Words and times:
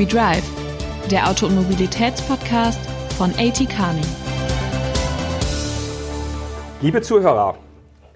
We 0.00 0.06
Drive, 0.06 0.48
der 1.10 1.28
Auto- 1.28 1.44
und 1.44 1.56
Mobilitätspodcast 1.56 2.80
von 3.18 3.32
AT 3.32 3.68
Carney. 3.68 4.00
Liebe 6.80 7.02
Zuhörer, 7.02 7.58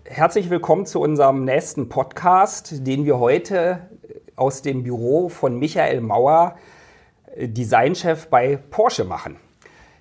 herzlich 0.07 0.49
willkommen 0.49 0.87
zu 0.87 1.03
unserem 1.03 1.45
nächsten 1.45 1.91
Podcast, 1.91 2.87
den 2.87 3.05
wir 3.05 3.19
heute 3.19 3.91
aus 4.35 4.63
dem 4.63 4.83
Büro 4.83 5.29
von 5.29 5.59
Michael 5.59 6.01
Mauer, 6.01 6.57
Designchef 7.37 8.29
bei 8.29 8.57
Porsche, 8.57 9.05
machen. 9.05 9.37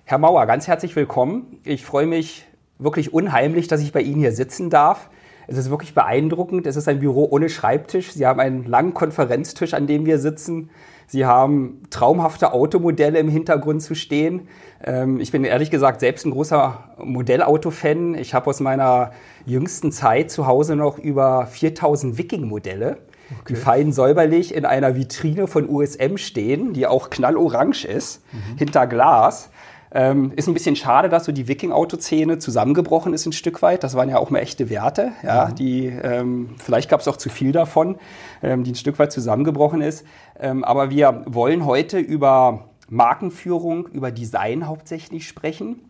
Herr 0.04 0.16
Mauer, 0.16 0.46
ganz 0.46 0.66
herzlich 0.66 0.96
willkommen. 0.96 1.60
Ich 1.64 1.84
freue 1.84 2.06
mich 2.06 2.46
wirklich 2.78 3.12
unheimlich, 3.12 3.68
dass 3.68 3.82
ich 3.82 3.92
bei 3.92 4.00
Ihnen 4.00 4.20
hier 4.20 4.32
sitzen 4.32 4.70
darf. 4.70 5.10
Es 5.48 5.58
ist 5.58 5.68
wirklich 5.68 5.94
beeindruckend. 5.94 6.66
Es 6.66 6.76
ist 6.76 6.88
ein 6.88 7.00
Büro 7.00 7.28
ohne 7.30 7.50
Schreibtisch. 7.50 8.14
Sie 8.14 8.26
haben 8.26 8.40
einen 8.40 8.64
langen 8.64 8.94
Konferenztisch, 8.94 9.74
an 9.74 9.86
dem 9.86 10.06
wir 10.06 10.18
sitzen. 10.18 10.70
Sie 11.06 11.26
haben 11.26 11.82
traumhafte 11.90 12.52
Automodelle 12.52 13.18
im 13.18 13.28
Hintergrund 13.28 13.82
zu 13.82 13.94
stehen. 13.94 14.48
Ähm, 14.84 15.20
ich 15.20 15.32
bin 15.32 15.44
ehrlich 15.44 15.70
gesagt 15.70 16.00
selbst 16.00 16.26
ein 16.26 16.30
großer 16.32 16.96
Modellauto-Fan. 16.98 18.14
Ich 18.14 18.34
habe 18.34 18.48
aus 18.48 18.60
meiner 18.60 19.12
jüngsten 19.46 19.92
Zeit 19.92 20.30
zu 20.30 20.46
Hause 20.46 20.76
noch 20.76 20.98
über 20.98 21.46
4000 21.46 22.18
Viking-Modelle, 22.18 22.98
okay. 23.30 23.38
die 23.48 23.56
fein 23.56 23.92
säuberlich 23.92 24.54
in 24.54 24.64
einer 24.64 24.96
Vitrine 24.96 25.46
von 25.46 25.68
USM 25.68 26.16
stehen, 26.16 26.72
die 26.72 26.86
auch 26.86 27.10
knallorange 27.10 27.86
ist, 27.86 28.22
mhm. 28.32 28.58
hinter 28.58 28.86
Glas. 28.86 29.50
Ähm, 29.96 30.32
ist 30.34 30.48
ein 30.48 30.54
bisschen 30.54 30.74
schade, 30.74 31.08
dass 31.08 31.24
so 31.24 31.30
die 31.30 31.46
Viking-Autoszene 31.46 32.38
zusammengebrochen 32.38 33.14
ist 33.14 33.26
ein 33.26 33.32
Stück 33.32 33.62
weit. 33.62 33.84
Das 33.84 33.94
waren 33.94 34.08
ja 34.08 34.18
auch 34.18 34.28
mal 34.28 34.40
echte 34.40 34.68
Werte. 34.68 35.12
Ja, 35.22 35.46
mhm. 35.46 35.54
die, 35.54 35.86
ähm, 35.86 36.56
vielleicht 36.58 36.90
gab 36.90 37.00
es 37.00 37.06
auch 37.06 37.16
zu 37.16 37.28
viel 37.28 37.52
davon, 37.52 37.96
ähm, 38.42 38.64
die 38.64 38.72
ein 38.72 38.74
Stück 38.74 38.98
weit 38.98 39.12
zusammengebrochen 39.12 39.80
ist. 39.80 40.04
Ähm, 40.40 40.64
aber 40.64 40.90
wir 40.90 41.22
wollen 41.26 41.64
heute 41.64 42.00
über 42.00 42.70
Markenführung, 42.88 43.86
über 43.86 44.10
Design 44.10 44.66
hauptsächlich 44.66 45.28
sprechen. 45.28 45.80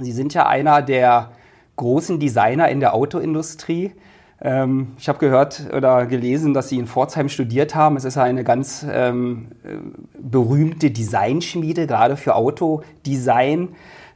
Sie 0.00 0.12
sind 0.12 0.32
ja 0.32 0.46
einer 0.46 0.80
der 0.80 1.32
großen 1.76 2.18
Designer 2.18 2.70
in 2.70 2.80
der 2.80 2.94
Autoindustrie. 2.94 3.92
Ähm, 4.44 4.88
ich 4.98 5.08
habe 5.08 5.18
gehört 5.18 5.72
oder 5.74 6.06
gelesen, 6.06 6.52
dass 6.52 6.68
Sie 6.68 6.78
in 6.78 6.86
Pforzheim 6.86 7.28
studiert 7.28 7.74
haben. 7.74 7.96
Es 7.96 8.04
ist 8.04 8.18
eine 8.18 8.42
ganz 8.42 8.84
ähm, 8.90 9.48
äh, 9.62 9.76
berühmte 10.20 10.90
Designschmiede, 10.90 11.86
gerade 11.86 12.16
für 12.16 12.34
Autodesign, 12.34 13.68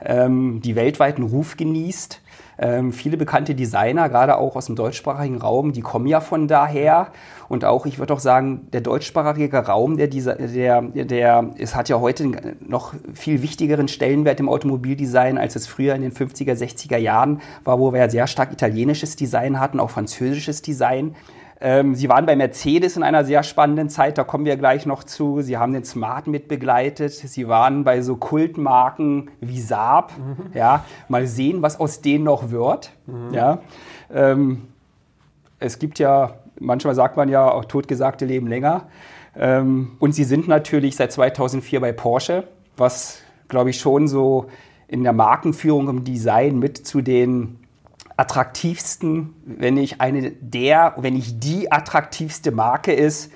ähm, 0.04 0.60
die 0.62 0.74
weltweiten 0.74 1.22
Ruf 1.22 1.56
genießt. 1.56 2.22
Ähm, 2.58 2.92
viele 2.92 3.16
bekannte 3.16 3.54
Designer, 3.54 4.08
gerade 4.08 4.38
auch 4.38 4.56
aus 4.56 4.66
dem 4.66 4.76
deutschsprachigen 4.76 5.36
Raum, 5.36 5.72
die 5.72 5.82
kommen 5.82 6.06
ja 6.06 6.20
von 6.20 6.48
daher. 6.48 7.08
Und 7.48 7.64
auch, 7.64 7.86
ich 7.86 7.98
würde 7.98 8.14
auch 8.14 8.18
sagen, 8.18 8.68
der 8.72 8.80
deutschsprachige 8.80 9.58
Raum, 9.58 9.96
der, 9.96 10.08
der, 10.08 10.82
der, 10.82 11.50
es 11.58 11.76
hat 11.76 11.88
ja 11.88 12.00
heute 12.00 12.32
noch 12.60 12.94
viel 13.14 13.42
wichtigeren 13.42 13.88
Stellenwert 13.88 14.40
im 14.40 14.48
Automobildesign, 14.48 15.38
als 15.38 15.54
es 15.54 15.66
früher 15.66 15.94
in 15.94 16.02
den 16.02 16.12
50er, 16.12 16.54
60er 16.54 16.96
Jahren 16.96 17.40
war, 17.64 17.78
wo 17.78 17.92
wir 17.92 18.00
ja 18.00 18.08
sehr 18.08 18.26
stark 18.26 18.52
italienisches 18.52 19.16
Design 19.16 19.60
hatten, 19.60 19.78
auch 19.78 19.90
französisches 19.90 20.62
Design. 20.62 21.14
Ähm, 21.60 21.94
Sie 21.94 22.08
waren 22.08 22.26
bei 22.26 22.36
Mercedes 22.36 22.96
in 22.96 23.02
einer 23.02 23.24
sehr 23.24 23.42
spannenden 23.42 23.88
Zeit, 23.88 24.18
da 24.18 24.24
kommen 24.24 24.44
wir 24.44 24.56
gleich 24.56 24.84
noch 24.84 25.04
zu. 25.04 25.40
Sie 25.40 25.56
haben 25.56 25.72
den 25.72 25.84
Smart 25.84 26.26
mitbegleitet. 26.26 27.12
Sie 27.12 27.48
waren 27.48 27.84
bei 27.84 28.02
so 28.02 28.16
Kultmarken 28.16 29.30
wie 29.40 29.60
Saab. 29.60 30.12
Mhm. 30.18 30.50
Ja, 30.54 30.84
mal 31.08 31.26
sehen, 31.26 31.62
was 31.62 31.80
aus 31.80 32.02
denen 32.02 32.24
noch 32.24 32.50
wird. 32.50 32.90
Mhm. 33.06 33.32
Ja, 33.32 33.58
ähm, 34.12 34.68
es 35.58 35.78
gibt 35.78 35.98
ja, 35.98 36.34
manchmal 36.60 36.94
sagt 36.94 37.16
man 37.16 37.28
ja, 37.28 37.50
auch 37.50 37.64
totgesagte 37.64 38.26
leben 38.26 38.46
länger. 38.46 38.88
Ähm, 39.34 39.92
und 39.98 40.14
Sie 40.14 40.24
sind 40.24 40.48
natürlich 40.48 40.96
seit 40.96 41.12
2004 41.12 41.80
bei 41.80 41.92
Porsche, 41.92 42.44
was, 42.76 43.22
glaube 43.48 43.70
ich, 43.70 43.80
schon 43.80 44.08
so 44.08 44.46
in 44.88 45.02
der 45.02 45.12
Markenführung 45.12 45.88
im 45.88 46.04
Design 46.04 46.58
mit 46.58 46.86
zu 46.86 47.00
den 47.00 47.58
attraktivsten, 48.16 49.34
wenn 49.44 49.74
nicht 49.74 50.00
eine 50.00 50.30
der, 50.32 50.94
wenn 50.96 51.14
nicht 51.14 51.44
die 51.44 51.70
attraktivste 51.70 52.50
Marke 52.50 52.92
ist, 52.92 53.30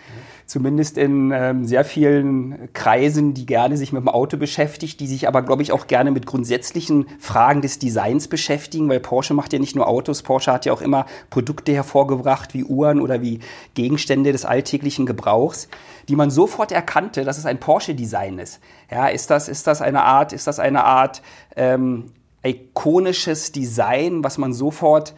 zumindest 0.51 0.99
in 0.99 1.31
ähm, 1.33 1.65
sehr 1.65 1.85
vielen 1.85 2.73
Kreisen, 2.73 3.35
die 3.35 3.47
gerne 3.47 3.77
sich 3.77 3.93
mit 3.93 4.03
dem 4.03 4.09
Auto 4.09 4.37
beschäftigt, 4.37 4.99
die 4.99 5.07
sich 5.07 5.29
aber, 5.29 5.43
glaube 5.43 5.63
ich, 5.63 5.71
auch 5.71 5.87
gerne 5.87 6.11
mit 6.11 6.27
grundsätzlichen 6.27 7.07
Fragen 7.21 7.63
des 7.63 7.79
Designs 7.79 8.27
beschäftigen, 8.27 8.89
weil 8.89 9.01
Porsche 9.01 9.33
macht 9.33 9.53
ja 9.53 9.61
nicht 9.61 9.77
nur 9.77 9.87
Autos, 9.87 10.23
Porsche 10.23 10.53
hat 10.53 10.67
ja 10.67 10.73
auch 10.73 10.83
immer 10.83 11.07
Produkte 11.31 11.73
hervorgebracht, 11.73 12.53
wie 12.53 12.65
Uhren 12.65 13.01
oder 13.01 13.23
wie 13.23 13.39
Gegenstände 13.75 14.33
des 14.33 14.45
alltäglichen 14.45 15.07
Gebrauchs, 15.07 15.69
die 16.09 16.17
man 16.17 16.31
sofort 16.31 16.73
erkannte, 16.73 17.25
dass 17.25 17.39
es 17.39 17.47
ein 17.47 17.61
Porsche-Design 17.61 18.41
ist. 18.41 18.61
Ja, 18.91 19.07
ist 19.07 19.31
das, 19.31 19.49
ist 19.49 19.69
das 19.69 19.81
eine 19.81 20.03
Art, 20.03 20.33
ist 20.33 20.49
das 20.49 20.59
eine 20.59 20.83
Art 20.85 21.23
ähm, 21.55 22.07
ikonisches 22.43 23.53
Design, 23.53 24.25
was 24.25 24.39
man 24.39 24.53
sofort 24.53 25.15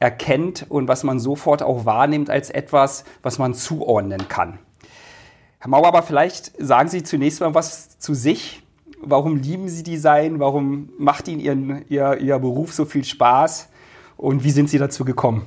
erkennt 0.00 0.66
und 0.68 0.88
was 0.88 1.04
man 1.04 1.18
sofort 1.18 1.62
auch 1.62 1.84
wahrnimmt 1.84 2.30
als 2.30 2.50
etwas, 2.50 3.04
was 3.22 3.38
man 3.38 3.54
zuordnen 3.54 4.28
kann. 4.28 4.58
Herr 5.58 5.70
Mauer, 5.70 5.86
aber 5.86 6.02
vielleicht 6.02 6.52
sagen 6.58 6.88
Sie 6.88 7.02
zunächst 7.02 7.40
mal 7.40 7.54
was 7.54 7.98
zu 7.98 8.14
sich. 8.14 8.62
Warum 9.00 9.36
lieben 9.36 9.68
Sie 9.68 9.82
Design? 9.82 10.40
Warum 10.40 10.90
macht 10.98 11.28
Ihnen 11.28 11.40
Ihren, 11.40 11.84
Ihr, 11.88 12.18
Ihr 12.18 12.38
Beruf 12.38 12.72
so 12.72 12.84
viel 12.84 13.04
Spaß? 13.04 13.68
Und 14.16 14.44
wie 14.44 14.50
sind 14.50 14.68
Sie 14.68 14.78
dazu 14.78 15.04
gekommen? 15.04 15.46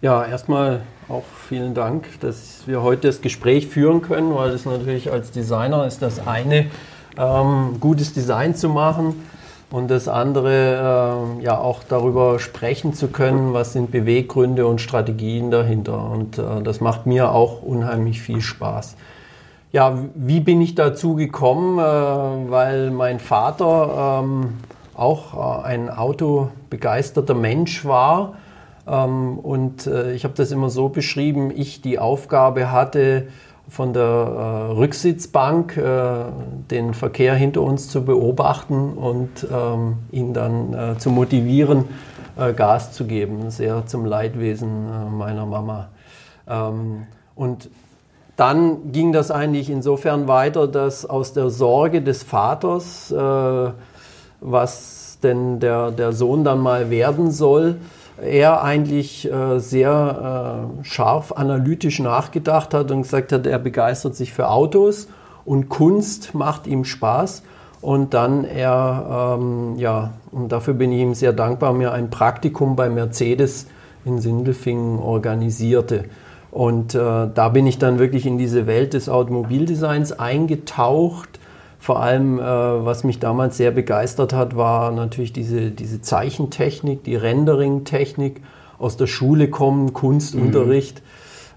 Ja, 0.00 0.24
erstmal 0.24 0.82
auch 1.08 1.24
vielen 1.48 1.74
Dank, 1.74 2.20
dass 2.20 2.62
wir 2.66 2.82
heute 2.82 3.08
das 3.08 3.20
Gespräch 3.20 3.66
führen 3.66 4.02
können, 4.02 4.34
weil 4.34 4.50
es 4.50 4.64
natürlich 4.64 5.10
als 5.10 5.30
Designer 5.30 5.86
ist 5.86 6.02
das 6.02 6.26
eine, 6.26 6.70
ähm, 7.16 7.80
gutes 7.80 8.12
Design 8.12 8.54
zu 8.54 8.68
machen 8.68 9.16
und 9.70 9.90
das 9.90 10.08
andere 10.08 11.36
äh, 11.40 11.44
ja 11.44 11.58
auch 11.58 11.82
darüber 11.84 12.38
sprechen 12.38 12.94
zu 12.94 13.08
können, 13.08 13.52
was 13.52 13.74
sind 13.74 13.90
Beweggründe 13.90 14.66
und 14.66 14.80
Strategien 14.80 15.50
dahinter. 15.50 16.10
Und 16.10 16.38
äh, 16.38 16.62
das 16.62 16.80
macht 16.80 17.06
mir 17.06 17.32
auch 17.32 17.62
unheimlich 17.62 18.22
viel 18.22 18.40
Spaß. 18.40 18.96
Ja, 19.70 19.98
wie 20.14 20.40
bin 20.40 20.62
ich 20.62 20.74
dazu 20.74 21.14
gekommen? 21.14 21.78
Äh, 21.78 22.50
weil 22.50 22.90
mein 22.90 23.20
Vater 23.20 24.22
ähm, 24.22 24.54
auch 24.94 25.62
äh, 25.62 25.66
ein 25.66 25.90
autobegeisterter 25.90 27.34
Mensch 27.34 27.84
war. 27.84 28.36
Ähm, 28.86 29.38
und 29.38 29.86
äh, 29.86 30.12
ich 30.14 30.24
habe 30.24 30.34
das 30.34 30.50
immer 30.50 30.70
so 30.70 30.88
beschrieben, 30.88 31.52
ich 31.54 31.82
die 31.82 31.98
Aufgabe 31.98 32.72
hatte, 32.72 33.28
von 33.68 33.92
der 33.92 34.02
äh, 34.02 34.72
Rücksitzbank 34.72 35.76
äh, 35.76 36.24
den 36.70 36.94
Verkehr 36.94 37.34
hinter 37.34 37.62
uns 37.62 37.88
zu 37.88 38.04
beobachten 38.04 38.94
und 38.94 39.46
ähm, 39.52 39.98
ihn 40.10 40.32
dann 40.32 40.74
äh, 40.74 40.98
zu 40.98 41.10
motivieren, 41.10 41.84
äh, 42.38 42.52
Gas 42.54 42.92
zu 42.92 43.04
geben, 43.04 43.50
sehr 43.50 43.86
zum 43.86 44.06
Leidwesen 44.06 44.68
äh, 44.68 45.10
meiner 45.10 45.44
Mama. 45.44 45.88
Ähm, 46.48 47.06
und 47.34 47.68
dann 48.36 48.92
ging 48.92 49.12
das 49.12 49.30
eigentlich 49.30 49.68
insofern 49.68 50.28
weiter, 50.28 50.68
dass 50.68 51.04
aus 51.04 51.32
der 51.32 51.50
Sorge 51.50 52.00
des 52.02 52.22
Vaters, 52.22 53.10
äh, 53.10 53.70
was 54.40 55.18
denn 55.22 55.58
der, 55.60 55.90
der 55.90 56.12
Sohn 56.12 56.44
dann 56.44 56.60
mal 56.60 56.90
werden 56.90 57.32
soll, 57.32 57.76
er 58.22 58.62
eigentlich 58.62 59.30
äh, 59.30 59.58
sehr 59.58 60.70
äh, 60.80 60.84
scharf 60.84 61.32
analytisch 61.32 62.00
nachgedacht 62.00 62.74
hat 62.74 62.90
und 62.90 63.02
gesagt 63.02 63.32
hat, 63.32 63.46
er 63.46 63.58
begeistert 63.58 64.16
sich 64.16 64.32
für 64.32 64.50
Autos 64.50 65.08
und 65.44 65.68
Kunst 65.68 66.34
macht 66.34 66.66
ihm 66.66 66.84
Spaß. 66.84 67.42
Und 67.80 68.12
dann 68.12 68.44
er, 68.44 69.36
ähm, 69.38 69.76
ja, 69.76 70.14
und 70.32 70.50
dafür 70.50 70.74
bin 70.74 70.90
ich 70.90 71.00
ihm 71.00 71.14
sehr 71.14 71.32
dankbar, 71.32 71.72
mir 71.72 71.92
ein 71.92 72.10
Praktikum 72.10 72.74
bei 72.74 72.88
Mercedes 72.88 73.66
in 74.04 74.18
Sindelfingen 74.18 74.98
organisierte. 74.98 76.04
Und 76.50 76.94
äh, 76.94 76.98
da 76.98 77.48
bin 77.50 77.66
ich 77.66 77.78
dann 77.78 77.98
wirklich 77.98 78.26
in 78.26 78.36
diese 78.36 78.66
Welt 78.66 78.94
des 78.94 79.08
Automobildesigns 79.08 80.12
eingetaucht 80.12 81.38
vor 81.78 82.00
allem, 82.00 82.38
äh, 82.38 82.42
was 82.42 83.04
mich 83.04 83.18
damals 83.18 83.56
sehr 83.56 83.70
begeistert 83.70 84.32
hat, 84.32 84.56
war 84.56 84.90
natürlich 84.90 85.32
diese, 85.32 85.70
diese 85.70 86.02
Zeichentechnik, 86.02 87.04
die 87.04 87.16
Rendering-Technik, 87.16 88.42
aus 88.78 88.96
der 88.96 89.06
Schule 89.06 89.48
kommen, 89.48 89.92
Kunstunterricht 89.92 91.02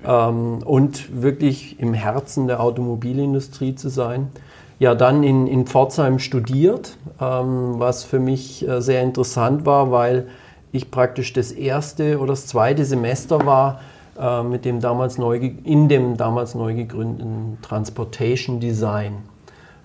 mhm. 0.01 0.07
ähm, 0.07 0.59
und 0.63 1.21
wirklich 1.21 1.79
im 1.79 1.93
Herzen 1.93 2.47
der 2.47 2.61
Automobilindustrie 2.61 3.75
zu 3.75 3.89
sein. 3.89 4.29
Ja, 4.79 4.95
dann 4.95 5.23
in, 5.23 5.45
in 5.45 5.67
Pforzheim 5.67 6.17
studiert, 6.17 6.97
ähm, 7.19 7.75
was 7.77 8.03
für 8.03 8.19
mich 8.19 8.67
äh, 8.67 8.81
sehr 8.81 9.03
interessant 9.03 9.65
war, 9.65 9.91
weil 9.91 10.27
ich 10.71 10.89
praktisch 10.89 11.33
das 11.33 11.51
erste 11.51 12.17
oder 12.17 12.31
das 12.31 12.47
zweite 12.47 12.85
Semester 12.85 13.45
war 13.45 13.81
äh, 14.19 14.41
mit 14.41 14.65
dem 14.65 14.79
damals 14.79 15.19
neu, 15.19 15.51
in 15.63 15.87
dem 15.87 16.17
damals 16.17 16.55
neu 16.55 16.73
gegründeten 16.73 17.59
Transportation 17.61 18.59
Design. 18.59 19.30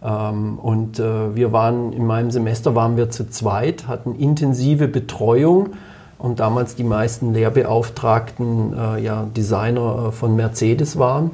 Ähm, 0.03 0.59
und 0.59 0.99
äh, 0.99 1.35
wir 1.35 1.53
waren, 1.53 1.93
in 1.93 2.07
meinem 2.07 2.31
Semester 2.31 2.75
waren 2.75 2.97
wir 2.97 3.11
zu 3.11 3.29
zweit, 3.29 3.89
hatten 3.89 4.15
intensive 4.15 4.89
Betreuung 4.89 5.71
und 6.19 6.41
damals 6.41 6.75
die 6.75 6.85
meisten 6.85 7.33
Lehrbeauftragten 7.35 8.73
äh, 8.73 9.03
ja, 9.03 9.27
Designer 9.37 10.07
äh, 10.09 10.13
von 10.13 10.37
Mercedes 10.37 10.99
waren. 10.99 11.31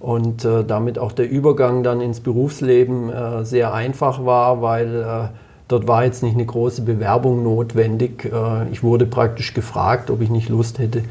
und 0.00 0.44
äh, 0.44 0.62
damit 0.64 0.98
auch 0.98 1.12
der 1.12 1.28
Übergang 1.28 1.82
dann 1.82 2.00
ins 2.00 2.20
Berufsleben 2.20 3.10
äh, 3.10 3.44
sehr 3.44 3.72
einfach 3.74 4.24
war, 4.24 4.62
weil 4.62 4.94
äh, 4.94 5.28
dort 5.68 5.88
war 5.88 6.04
jetzt 6.04 6.22
nicht 6.22 6.34
eine 6.34 6.44
große 6.46 6.82
Bewerbung 6.82 7.42
notwendig. 7.42 8.30
Ich 8.70 8.84
wurde 8.84 9.04
praktisch 9.04 9.52
gefragt, 9.52 10.10
ob 10.12 10.20
ich 10.20 10.30
nicht 10.30 10.48
Lust 10.48 10.78
hätte, 10.78 11.02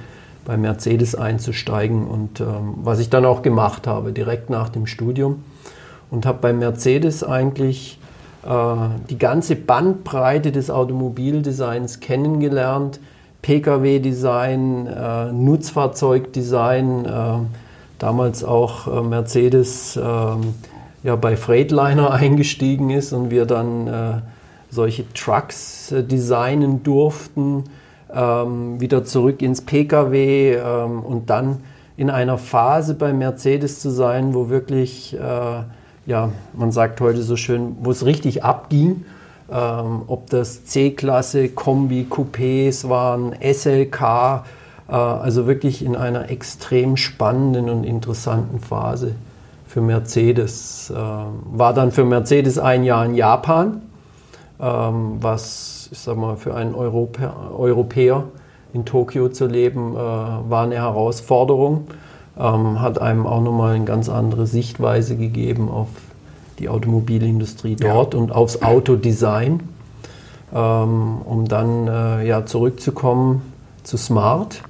bei 0.45 0.55
Mercedes 0.55 1.13
einzusteigen 1.13 2.07
und 2.07 2.39
ähm, 2.39 2.75
was 2.81 2.99
ich 2.99 3.09
dann 3.09 3.25
auch 3.25 3.41
gemacht 3.41 3.85
habe, 3.85 4.13
direkt 4.13 4.49
nach 4.49 4.69
dem 4.69 4.87
Studium 4.87 5.43
und 6.15 6.25
habe 6.25 6.39
bei 6.39 6.53
Mercedes 6.53 7.23
eigentlich 7.25 7.99
äh, 8.45 8.49
die 9.09 9.17
ganze 9.17 9.57
Bandbreite 9.57 10.53
des 10.53 10.71
Automobildesigns 10.71 11.99
kennengelernt. 11.99 13.01
Pkw-Design, 13.41 14.87
äh, 14.87 15.31
Nutzfahrzeugdesign, 15.33 17.05
äh, 17.05 17.09
damals 17.99 18.43
auch 18.45 18.87
äh, 18.87 19.01
Mercedes 19.01 19.99
ähm, 20.01 20.55
ja, 21.03 21.17
bei 21.17 21.35
Freightliner 21.35 22.11
eingestiegen 22.13 22.89
ist 22.89 23.11
und 23.11 23.29
wir 23.29 23.45
dann 23.45 23.87
äh, 23.87 24.21
solche 24.71 25.11
Trucks 25.13 25.91
äh, 25.91 26.01
designen 26.01 26.81
durften, 26.81 27.65
ähm, 28.11 28.79
wieder 28.79 29.03
zurück 29.03 29.41
ins 29.41 29.61
Pkw 29.61 30.53
ähm, 30.55 31.01
und 31.01 31.29
dann 31.29 31.57
in 31.97 32.09
einer 32.09 32.37
Phase 32.37 32.93
bei 32.93 33.13
Mercedes 33.13 33.79
zu 33.79 33.89
sein, 33.89 34.33
wo 34.33 34.49
wirklich, 34.49 35.13
äh, 35.13 35.63
ja, 36.05 36.31
man 36.53 36.71
sagt 36.71 37.01
heute 37.01 37.21
so 37.23 37.35
schön, 37.35 37.77
wo 37.81 37.91
es 37.91 38.05
richtig 38.05 38.43
abging. 38.43 39.05
Ähm, 39.51 40.01
ob 40.07 40.29
das 40.29 40.65
C-Klasse, 40.65 41.49
Kombi, 41.49 42.07
Coupés 42.09 42.89
waren, 42.89 43.35
SLK, 43.41 44.43
äh, 44.87 44.91
also 44.91 45.45
wirklich 45.45 45.85
in 45.85 45.95
einer 45.95 46.29
extrem 46.31 46.97
spannenden 46.97 47.69
und 47.69 47.83
interessanten 47.83 48.59
Phase 48.59 49.13
für 49.67 49.81
Mercedes. 49.81 50.89
Äh, 50.89 50.95
war 50.95 51.73
dann 51.73 51.91
für 51.91 52.05
Mercedes 52.05 52.57
ein 52.57 52.83
Jahr 52.83 53.05
in 53.05 53.13
Japan, 53.13 53.83
ähm, 54.59 55.17
was 55.21 55.75
ich 55.91 55.99
sag 55.99 56.17
mal, 56.17 56.35
für 56.35 56.55
einen 56.55 56.75
Europäer 56.75 58.23
in 58.73 58.85
Tokio 58.85 59.29
zu 59.29 59.45
leben, 59.45 59.93
äh, 59.93 59.97
war 59.97 60.63
eine 60.63 60.75
Herausforderung. 60.75 61.87
Ähm, 62.37 62.81
hat 62.81 63.01
einem 63.01 63.25
auch 63.25 63.41
nochmal 63.41 63.75
eine 63.75 63.85
ganz 63.85 64.09
andere 64.09 64.47
Sichtweise 64.47 65.15
gegeben 65.15 65.69
auf 65.69 65.87
die 66.59 66.69
Automobilindustrie 66.69 67.75
dort 67.75 68.13
ja. 68.13 68.19
und 68.19 68.31
aufs 68.31 68.61
Autodesign. 68.61 69.61
Ähm, 70.53 71.21
um 71.25 71.47
dann 71.47 71.87
ja, 72.25 72.45
zurückzukommen 72.45 73.41
zu 73.83 73.97
Smart 73.97 74.61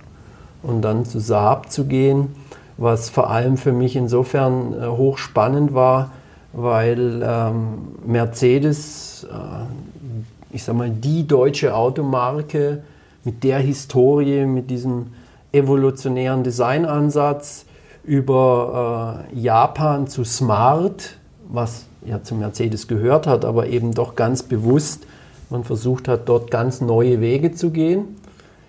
und 0.64 0.82
dann 0.82 1.06
zu 1.06 1.20
Saab 1.20 1.72
zu 1.72 1.86
gehen, 1.86 2.36
was 2.78 3.10
vor 3.10 3.30
allem 3.30 3.58
für 3.58 3.72
mich 3.72 3.96
insofern 3.96 4.74
äh, 4.74 4.88
hochspannend 4.88 5.74
war, 5.74 6.12
weil 6.54 7.22
ähm, 7.24 7.90
Mercedes, 8.06 9.26
äh, 9.32 10.56
ich 10.56 10.64
sag 10.64 10.76
mal, 10.76 10.90
die 10.90 11.28
deutsche 11.28 11.76
Automarke 11.76 12.84
mit 13.24 13.44
der 13.44 13.60
Historie, 13.60 14.46
mit 14.46 14.70
diesem 14.70 15.08
evolutionären 15.56 16.44
Designansatz 16.44 17.66
über 18.04 19.26
äh, 19.34 19.40
Japan 19.40 20.08
zu 20.08 20.24
Smart, 20.24 21.18
was 21.48 21.86
ja 22.06 22.22
zu 22.22 22.36
Mercedes 22.36 22.88
gehört 22.88 23.26
hat, 23.26 23.46
aber 23.46 23.68
eben 23.68 23.94
doch 23.94 24.16
ganz 24.16 24.44
bewusst, 24.44 25.08
man 25.50 25.64
versucht 25.64 26.08
hat, 26.08 26.28
dort 26.30 26.52
ganz 26.52 26.82
neue 26.82 27.22
Wege 27.22 27.54
zu 27.54 27.72
gehen, 27.72 28.18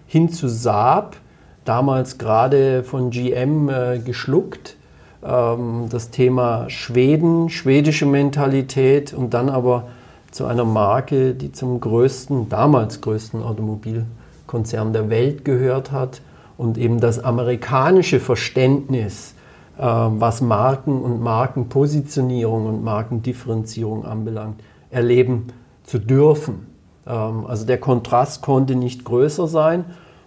hin 0.07 0.31
zu 0.31 0.49
Saab, 0.49 1.17
damals 1.65 2.19
gerade 2.19 2.83
von 2.83 3.11
GM 3.11 3.69
äh, 3.69 3.99
geschluckt. 3.99 4.77
Ähm, 5.25 5.87
das 5.91 6.11
Thema 6.11 6.71
Schweden, 6.71 7.51
schwedische 7.51 8.07
Mentalität 8.07 9.13
und 9.13 9.35
dann 9.35 9.49
aber 9.49 9.89
zu 10.31 10.47
einer 10.47 10.65
Marke, 10.65 11.35
die 11.35 11.53
zum 11.53 11.81
größten, 11.81 12.49
damals 12.49 13.01
größten 13.01 13.43
Automobilkonzern 13.43 14.93
der 14.93 15.11
Welt 15.11 15.45
gehört 15.45 15.93
hat 15.93 16.21
und 16.59 16.79
eben 16.79 17.01
das 17.01 17.19
amerikanische 17.19 18.21
Verständnis, 18.21 19.35
äh, 19.79 19.83
was 19.83 20.41
Marken 20.41 21.03
und 21.03 21.21
Markenpositionierung 21.21 22.67
und 22.67 22.85
Markendifferenzierung 22.85 24.05
anbelangt, 24.05 24.61
erleben 24.91 25.49
zu 25.85 25.99
dürfen. 25.99 26.67
Ähm, 27.07 27.47
also 27.47 27.67
der 27.67 27.79
Kontrast 27.79 28.43
konnte 28.43 28.75
nicht 28.75 29.05
größer 29.05 29.49
sein 29.49 29.85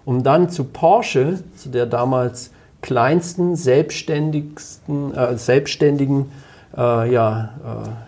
um 0.10 0.24
dann 0.24 0.50
zu 0.50 0.64
Porsche, 0.64 1.44
zu 1.56 1.70
der 1.70 1.86
damals 1.86 2.50
kleinsten, 2.82 3.56
selbstständigsten, 3.56 5.14
äh, 5.14 5.38
selbstständigen 5.38 6.32
äh, 6.76 7.14
ja, 7.14 7.52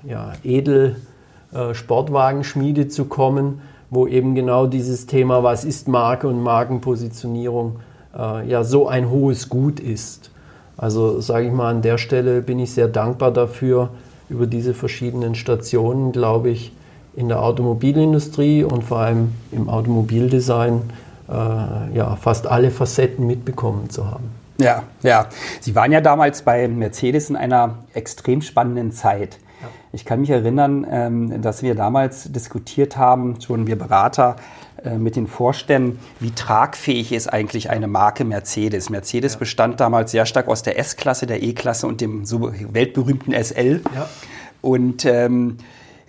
äh, 0.06 0.10
ja, 0.10 0.34
Edel-Sportwagenschmiede 0.44 2.82
äh, 2.82 2.88
zu 2.88 3.06
kommen, 3.06 3.62
wo 3.92 4.08
eben 4.08 4.34
genau 4.34 4.66
dieses 4.66 5.06
Thema, 5.06 5.44
was 5.44 5.64
ist 5.64 5.88
Marke 5.88 6.28
und 6.28 6.42
Markenpositionierung, 6.42 7.82
äh, 8.18 8.48
ja 8.48 8.64
so 8.64 8.88
ein 8.88 9.10
hohes 9.10 9.50
Gut 9.50 9.80
ist. 9.80 10.32
Also 10.78 11.22
sage 11.22 11.48
ich 11.48 11.54
mal, 11.54 11.70
an 11.70 11.82
der 11.82 11.98
Stelle 11.98 12.42
bin 12.42 12.60
ich 12.60 12.72
sehr 12.72 12.88
dankbar 12.88 13.32
dafür, 13.32 13.90
über 14.30 14.48
diese 14.48 14.74
verschiedenen 14.74 15.36
Stationen, 15.36 16.12
glaube 16.12 16.50
ich, 16.50 16.72
in 17.16 17.28
der 17.28 17.44
Automobilindustrie 17.44 18.64
und 18.64 18.84
vor 18.84 19.00
allem 19.00 19.34
im 19.52 19.70
Automobildesign 19.70 20.82
äh, 21.30 21.34
ja, 21.34 22.16
fast 22.16 22.48
alle 22.48 22.72
Facetten 22.72 23.28
mitbekommen 23.28 23.90
zu 23.90 24.10
haben. 24.10 24.32
Ja, 24.58 24.84
ja. 25.02 25.28
Sie 25.60 25.76
waren 25.76 25.92
ja 25.92 26.02
damals 26.02 26.44
bei 26.44 26.68
Mercedes 26.68 27.30
in 27.30 27.36
einer 27.36 27.80
extrem 27.94 28.42
spannenden 28.42 28.92
Zeit. 28.92 29.38
Ich 29.92 30.06
kann 30.06 30.22
mich 30.22 30.30
erinnern, 30.30 30.88
ähm, 30.90 31.42
dass 31.42 31.64
wir 31.64 31.76
damals 31.76 32.32
diskutiert 32.32 32.96
haben, 32.96 33.42
schon 33.42 33.68
wir 33.68 33.78
Berater, 33.78 34.38
mit 34.98 35.16
den 35.16 35.28
Vorständen, 35.28 36.00
wie 36.20 36.32
tragfähig 36.32 37.12
ist 37.12 37.28
eigentlich 37.28 37.70
eine 37.70 37.88
Marke 37.88 38.24
Mercedes. 38.24 38.90
Mercedes 38.90 39.34
ja. 39.34 39.40
bestand 39.40 39.80
damals 39.80 40.12
sehr 40.12 40.26
stark 40.26 40.48
aus 40.48 40.64
der 40.64 40.80
S-Klasse, 40.80 41.28
der 41.28 41.44
E-Klasse 41.44 41.88
und 41.88 42.02
dem 42.02 42.26
so 42.26 42.52
weltberühmten 42.52 43.34
SL. 43.34 43.82
Ja. 43.94 44.10
Und 44.62 45.06
ähm, 45.06 45.58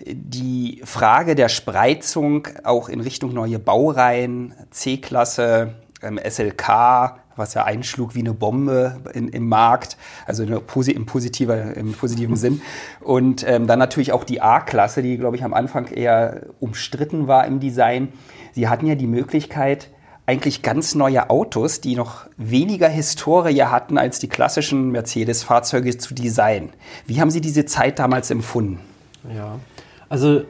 die 0.05 0.81
Frage 0.83 1.35
der 1.35 1.49
Spreizung 1.49 2.47
auch 2.63 2.89
in 2.89 2.99
Richtung 2.99 3.33
neue 3.33 3.59
Baureihen, 3.59 4.53
C-Klasse, 4.71 5.75
ähm, 6.01 6.19
SLK, 6.23 7.19
was 7.35 7.53
ja 7.53 7.63
einschlug 7.63 8.13
wie 8.15 8.19
eine 8.19 8.33
Bombe 8.33 9.01
in, 9.13 9.27
im 9.29 9.47
Markt, 9.47 9.97
also 10.25 10.43
eine, 10.43 10.57
im, 10.57 11.05
positiver, 11.05 11.75
im 11.75 11.93
positiven 11.93 12.35
Sinn. 12.35 12.61
Und 12.99 13.47
ähm, 13.47 13.67
dann 13.67 13.79
natürlich 13.79 14.11
auch 14.11 14.23
die 14.23 14.41
A-Klasse, 14.41 15.01
die, 15.01 15.17
glaube 15.17 15.37
ich, 15.37 15.43
am 15.43 15.53
Anfang 15.53 15.87
eher 15.87 16.43
umstritten 16.59 17.27
war 17.27 17.45
im 17.47 17.59
Design. 17.59 18.09
Sie 18.53 18.67
hatten 18.67 18.85
ja 18.87 18.95
die 18.95 19.07
Möglichkeit, 19.07 19.89
eigentlich 20.25 20.61
ganz 20.61 20.95
neue 20.95 21.29
Autos, 21.29 21.81
die 21.81 21.95
noch 21.95 22.27
weniger 22.37 22.87
Historie 22.87 23.63
hatten 23.63 23.97
als 23.97 24.19
die 24.19 24.29
klassischen 24.29 24.91
Mercedes-Fahrzeuge 24.91 25.97
zu 25.97 26.13
designen. 26.13 26.69
Wie 27.05 27.19
haben 27.19 27.29
Sie 27.29 27.41
diese 27.41 27.65
Zeit 27.65 27.99
damals 27.99 28.31
empfunden? 28.31 28.79
Ja, 29.35 29.59
also 30.07 30.43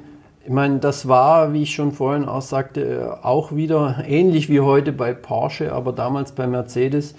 ich 0.45 0.51
meine, 0.51 0.79
das 0.79 1.07
war, 1.07 1.53
wie 1.53 1.63
ich 1.63 1.74
schon 1.74 1.93
vorhin 1.93 2.25
auch 2.25 2.41
sagte, 2.41 3.19
auch 3.24 3.55
wieder 3.55 4.03
ähnlich 4.05 4.50
wie 4.50 4.60
heute 4.60 4.91
bei 4.91 5.13
Porsche, 5.13 5.72
aber 5.72 5.93
damals 5.93 6.33
bei 6.33 6.45
Mercedes 6.45 7.15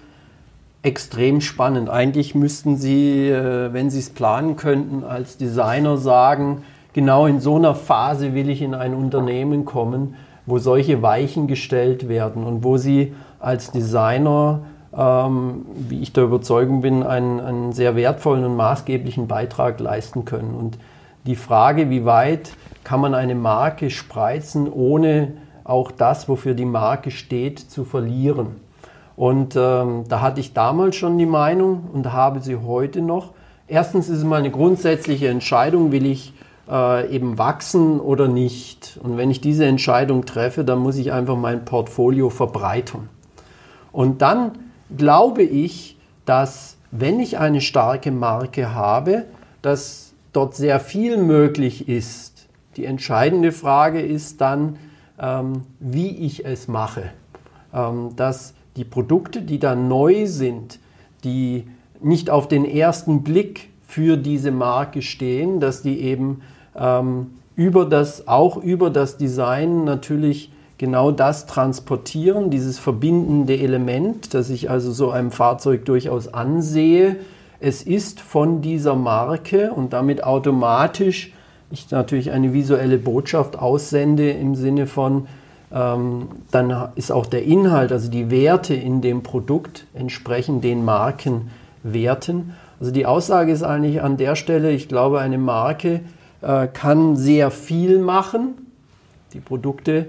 extrem 0.82 1.40
spannend. 1.40 1.88
Eigentlich 1.88 2.34
müssten 2.34 2.76
Sie, 2.76 3.30
äh, 3.30 3.72
wenn 3.72 3.88
Sie 3.88 3.98
es 3.98 4.10
planen 4.10 4.56
könnten, 4.56 5.02
als 5.02 5.38
Designer 5.38 5.96
sagen, 5.96 6.62
genau 6.92 7.26
in 7.26 7.40
so 7.40 7.56
einer 7.56 7.74
Phase 7.74 8.34
will 8.34 8.50
ich 8.50 8.60
in 8.60 8.74
ein 8.74 8.94
Unternehmen 8.94 9.64
kommen, 9.64 10.16
wo 10.46 10.58
solche 10.58 11.02
Weichen 11.02 11.46
gestellt 11.46 12.08
werden 12.08 12.44
und 12.44 12.64
wo 12.64 12.76
Sie 12.76 13.14
als 13.40 13.70
Designer, 13.70 14.60
ähm, 14.96 15.66
wie 15.74 16.00
ich 16.00 16.12
der 16.12 16.24
Überzeugung 16.24 16.80
bin, 16.80 17.02
einen, 17.02 17.40
einen 17.40 17.72
sehr 17.72 17.96
wertvollen 17.96 18.44
und 18.44 18.56
maßgeblichen 18.56 19.26
Beitrag 19.26 19.80
leisten 19.80 20.24
können. 20.24 20.54
Und 20.54 20.78
die 21.26 21.36
Frage, 21.36 21.90
wie 21.90 22.04
weit 22.04 22.52
kann 22.84 23.00
man 23.00 23.14
eine 23.14 23.34
Marke 23.34 23.90
spreizen, 23.90 24.70
ohne 24.70 25.32
auch 25.64 25.90
das, 25.90 26.28
wofür 26.28 26.54
die 26.54 26.66
Marke 26.66 27.10
steht, 27.10 27.58
zu 27.58 27.84
verlieren. 27.84 28.56
Und 29.16 29.56
ähm, 29.56 30.04
da 30.08 30.20
hatte 30.20 30.40
ich 30.40 30.52
damals 30.52 30.96
schon 30.96 31.16
die 31.18 31.26
Meinung 31.26 31.84
und 31.92 32.12
habe 32.12 32.40
sie 32.40 32.56
heute 32.56 33.00
noch. 33.00 33.30
Erstens 33.66 34.08
ist 34.08 34.18
es 34.18 34.24
mal 34.24 34.40
eine 34.40 34.50
grundsätzliche 34.50 35.28
Entscheidung, 35.28 35.92
will 35.92 36.04
ich 36.04 36.34
äh, 36.68 37.14
eben 37.14 37.38
wachsen 37.38 38.00
oder 38.00 38.28
nicht. 38.28 38.98
Und 39.02 39.16
wenn 39.16 39.30
ich 39.30 39.40
diese 39.40 39.66
Entscheidung 39.66 40.24
treffe, 40.24 40.64
dann 40.64 40.78
muss 40.78 40.96
ich 40.96 41.12
einfach 41.12 41.36
mein 41.36 41.64
Portfolio 41.64 42.30
verbreitern. 42.30 43.08
Und 43.92 44.22
dann 44.22 44.52
glaube 44.96 45.42
ich, 45.42 45.96
dass 46.24 46.76
wenn 46.90 47.20
ich 47.20 47.38
eine 47.38 47.60
starke 47.60 48.10
Marke 48.10 48.74
habe, 48.74 49.24
dass 49.62 50.12
dort 50.32 50.54
sehr 50.54 50.80
viel 50.80 51.16
möglich 51.16 51.88
ist. 51.88 52.46
Die 52.76 52.84
entscheidende 52.84 53.52
Frage 53.52 54.00
ist 54.00 54.40
dann, 54.40 54.76
ähm, 55.18 55.62
wie 55.80 56.08
ich 56.08 56.44
es 56.44 56.68
mache. 56.68 57.10
Ähm, 57.72 58.10
dass 58.16 58.54
die 58.76 58.84
Produkte, 58.84 59.42
die 59.42 59.58
da 59.58 59.74
neu 59.74 60.26
sind, 60.26 60.80
die 61.22 61.66
nicht 62.00 62.30
auf 62.30 62.48
den 62.48 62.64
ersten 62.64 63.22
Blick 63.22 63.70
für 63.86 64.16
diese 64.16 64.50
Marke 64.50 65.02
stehen, 65.02 65.60
dass 65.60 65.82
die 65.82 66.00
eben 66.00 66.42
ähm, 66.76 67.28
über 67.56 67.84
das, 67.84 68.26
auch 68.28 68.56
über 68.56 68.90
das 68.90 69.16
Design 69.16 69.84
natürlich 69.84 70.50
genau 70.78 71.10
das 71.12 71.46
transportieren, 71.46 72.50
dieses 72.50 72.78
verbindende 72.78 73.58
Element, 73.58 74.34
das 74.34 74.50
ich 74.50 74.70
also 74.70 74.92
so 74.92 75.10
einem 75.10 75.30
Fahrzeug 75.30 75.84
durchaus 75.84 76.32
ansehe. 76.34 77.16
Es 77.60 77.82
ist 77.82 78.20
von 78.20 78.60
dieser 78.60 78.96
Marke 78.96 79.72
und 79.72 79.92
damit 79.92 80.24
automatisch 80.24 81.32
ich 81.70 81.90
natürlich 81.90 82.30
eine 82.30 82.52
visuelle 82.52 82.98
Botschaft 82.98 83.58
aussende 83.58 84.30
im 84.30 84.54
Sinne 84.54 84.86
von, 84.86 85.26
ähm, 85.72 86.28
dann 86.50 86.90
ist 86.94 87.10
auch 87.10 87.26
der 87.26 87.44
Inhalt, 87.44 87.90
also 87.90 88.10
die 88.10 88.30
Werte 88.30 88.74
in 88.74 89.00
dem 89.00 89.22
Produkt 89.22 89.86
entsprechend 89.94 90.62
den 90.62 90.84
Markenwerten. 90.84 92.52
Also 92.78 92.92
die 92.92 93.06
Aussage 93.06 93.52
ist 93.52 93.62
eigentlich 93.62 94.02
an 94.02 94.16
der 94.16 94.36
Stelle, 94.36 94.70
ich 94.70 94.88
glaube, 94.88 95.20
eine 95.20 95.38
Marke 95.38 96.00
äh, 96.44 96.68
kann 96.68 97.16
sehr 97.16 97.50
viel 97.50 97.98
machen, 97.98 98.66
die 99.32 99.40
Produkte, 99.40 100.08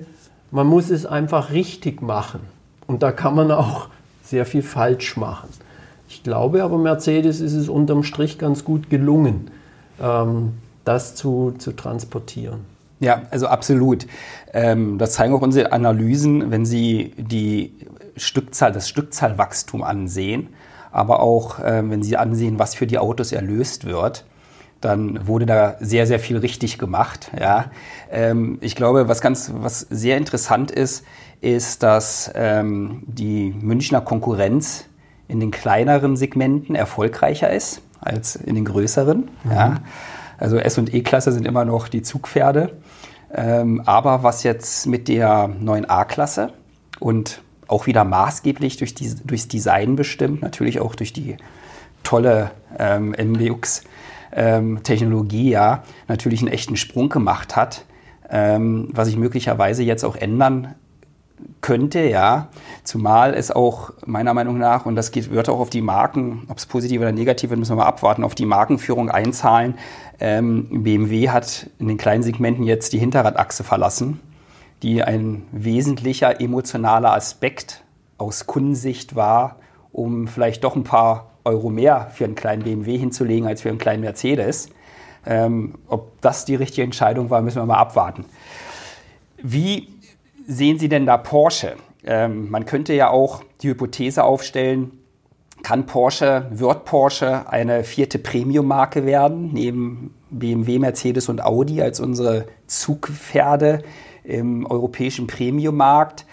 man 0.51 0.67
muss 0.67 0.89
es 0.89 1.05
einfach 1.05 1.51
richtig 1.51 2.01
machen. 2.01 2.41
Und 2.87 3.03
da 3.03 3.11
kann 3.11 3.35
man 3.35 3.51
auch 3.51 3.87
sehr 4.23 4.45
viel 4.45 4.61
falsch 4.61 5.17
machen. 5.17 5.49
Ich 6.07 6.23
glaube 6.23 6.63
aber, 6.63 6.77
Mercedes 6.77 7.39
ist 7.41 7.53
es 7.53 7.69
unterm 7.69 8.03
Strich 8.03 8.37
ganz 8.37 8.63
gut 8.63 8.89
gelungen, 8.89 9.49
ähm, 10.01 10.53
das 10.83 11.15
zu, 11.15 11.55
zu 11.57 11.71
transportieren. 11.71 12.59
Ja, 12.99 13.23
also 13.31 13.47
absolut. 13.47 14.05
Ähm, 14.53 14.97
das 14.97 15.13
zeigen 15.13 15.33
auch 15.33 15.41
unsere 15.41 15.71
Analysen, 15.71 16.51
wenn 16.51 16.65
Sie 16.65 17.13
die 17.17 17.73
Stückzahl, 18.15 18.71
das 18.71 18.87
Stückzahlwachstum 18.87 19.83
ansehen, 19.83 20.49
aber 20.91 21.21
auch 21.21 21.59
ähm, 21.63 21.91
wenn 21.91 22.03
Sie 22.03 22.17
ansehen, 22.17 22.59
was 22.59 22.75
für 22.75 22.87
die 22.87 22.99
Autos 22.99 23.31
erlöst 23.31 23.85
wird 23.85 24.25
dann 24.81 25.27
wurde 25.27 25.45
da 25.45 25.75
sehr, 25.79 26.05
sehr 26.05 26.19
viel 26.19 26.37
richtig 26.37 26.77
gemacht. 26.77 27.31
Ja. 27.39 27.71
Ähm, 28.11 28.57
ich 28.61 28.75
glaube, 28.75 29.07
was 29.07 29.21
ganz, 29.21 29.51
was 29.55 29.79
sehr 29.79 30.17
interessant 30.17 30.71
ist, 30.71 31.05
ist, 31.41 31.83
dass 31.83 32.31
ähm, 32.35 33.03
die 33.05 33.53
Münchner 33.59 34.01
Konkurrenz 34.01 34.85
in 35.27 35.39
den 35.39 35.51
kleineren 35.51 36.17
Segmenten 36.17 36.75
erfolgreicher 36.75 37.51
ist 37.51 37.81
als 37.99 38.35
in 38.35 38.55
den 38.55 38.65
größeren. 38.65 39.29
Mhm. 39.43 39.51
Ja. 39.51 39.75
Also 40.37 40.57
S- 40.57 40.77
und 40.77 40.93
E-Klasse 40.93 41.31
sind 41.31 41.47
immer 41.47 41.65
noch 41.65 41.87
die 41.87 42.01
Zugpferde. 42.01 42.73
Ähm, 43.33 43.81
aber 43.85 44.23
was 44.23 44.43
jetzt 44.43 44.85
mit 44.87 45.07
der 45.07 45.47
neuen 45.47 45.89
A-Klasse 45.89 46.53
und 46.99 47.41
auch 47.67 47.87
wieder 47.87 48.03
maßgeblich 48.03 48.77
durch 48.77 48.93
die, 48.93 49.13
durchs 49.23 49.47
Design 49.47 49.95
bestimmt, 49.95 50.41
natürlich 50.41 50.79
auch 50.79 50.95
durch 50.95 51.13
die 51.13 51.37
tolle 52.03 52.51
ähm, 52.77 53.15
MBUX 53.17 53.83
ähm, 54.35 54.83
Technologie 54.83 55.49
ja 55.49 55.83
natürlich 56.07 56.41
einen 56.41 56.51
echten 56.51 56.75
Sprung 56.75 57.09
gemacht 57.09 57.55
hat, 57.55 57.85
ähm, 58.29 58.89
was 58.91 59.07
sich 59.07 59.17
möglicherweise 59.17 59.83
jetzt 59.83 60.03
auch 60.03 60.15
ändern 60.15 60.75
könnte, 61.61 62.01
ja, 62.01 62.49
zumal 62.83 63.33
es 63.33 63.51
auch 63.51 63.91
meiner 64.05 64.33
Meinung 64.33 64.57
nach, 64.57 64.85
und 64.85 64.95
das 64.95 65.11
geht, 65.11 65.31
wird 65.31 65.49
auch 65.49 65.59
auf 65.59 65.69
die 65.69 65.81
Marken, 65.81 66.43
ob 66.47 66.57
es 66.57 66.65
positiv 66.65 67.01
oder 67.01 67.11
negativ 67.11 67.49
wird, 67.49 67.59
müssen 67.59 67.73
wir 67.73 67.83
mal 67.83 67.87
abwarten, 67.87 68.23
auf 68.23 68.35
die 68.35 68.45
Markenführung 68.45 69.09
einzahlen. 69.09 69.75
Ähm, 70.19 70.83
BMW 70.83 71.29
hat 71.29 71.69
in 71.79 71.87
den 71.87 71.97
kleinen 71.97 72.23
Segmenten 72.23 72.63
jetzt 72.63 72.93
die 72.93 72.99
Hinterradachse 72.99 73.63
verlassen, 73.63 74.19
die 74.81 75.03
ein 75.03 75.43
wesentlicher 75.51 76.39
emotionaler 76.39 77.13
Aspekt 77.13 77.83
aus 78.17 78.47
Kundensicht 78.47 79.15
war, 79.15 79.57
um 79.91 80.27
vielleicht 80.27 80.63
doch 80.63 80.75
ein 80.75 80.83
paar 80.83 81.31
Euro 81.45 81.69
mehr 81.69 82.11
für 82.13 82.25
einen 82.25 82.35
kleinen 82.35 82.63
BMW 82.63 82.97
hinzulegen 82.97 83.47
als 83.47 83.61
für 83.61 83.69
einen 83.69 83.77
kleinen 83.77 84.01
Mercedes. 84.01 84.69
Ähm, 85.25 85.75
ob 85.87 86.21
das 86.21 86.45
die 86.45 86.55
richtige 86.55 86.83
Entscheidung 86.83 87.29
war, 87.29 87.41
müssen 87.41 87.61
wir 87.61 87.65
mal 87.65 87.77
abwarten. 87.77 88.25
Wie 89.41 89.89
sehen 90.47 90.77
Sie 90.79 90.89
denn 90.89 91.05
da 91.05 91.17
Porsche? 91.17 91.75
Ähm, 92.03 92.49
man 92.49 92.65
könnte 92.65 92.93
ja 92.93 93.09
auch 93.09 93.43
die 93.61 93.69
Hypothese 93.69 94.23
aufstellen, 94.23 94.91
kann 95.63 95.87
Porsche, 95.87 96.47
wird 96.51 96.85
Porsche 96.85 97.49
eine 97.49 97.83
vierte 97.83 98.19
Premium-Marke 98.19 99.05
werden, 99.05 99.51
neben 99.51 100.13
BMW, 100.29 100.77
Mercedes 100.77 101.27
und 101.27 101.43
Audi 101.43 101.81
als 101.81 101.99
unsere 101.99 102.45
Zugpferde 102.67 103.81
im 104.23 104.65
europäischen 104.67 105.25
Premium-Markt? 105.25 106.25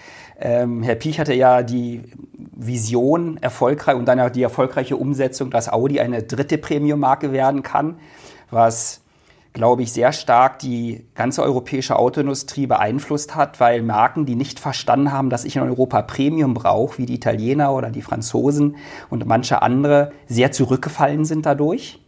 Ähm, 0.44 0.82
Herr 0.82 0.96
Piech 0.96 1.20
hatte 1.20 1.34
ja 1.34 1.62
die 1.62 2.02
Vision 2.34 3.38
erfolgreich 3.40 3.94
und 3.94 4.06
dann 4.06 4.18
auch 4.18 4.28
die 4.28 4.42
erfolgreiche 4.42 4.96
Umsetzung, 4.96 5.50
dass 5.50 5.68
Audi 5.68 6.00
eine 6.00 6.24
dritte 6.24 6.58
Premium-Marke 6.58 7.30
werden 7.30 7.62
kann, 7.62 7.98
was 8.50 9.02
glaube 9.52 9.82
ich, 9.82 9.92
sehr 9.92 10.12
stark 10.12 10.58
die 10.58 11.04
ganze 11.14 11.42
europäische 11.42 11.96
Autoindustrie 11.96 12.66
beeinflusst 12.66 13.34
hat, 13.34 13.60
weil 13.60 13.82
Marken, 13.82 14.24
die 14.24 14.34
nicht 14.34 14.58
verstanden 14.58 15.12
haben, 15.12 15.30
dass 15.30 15.44
ich 15.44 15.56
in 15.56 15.62
Europa 15.62 16.02
Premium 16.02 16.54
brauche, 16.54 16.98
wie 16.98 17.06
die 17.06 17.14
Italiener 17.14 17.72
oder 17.72 17.90
die 17.90 18.02
Franzosen 18.02 18.76
und 19.10 19.26
manche 19.26 19.62
andere, 19.62 20.12
sehr 20.26 20.52
zurückgefallen 20.52 21.24
sind 21.24 21.44
dadurch. 21.44 22.00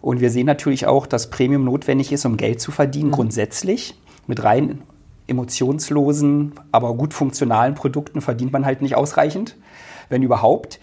Und 0.00 0.20
wir 0.20 0.30
sehen 0.30 0.46
natürlich 0.46 0.86
auch, 0.86 1.06
dass 1.06 1.30
Premium 1.30 1.64
notwendig 1.64 2.10
ist, 2.10 2.24
um 2.24 2.36
Geld 2.36 2.60
zu 2.60 2.72
verdienen, 2.72 3.10
mhm. 3.10 3.14
grundsätzlich. 3.14 3.94
Mit 4.26 4.42
rein 4.42 4.82
emotionslosen, 5.28 6.54
aber 6.72 6.94
gut 6.94 7.14
funktionalen 7.14 7.74
Produkten 7.74 8.20
verdient 8.20 8.52
man 8.52 8.64
halt 8.64 8.82
nicht 8.82 8.96
ausreichend 8.96 9.56
wenn 10.08 10.22
überhaupt. 10.22 10.80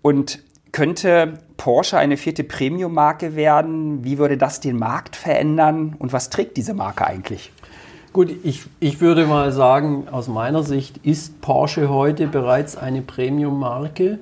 Und 0.00 0.40
könnte 0.72 1.34
Porsche 1.56 1.98
eine 1.98 2.16
vierte 2.16 2.44
Premium-Marke 2.44 3.36
werden? 3.36 4.04
Wie 4.04 4.18
würde 4.18 4.38
das 4.38 4.60
den 4.60 4.78
Markt 4.78 5.16
verändern? 5.16 5.94
Und 5.98 6.12
was 6.12 6.30
trägt 6.30 6.56
diese 6.56 6.74
Marke 6.74 7.06
eigentlich? 7.06 7.52
Gut, 8.12 8.30
ich, 8.42 8.64
ich 8.80 9.00
würde 9.00 9.26
mal 9.26 9.52
sagen, 9.52 10.08
aus 10.10 10.28
meiner 10.28 10.62
Sicht 10.62 10.98
ist 10.98 11.40
Porsche 11.40 11.88
heute 11.88 12.26
bereits 12.26 12.76
eine 12.76 13.02
Premium-Marke. 13.02 14.18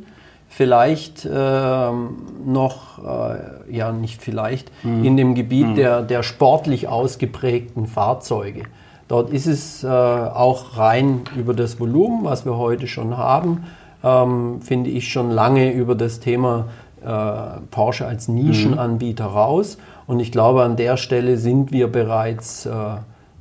Vielleicht 0.48 1.24
äh, 1.24 1.30
noch, 1.30 2.98
äh, 3.04 3.72
ja 3.74 3.92
nicht 3.92 4.20
vielleicht, 4.20 4.70
mhm. 4.84 5.04
in 5.04 5.16
dem 5.16 5.34
Gebiet 5.36 5.68
mhm. 5.68 5.74
der, 5.76 6.02
der 6.02 6.22
sportlich 6.24 6.88
ausgeprägten 6.88 7.86
Fahrzeuge. 7.86 8.64
Dort 9.10 9.30
ist 9.30 9.46
es 9.46 9.82
äh, 9.82 9.88
auch 9.88 10.78
rein 10.78 11.22
über 11.36 11.52
das 11.52 11.80
Volumen, 11.80 12.22
was 12.22 12.44
wir 12.44 12.56
heute 12.56 12.86
schon 12.86 13.18
haben, 13.18 13.64
ähm, 14.04 14.60
finde 14.62 14.88
ich, 14.88 15.08
schon 15.08 15.30
lange 15.32 15.72
über 15.72 15.96
das 15.96 16.20
Thema 16.20 16.68
äh, 17.04 17.60
Porsche 17.72 18.06
als 18.06 18.28
Nischenanbieter 18.28 19.30
mhm. 19.30 19.34
raus. 19.34 19.78
Und 20.06 20.20
ich 20.20 20.30
glaube, 20.30 20.62
an 20.62 20.76
der 20.76 20.96
Stelle 20.96 21.38
sind 21.38 21.72
wir 21.72 21.90
bereits 21.90 22.66
äh, 22.66 22.70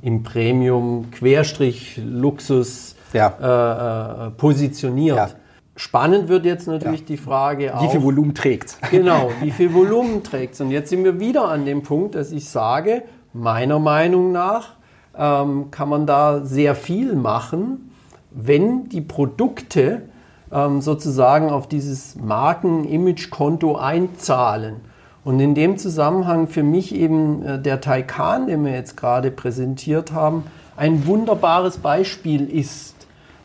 im 0.02 0.24
Premium 0.24 1.12
Querstrich 1.12 2.02
Luxus 2.04 2.96
ja. 3.14 3.28
äh, 3.40 4.28
äh 4.28 4.32
positioniert. 4.32 5.18
Ja. 5.18 5.30
Spannend 5.76 6.30
wird 6.30 6.46
jetzt 6.46 6.68
natürlich 6.68 7.02
ja. 7.02 7.06
die 7.10 7.18
Frage 7.18 7.78
auch. 7.78 7.84
Wie 7.84 7.90
viel 7.90 8.02
Volumen 8.02 8.34
trägt 8.34 8.76
Genau, 8.90 9.30
wie 9.40 9.52
viel 9.52 9.72
Volumen 9.72 10.24
trägt 10.24 10.60
Und 10.62 10.72
jetzt 10.72 10.90
sind 10.90 11.04
wir 11.04 11.20
wieder 11.20 11.48
an 11.48 11.66
dem 11.66 11.84
Punkt, 11.84 12.16
dass 12.16 12.32
ich 12.32 12.50
sage, 12.50 13.04
meiner 13.34 13.78
Meinung 13.78 14.32
nach 14.32 14.79
ähm, 15.20 15.70
kann 15.70 15.90
man 15.90 16.08
da 16.08 16.46
sehr 16.46 16.74
viel 16.74 17.16
machen, 17.16 17.92
wenn 18.32 18.90
die 18.90 19.02
Produkte 19.02 20.04
ähm, 20.52 20.82
sozusagen 20.82 21.50
auf 21.50 21.68
dieses 21.68 22.16
Marken-Image-Konto 22.16 23.76
einzahlen. 23.76 24.78
Und 25.24 25.40
in 25.40 25.54
dem 25.54 25.78
Zusammenhang 25.78 26.48
für 26.48 26.64
mich 26.64 26.96
eben 26.96 27.44
äh, 27.46 27.62
der 27.62 27.82
Taycan, 27.82 28.48
den 28.48 28.64
wir 28.66 28.72
jetzt 28.72 28.96
gerade 28.96 29.30
präsentiert 29.30 30.14
haben, 30.14 30.46
ein 30.78 31.06
wunderbares 31.06 31.78
Beispiel 31.78 32.50
ist. 32.50 32.96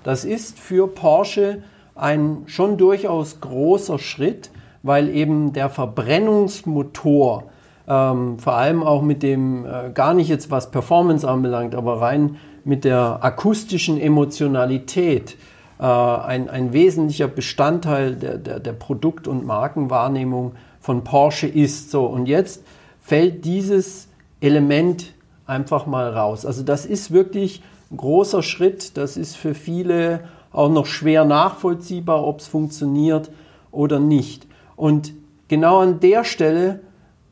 Das 0.05 0.25
ist 0.25 0.59
für 0.59 0.87
Porsche 0.87 1.63
ein 1.97 2.45
schon 2.47 2.79
durchaus 2.79 3.41
großer 3.41 3.99
Schritt, 3.99 4.51
weil 4.83 5.09
eben 5.09 5.53
der 5.53 5.71
Verbrennungsmotor, 5.71 7.45
ähm, 7.87 8.39
vor 8.39 8.55
allem 8.55 8.83
auch 8.83 9.03
mit 9.03 9.23
dem, 9.23 9.67
äh, 9.67 9.91
gar 9.93 10.15
nicht 10.15 10.29
jetzt 10.29 10.51
was 10.51 10.71
Performance 10.71 11.29
anbelangt, 11.29 11.75
aber 11.75 12.01
rein 12.01 12.37
mit 12.65 12.85
der 12.85 13.23
akustischen 13.23 14.01
Emotionalität, 14.01 15.37
äh, 15.79 15.85
ein, 15.85 16.49
ein 16.49 16.73
wesentlicher 16.73 17.29
Bestandteil 17.29 18.17
der, 18.17 18.39
der, 18.39 18.61
der 18.61 18.73
Produkt- 18.73 19.29
und 19.29 19.45
Markenwahrnehmung 19.45 20.53
von 20.81 21.05
Porsche 21.05 21.47
ist. 21.47 21.91
So, 21.91 22.07
und 22.07 22.27
jetzt 22.27 22.63
fällt 23.01 23.45
dieses 23.45 24.09
Element 24.41 25.13
einfach 25.47 25.87
mal 25.87 26.11
raus. 26.11 26.47
Also 26.47 26.63
das 26.63 26.87
ist 26.87 27.11
wirklich 27.11 27.63
ein 27.91 27.97
großer 27.97 28.43
Schritt. 28.43 28.97
Das 28.97 29.17
ist 29.17 29.37
für 29.37 29.55
viele 29.55 30.21
auch 30.53 30.71
noch 30.71 30.87
schwer 30.87 31.25
nachvollziehbar, 31.25 32.25
ob 32.25 32.41
es 32.41 32.47
funktioniert 32.47 33.31
oder 33.71 33.99
nicht. 33.99 34.47
Und 34.77 35.13
genau 35.49 35.81
an 35.81 36.01
der 36.01 36.25
Stelle 36.25 36.81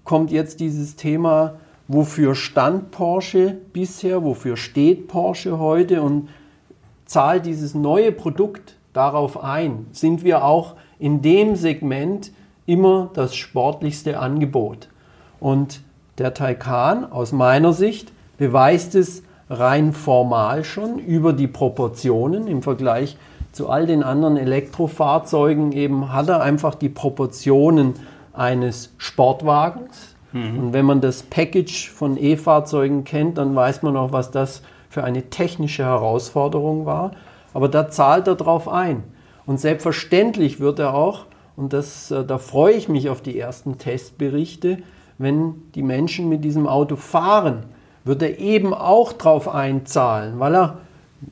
kommt 0.05 0.31
jetzt 0.31 0.61
dieses 0.61 0.97
Thema, 0.97 1.55
wofür 1.89 2.35
stand 2.35 2.91
Porsche 2.91 3.57
bisher, 3.73 4.25
wofür 4.25 4.57
steht 4.57 5.09
Porsche 5.09 5.59
heute 5.59 6.03
und 6.03 6.29
zahlt 7.05 7.47
dieses 7.47 7.75
neue 7.75 8.13
Produkt 8.13 8.77
darauf 8.93 9.43
ein? 9.43 9.87
Sind 9.93 10.25
wir 10.25 10.45
auch 10.45 10.75
in 10.99 11.23
dem 11.23 11.57
Segment 11.57 12.33
immer 12.67 13.11
das 13.15 13.35
sportlichste 13.35 14.19
Angebot. 14.19 14.89
Und 15.41 15.81
der 16.19 16.35
Taycan 16.35 17.11
aus 17.11 17.33
meiner 17.33 17.73
Sicht 17.73 18.13
beweist 18.39 18.95
es 18.95 19.23
rein 19.51 19.93
formal 19.93 20.65
schon 20.65 20.99
über 20.99 21.33
die 21.33 21.49
Proportionen 21.49 22.47
im 22.47 22.63
Vergleich 22.63 23.17
zu 23.51 23.69
all 23.69 23.87
den 23.87 24.03
anderen 24.03 24.37
Elektrofahrzeugen 24.39 25.73
eben 25.73 26.13
hat 26.13 26.29
er 26.29 26.41
einfach 26.41 26.75
die 26.75 26.89
Proportionen 26.89 27.95
eines 28.33 28.95
Sportwagens. 28.99 30.15
Mhm. 30.33 30.59
Und 30.59 30.73
wenn 30.73 30.85
man 30.85 31.01
das 31.01 31.23
Package 31.23 31.91
von 31.91 32.17
E-Fahrzeugen 32.17 33.05
kennt, 33.05 33.39
dann 33.39 33.55
weiß 33.55 33.83
man 33.83 33.97
auch, 33.97 34.13
was 34.13 34.31
das 34.31 34.63
für 34.89 35.05
eine 35.05 35.31
technische 35.31 35.85
Herausforderung 35.85 36.87
war. 36.87 37.13
Aber 37.55 37.69
da 37.69 37.89
zahlt 37.91 38.27
er 38.27 38.35
drauf 38.35 38.69
ein. 38.69 39.03
Und 39.47 39.59
selbstverständlich 39.59 40.61
wird 40.61 40.79
er 40.79 40.95
auch, 40.95 41.27
und 41.57 41.73
das, 41.73 42.11
äh, 42.11 42.25
da 42.25 42.39
freue 42.39 42.75
ich 42.75 42.89
mich 42.89 43.09
auf 43.09 43.21
die 43.21 43.39
ersten 43.39 43.79
Testberichte, 43.79 44.79
wenn 45.19 45.71
die 45.75 45.83
Menschen 45.83 46.29
mit 46.29 46.45
diesem 46.45 46.67
Auto 46.67 46.97
fahren, 46.97 47.65
wird 48.05 48.23
er 48.23 48.39
eben 48.39 48.75
auch 48.75 49.13
drauf 49.13 49.49
einzahlen, 49.49 50.41
weil 50.41 50.55
er, 50.55 50.79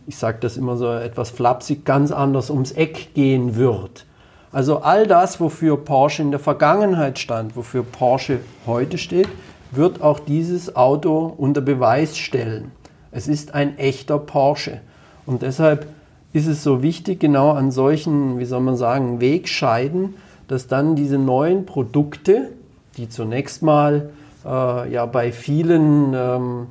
ich 0.07 0.17
sage 0.17 0.39
das 0.41 0.57
immer 0.57 0.77
so 0.77 0.93
etwas 0.93 1.31
flapsig, 1.31 1.85
ganz 1.85 2.13
anders 2.13 2.51
ums 2.51 2.73
Eck 2.73 3.15
gehen 3.15 3.57
wird. 3.57 4.07
Also 4.53 4.79
all 4.79 5.07
das, 5.07 5.41
wofür 5.41 5.77
Porsche 5.77 6.23
in 6.23 6.31
der 6.33 6.41
Vergangenheit 6.41 7.19
stand, 7.19 7.57
wofür 7.57 7.85
Porsche 7.85 8.41
heute 8.67 8.99
steht, 8.99 9.29
wird 9.71 10.03
auch 10.03 10.19
dieses 10.19 10.75
Auto 10.75 11.33
unter 11.37 11.61
Beweis 11.61 12.17
stellen. 12.17 12.73
Es 13.13 13.29
ist 13.29 13.55
ein 13.55 13.79
echter 13.79 14.19
Porsche. 14.19 14.81
Und 15.27 15.43
deshalb 15.43 15.87
ist 16.33 16.47
es 16.47 16.63
so 16.63 16.83
wichtig, 16.83 17.21
genau 17.21 17.53
an 17.53 17.71
solchen, 17.71 18.39
wie 18.39 18.45
soll 18.45 18.61
man 18.61 18.77
sagen, 18.77 19.21
Wegscheiden, 19.21 20.15
dass 20.49 20.67
dann 20.67 20.97
diese 20.97 21.19
neuen 21.19 21.67
Produkte, 21.67 22.51
die 22.97 23.09
zunächst 23.09 23.63
mal 23.63 24.11
äh, 24.45 24.93
ja 24.93 25.07
bei 25.07 25.31
vielen 25.31 26.13
ähm, 26.15 26.67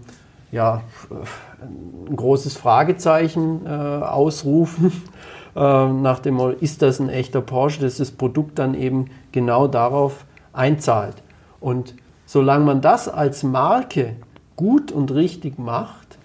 ja, 0.52 0.82
ein 1.62 2.16
großes 2.16 2.58
Fragezeichen 2.58 3.66
äh, 3.66 3.70
ausrufen, 3.70 4.92
nach 5.56 6.20
dem 6.20 6.36
Motto, 6.36 6.58
ist 6.60 6.82
das 6.82 7.00
ein 7.00 7.10
echter 7.10 7.42
Porsche, 7.42 7.82
dass 7.82 7.98
das 7.98 8.12
Produkt 8.12 8.60
dann 8.60 8.76
eben 8.76 9.08
genau 9.32 9.68
darauf 9.68 10.26
einzahlt. 10.54 11.16
Und 11.60 11.96
solange 12.26 12.66
man 12.66 12.82
das 12.82 13.08
als 13.08 13.44
Marke 13.44 14.16
gut 14.56 14.92
und 14.92 15.12
richtig 15.12 15.58
macht, 15.58 16.18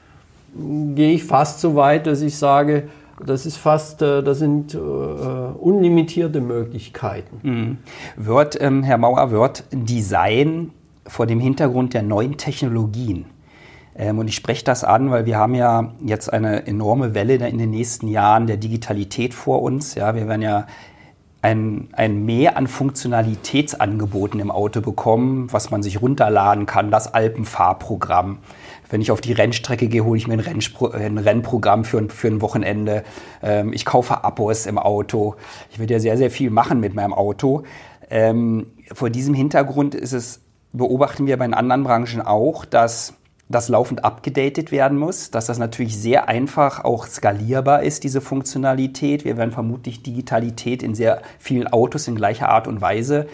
gehe 0.94 1.12
ich 1.12 1.24
fast 1.24 1.60
so 1.60 1.74
weit, 1.74 2.06
dass 2.06 2.20
ich 2.20 2.36
sage, 2.36 2.88
das 3.24 3.46
ist 3.46 3.56
fast, 3.56 4.02
äh, 4.02 4.22
das 4.22 4.38
sind 4.38 4.74
äh, 4.74 4.78
unlimitierte 4.78 6.40
Möglichkeiten. 6.40 7.38
Mhm. 7.42 7.78
Wird, 8.16 8.60
ähm, 8.60 8.82
Herr 8.82 8.98
Mauer, 8.98 9.30
wird 9.30 9.64
Design 9.72 10.70
vor 11.06 11.26
dem 11.26 11.40
Hintergrund 11.40 11.94
der 11.94 12.02
neuen 12.02 12.36
Technologien, 12.36 13.26
ähm, 13.96 14.18
und 14.18 14.28
ich 14.28 14.34
spreche 14.34 14.64
das 14.64 14.84
an, 14.84 15.10
weil 15.10 15.26
wir 15.26 15.38
haben 15.38 15.54
ja 15.54 15.92
jetzt 16.04 16.32
eine 16.32 16.66
enorme 16.66 17.14
Welle 17.14 17.34
in 17.48 17.58
den 17.58 17.70
nächsten 17.70 18.08
Jahren 18.08 18.46
der 18.46 18.56
Digitalität 18.56 19.34
vor 19.34 19.62
uns. 19.62 19.94
Ja, 19.94 20.14
wir 20.14 20.28
werden 20.28 20.42
ja 20.42 20.66
ein, 21.42 21.88
ein 21.92 22.24
Mehr 22.24 22.56
an 22.56 22.66
Funktionalitätsangeboten 22.66 24.40
im 24.40 24.50
Auto 24.50 24.80
bekommen, 24.80 25.52
was 25.52 25.70
man 25.70 25.82
sich 25.82 26.00
runterladen 26.00 26.64
kann, 26.64 26.90
das 26.90 27.12
Alpenfahrprogramm. 27.12 28.38
Wenn 28.88 29.02
ich 29.02 29.10
auf 29.10 29.20
die 29.20 29.32
Rennstrecke 29.32 29.88
gehe, 29.88 30.04
hole 30.04 30.16
ich 30.16 30.26
mir 30.26 30.34
ein, 30.34 30.40
Rennspro 30.40 30.90
ein 30.90 31.18
Rennprogramm 31.18 31.84
für, 31.84 32.08
für 32.08 32.28
ein 32.28 32.40
Wochenende. 32.40 33.04
Ähm, 33.42 33.74
ich 33.74 33.84
kaufe 33.84 34.24
Abos 34.24 34.64
im 34.64 34.78
Auto. 34.78 35.36
Ich 35.70 35.78
werde 35.78 35.92
ja 35.92 36.00
sehr, 36.00 36.16
sehr 36.16 36.30
viel 36.30 36.50
machen 36.50 36.80
mit 36.80 36.94
meinem 36.94 37.12
Auto. 37.12 37.64
Ähm, 38.08 38.66
vor 38.92 39.10
diesem 39.10 39.34
Hintergrund 39.34 39.94
ist 39.94 40.12
es, 40.12 40.40
beobachten 40.72 41.26
wir 41.26 41.36
bei 41.36 41.46
den 41.46 41.54
anderen 41.54 41.84
Branchen 41.84 42.22
auch, 42.22 42.64
dass 42.64 43.14
das 43.48 43.68
laufend 43.68 44.04
abgedatet 44.04 44.72
werden 44.72 44.98
muss, 44.98 45.30
dass 45.30 45.46
das 45.46 45.58
natürlich 45.58 45.96
sehr 45.96 46.28
einfach 46.28 46.82
auch 46.84 47.06
skalierbar 47.06 47.82
ist, 47.82 48.04
diese 48.04 48.20
Funktionalität. 48.20 49.24
Wir 49.24 49.36
werden 49.36 49.52
vermutlich 49.52 50.02
Digitalität 50.02 50.82
in 50.82 50.94
sehr 50.94 51.20
vielen 51.38 51.66
Autos 51.66 52.08
in 52.08 52.14
gleicher 52.14 52.48
Art 52.48 52.66
und 52.66 52.80
Weise 52.80 53.26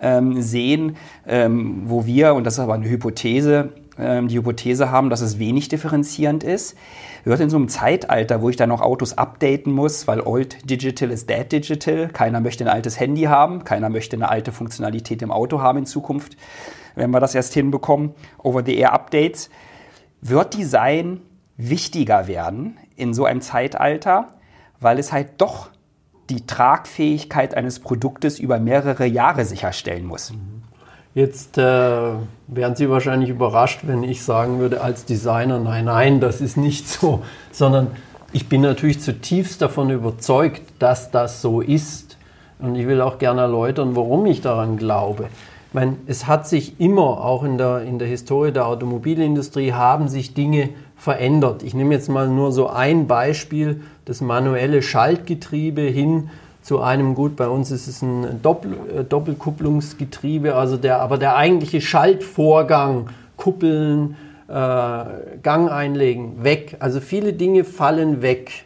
ähm, 0.00 0.40
sehen, 0.40 0.96
ähm, 1.26 1.82
wo 1.86 2.06
wir, 2.06 2.34
und 2.34 2.44
das 2.44 2.54
ist 2.54 2.60
aber 2.60 2.74
eine 2.74 2.88
Hypothese, 2.88 3.70
ähm, 3.98 4.28
die 4.28 4.36
Hypothese 4.36 4.90
haben, 4.90 5.10
dass 5.10 5.20
es 5.20 5.38
wenig 5.38 5.68
differenzierend 5.68 6.44
ist. 6.44 6.76
Wird 7.24 7.40
in 7.40 7.50
so 7.50 7.56
einem 7.56 7.68
Zeitalter, 7.68 8.42
wo 8.42 8.50
ich 8.50 8.56
dann 8.56 8.68
noch 8.68 8.82
Autos 8.82 9.18
updaten 9.18 9.72
muss, 9.72 10.06
weil 10.06 10.20
old 10.20 10.70
digital 10.70 11.10
is 11.10 11.26
dead 11.26 11.50
digital, 11.50 12.08
keiner 12.08 12.40
möchte 12.40 12.64
ein 12.64 12.70
altes 12.70 13.00
Handy 13.00 13.22
haben, 13.22 13.64
keiner 13.64 13.88
möchte 13.88 14.16
eine 14.16 14.28
alte 14.28 14.52
Funktionalität 14.52 15.22
im 15.22 15.32
Auto 15.32 15.60
haben 15.60 15.78
in 15.78 15.86
Zukunft, 15.86 16.36
wenn 16.96 17.10
wir 17.12 17.20
das 17.20 17.34
erst 17.34 17.54
hinbekommen, 17.54 18.14
Over-the-Air-Updates, 18.42 19.50
wird 20.20 20.54
Design 20.54 21.20
wichtiger 21.56 22.26
werden 22.26 22.78
in 22.96 23.14
so 23.14 23.24
einem 23.24 23.40
Zeitalter, 23.40 24.28
weil 24.80 24.98
es 24.98 25.12
halt 25.12 25.28
doch 25.38 25.68
die 26.28 26.44
Tragfähigkeit 26.46 27.54
eines 27.54 27.78
Produktes 27.78 28.40
über 28.40 28.58
mehrere 28.58 29.06
Jahre 29.06 29.44
sicherstellen 29.44 30.06
muss. 30.06 30.32
Jetzt 31.14 31.56
äh, 31.56 31.62
wären 32.46 32.76
Sie 32.76 32.90
wahrscheinlich 32.90 33.30
überrascht, 33.30 33.80
wenn 33.84 34.02
ich 34.02 34.22
sagen 34.22 34.58
würde 34.58 34.80
als 34.80 35.04
Designer, 35.04 35.58
nein, 35.58 35.86
nein, 35.86 36.20
das 36.20 36.40
ist 36.40 36.56
nicht 36.56 36.88
so, 36.88 37.22
sondern 37.52 37.88
ich 38.32 38.48
bin 38.48 38.60
natürlich 38.60 39.00
zutiefst 39.00 39.62
davon 39.62 39.90
überzeugt, 39.90 40.62
dass 40.78 41.10
das 41.10 41.40
so 41.40 41.60
ist. 41.60 42.16
Und 42.58 42.74
ich 42.74 42.86
will 42.86 43.00
auch 43.00 43.18
gerne 43.18 43.42
erläutern, 43.42 43.96
warum 43.96 44.26
ich 44.26 44.40
daran 44.40 44.76
glaube 44.76 45.28
meine, 45.72 45.96
es 46.06 46.26
hat 46.26 46.48
sich 46.48 46.80
immer, 46.80 47.24
auch 47.24 47.42
in 47.44 47.58
der, 47.58 47.82
in 47.82 47.98
der 47.98 48.08
Historie 48.08 48.52
der 48.52 48.66
Automobilindustrie, 48.66 49.72
haben 49.72 50.08
sich 50.08 50.34
Dinge 50.34 50.70
verändert. 50.96 51.62
Ich 51.62 51.74
nehme 51.74 51.94
jetzt 51.94 52.08
mal 52.08 52.28
nur 52.28 52.52
so 52.52 52.68
ein 52.68 53.06
Beispiel, 53.06 53.82
das 54.04 54.20
manuelle 54.20 54.82
Schaltgetriebe 54.82 55.82
hin 55.82 56.30
zu 56.62 56.80
einem, 56.80 57.14
gut, 57.14 57.36
bei 57.36 57.46
uns 57.46 57.70
ist 57.70 57.86
es 57.86 58.02
ein 58.02 58.40
Doppel, 58.42 58.76
äh, 58.96 59.04
Doppelkupplungsgetriebe, 59.04 60.56
also 60.56 60.76
der, 60.76 61.00
aber 61.00 61.16
der 61.16 61.36
eigentliche 61.36 61.80
Schaltvorgang, 61.80 63.08
Kuppeln, 63.36 64.16
äh, 64.48 65.04
Gang 65.42 65.70
einlegen, 65.70 66.42
weg. 66.42 66.76
Also 66.80 67.00
viele 67.00 67.32
Dinge 67.32 67.64
fallen 67.64 68.22
weg. 68.22 68.64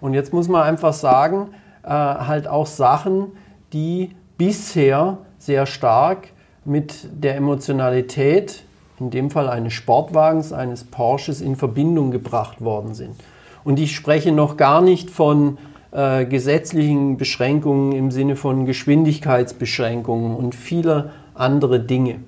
Und 0.00 0.14
jetzt 0.14 0.32
muss 0.32 0.48
man 0.48 0.62
einfach 0.62 0.92
sagen, 0.92 1.48
äh, 1.82 1.88
halt 1.88 2.46
auch 2.46 2.66
Sachen, 2.66 3.32
die 3.72 4.10
bisher 4.38 5.18
sehr 5.38 5.66
stark 5.66 6.28
mit 6.70 7.08
der 7.12 7.34
Emotionalität, 7.34 8.62
in 9.00 9.10
dem 9.10 9.30
Fall 9.30 9.48
eines 9.48 9.72
Sportwagens, 9.72 10.52
eines 10.52 10.84
Porsches, 10.84 11.40
in 11.40 11.56
Verbindung 11.56 12.12
gebracht 12.12 12.60
worden 12.60 12.94
sind. 12.94 13.16
Und 13.64 13.80
ich 13.80 13.94
spreche 13.94 14.30
noch 14.30 14.56
gar 14.56 14.80
nicht 14.80 15.10
von 15.10 15.58
äh, 15.90 16.24
gesetzlichen 16.26 17.16
Beschränkungen 17.16 17.90
im 17.90 18.12
Sinne 18.12 18.36
von 18.36 18.66
Geschwindigkeitsbeschränkungen 18.66 20.36
und 20.36 20.54
vieler 20.54 21.10
andere 21.34 21.80
Dinge. 21.80 22.20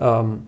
Ähm, 0.00 0.46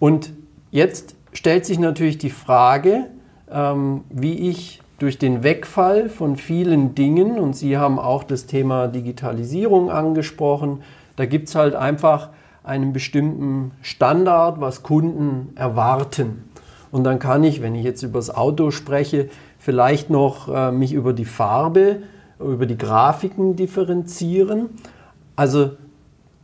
und 0.00 0.32
jetzt 0.72 1.14
stellt 1.32 1.66
sich 1.66 1.78
natürlich 1.78 2.18
die 2.18 2.30
Frage, 2.30 3.06
ähm, 3.48 4.02
wie 4.10 4.50
ich 4.50 4.82
durch 4.98 5.18
den 5.18 5.44
Wegfall 5.44 6.08
von 6.08 6.36
vielen 6.36 6.96
Dingen, 6.96 7.38
und 7.38 7.54
Sie 7.54 7.78
haben 7.78 8.00
auch 8.00 8.24
das 8.24 8.46
Thema 8.46 8.88
Digitalisierung 8.88 9.88
angesprochen, 9.88 10.82
da 11.14 11.26
gibt 11.26 11.48
es 11.48 11.54
halt 11.54 11.76
einfach 11.76 12.30
einen 12.66 12.92
bestimmten 12.92 13.70
Standard, 13.80 14.60
was 14.60 14.82
Kunden 14.82 15.52
erwarten. 15.54 16.50
Und 16.90 17.04
dann 17.04 17.20
kann 17.20 17.44
ich, 17.44 17.62
wenn 17.62 17.76
ich 17.76 17.84
jetzt 17.84 18.02
über 18.02 18.18
das 18.18 18.34
Auto 18.34 18.70
spreche, 18.70 19.28
vielleicht 19.58 20.10
noch 20.10 20.52
äh, 20.52 20.70
mich 20.72 20.92
über 20.92 21.12
die 21.12 21.24
Farbe, 21.24 22.00
über 22.40 22.66
die 22.66 22.76
Grafiken 22.76 23.54
differenzieren. 23.56 24.70
Also 25.36 25.70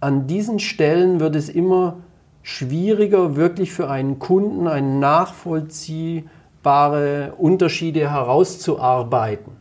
an 0.01 0.27
diesen 0.27 0.59
Stellen 0.59 1.21
wird 1.21 1.37
es 1.37 1.49
immer 1.49 1.97
schwieriger, 2.43 3.37
wirklich 3.37 3.73
für 3.73 3.91
einen 3.91 4.19
Kunden 4.19 4.67
eine 4.69 4.99
nachvollziehbare 4.99 7.33
Unterschiede 7.37 8.11
herauszuarbeiten. 8.11 9.53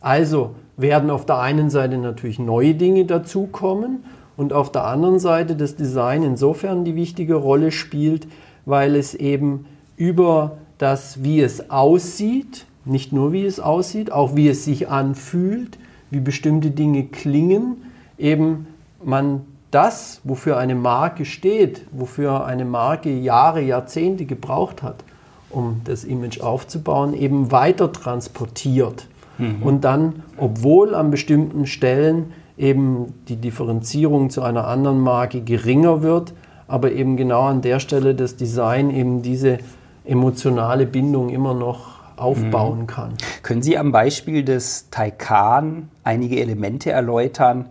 Also 0.00 0.54
werden 0.76 1.10
auf 1.10 1.26
der 1.26 1.40
einen 1.40 1.70
Seite 1.70 1.98
natürlich 1.98 2.38
neue 2.38 2.74
Dinge 2.74 3.04
dazukommen 3.04 4.04
und 4.40 4.54
auf 4.54 4.72
der 4.72 4.86
anderen 4.86 5.18
Seite 5.18 5.54
das 5.54 5.76
Design 5.76 6.22
insofern 6.22 6.82
die 6.86 6.96
wichtige 6.96 7.34
Rolle 7.34 7.70
spielt, 7.70 8.26
weil 8.64 8.96
es 8.96 9.12
eben 9.12 9.66
über 9.98 10.56
das, 10.78 11.22
wie 11.22 11.42
es 11.42 11.68
aussieht, 11.68 12.64
nicht 12.86 13.12
nur 13.12 13.32
wie 13.32 13.44
es 13.44 13.60
aussieht, 13.60 14.10
auch 14.10 14.36
wie 14.36 14.48
es 14.48 14.64
sich 14.64 14.88
anfühlt, 14.88 15.78
wie 16.10 16.20
bestimmte 16.20 16.70
Dinge 16.70 17.04
klingen, 17.04 17.82
eben 18.16 18.66
man 19.04 19.42
das, 19.70 20.22
wofür 20.24 20.56
eine 20.56 20.74
Marke 20.74 21.26
steht, 21.26 21.82
wofür 21.92 22.46
eine 22.46 22.64
Marke 22.64 23.10
Jahre, 23.10 23.60
Jahrzehnte 23.60 24.24
gebraucht 24.24 24.82
hat, 24.82 25.04
um 25.50 25.82
das 25.84 26.02
Image 26.02 26.40
aufzubauen, 26.40 27.12
eben 27.12 27.52
weiter 27.52 27.92
transportiert. 27.92 29.06
Mhm. 29.36 29.62
Und 29.62 29.84
dann, 29.84 30.22
obwohl 30.38 30.94
an 30.94 31.10
bestimmten 31.10 31.66
Stellen 31.66 32.32
eben 32.60 33.14
die 33.28 33.36
Differenzierung 33.36 34.30
zu 34.30 34.42
einer 34.42 34.66
anderen 34.68 35.00
Marke 35.00 35.40
geringer 35.40 36.02
wird, 36.02 36.34
aber 36.68 36.92
eben 36.92 37.16
genau 37.16 37.42
an 37.42 37.62
der 37.62 37.80
Stelle 37.80 38.14
das 38.14 38.36
Design 38.36 38.90
eben 38.90 39.22
diese 39.22 39.58
emotionale 40.04 40.86
Bindung 40.86 41.30
immer 41.30 41.54
noch 41.54 42.00
aufbauen 42.16 42.80
mhm. 42.80 42.86
kann. 42.86 43.14
Können 43.42 43.62
Sie 43.62 43.78
am 43.78 43.92
Beispiel 43.92 44.44
des 44.44 44.90
Taycan 44.90 45.88
einige 46.04 46.38
Elemente 46.38 46.90
erläutern, 46.90 47.66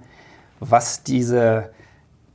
was 0.60 1.04
diese 1.04 1.69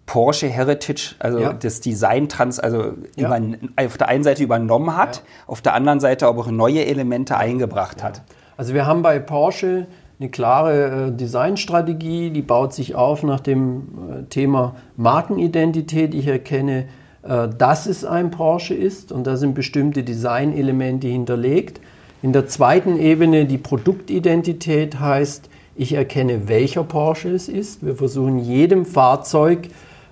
Porsche 0.06 0.48
Heritage, 0.48 1.16
also 1.18 1.38
ja. 1.38 1.52
das 1.52 1.80
Design 1.80 2.28
trans, 2.28 2.60
also 2.60 2.92
ja. 3.16 3.36
über, 3.36 3.40
auf 3.84 3.96
der 3.96 4.08
einen 4.08 4.22
Seite 4.22 4.42
übernommen 4.42 4.96
hat, 4.96 5.16
ja. 5.16 5.22
auf 5.48 5.60
der 5.60 5.74
anderen 5.74 5.98
Seite 5.98 6.26
aber 6.26 6.42
auch 6.42 6.50
neue 6.50 6.84
Elemente 6.84 7.36
eingebracht 7.36 8.02
hat. 8.02 8.22
Also 8.56 8.74
wir 8.74 8.86
haben 8.86 9.02
bei 9.02 9.18
Porsche 9.18 9.86
eine 10.20 10.28
klare 10.30 11.08
äh, 11.08 11.12
Designstrategie, 11.12 12.30
die 12.30 12.42
baut 12.42 12.72
sich 12.72 12.94
auf 12.94 13.22
nach 13.22 13.40
dem 13.40 13.82
äh, 13.82 14.22
Thema 14.24 14.76
Markenidentität. 14.96 16.14
Ich 16.14 16.26
erkenne, 16.26 16.86
äh, 17.22 17.48
dass 17.48 17.86
es 17.86 18.04
ein 18.04 18.30
Porsche 18.30 18.74
ist 18.74 19.10
und 19.12 19.26
da 19.26 19.36
sind 19.36 19.54
bestimmte 19.54 20.04
Designelemente 20.04 21.08
hinterlegt. 21.08 21.80
In 22.22 22.32
der 22.32 22.46
zweiten 22.46 22.98
Ebene 22.98 23.44
die 23.44 23.58
Produktidentität 23.58 25.00
heißt, 25.00 25.50
ich 25.76 25.92
erkenne, 25.94 26.48
welcher 26.48 26.84
Porsche 26.84 27.30
es 27.30 27.48
ist. 27.48 27.84
Wir 27.84 27.96
versuchen 27.96 28.38
jedem 28.38 28.86
Fahrzeug 28.86 29.68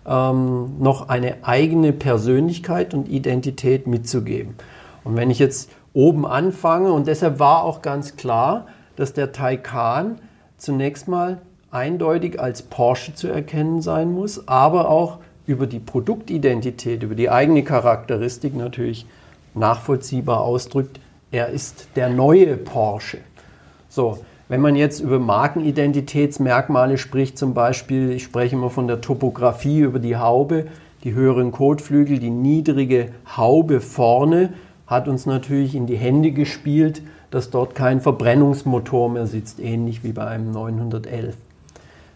ähm, 0.07 0.73
noch 0.81 1.09
eine 1.09 1.37
eigene 1.43 1.93
Persönlichkeit 1.93 2.95
und 2.95 3.09
Identität 3.09 3.87
mitzugeben. 3.87 4.57
Und 5.05 5.17
wenn 5.17 5.31
ich 5.31 5.39
jetzt 5.39 5.71
oben 5.95 6.27
anfange, 6.27 6.93
und 6.93 7.07
deshalb 7.07 7.39
war 7.39 7.63
auch 7.63 7.83
ganz 7.83 8.17
klar, 8.17 8.67
dass 9.03 9.15
der 9.15 9.33
Taycan 9.33 10.21
zunächst 10.59 11.09
mal 11.09 11.39
eindeutig 11.73 12.39
als 12.39 12.63
Porsche 12.63 13.17
zu 13.17 13.27
erkennen 13.27 13.83
sein 13.83 14.13
muss, 14.13 14.47
aber 14.47 14.89
auch 14.89 15.19
über 15.45 15.67
die 15.67 15.81
Produktidentität, 15.81 17.03
über 17.03 17.17
die 17.17 17.29
eigene 17.29 17.65
Charakteristik 17.65 18.55
natürlich 18.55 19.05
nachvollziehbar 19.55 20.43
ausdrückt, 20.43 21.01
er 21.33 21.49
ist 21.49 21.89
der 21.97 22.11
neue 22.11 22.57
Porsche. 22.57 23.19
So, 23.89 24.19
wenn 24.49 24.61
man 24.61 24.77
jetzt 24.77 25.01
über 25.01 25.19
Markenidentitätsmerkmale 25.19 26.97
spricht, 26.97 27.37
zum 27.37 27.55
Beispiel, 27.55 28.13
ich 28.13 28.23
spreche 28.23 28.55
immer 28.55 28.71
von 28.71 28.87
der 28.87 29.01
Topografie 29.01 29.81
über 29.81 29.99
die 29.99 30.17
Haube, 30.17 30.67
die 31.03 31.13
höheren 31.13 31.51
Kotflügel, 31.51 32.21
die 32.21 32.31
niedrige 32.31 33.09
Haube 33.37 33.81
vorne, 33.81 34.53
hat 34.87 35.09
uns 35.09 35.27
natürlich 35.27 35.75
in 35.75 35.89
die 35.89 35.97
Hände 35.97 36.31
gespielt, 36.31 37.03
dass 37.33 37.51
dort 37.51 37.75
kein 37.75 38.01
Verbrennungsmotor 38.01 39.09
mehr 39.09 39.27
sitzt, 39.27 39.59
ähnlich 39.59 40.05
wie 40.05 40.13
bei 40.13 40.27
einem 40.27 40.53
911. 40.53 41.35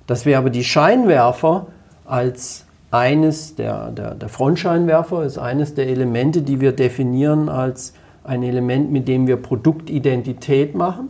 Dass 0.07 0.27
wir 0.27 0.39
aber 0.39 0.51
die 0.51 0.63
Scheinwerfer 0.63 1.67
als 2.05 2.67
eines 2.91 3.57
der, 3.57 3.91
der, 3.91 4.15
der 4.15 4.29
Frontscheinwerfer 4.29 5.25
ist 5.25 5.39
eines 5.39 5.75
der 5.75 5.89
Elemente, 5.89 6.43
die 6.43 6.61
wir 6.61 6.73
definieren 6.73 7.49
als 7.49 7.95
ein 8.23 8.43
Element, 8.43 8.93
mit 8.93 9.09
dem 9.09 9.27
wir 9.27 9.37
Produktidentität 9.37 10.75
machen 10.75 11.09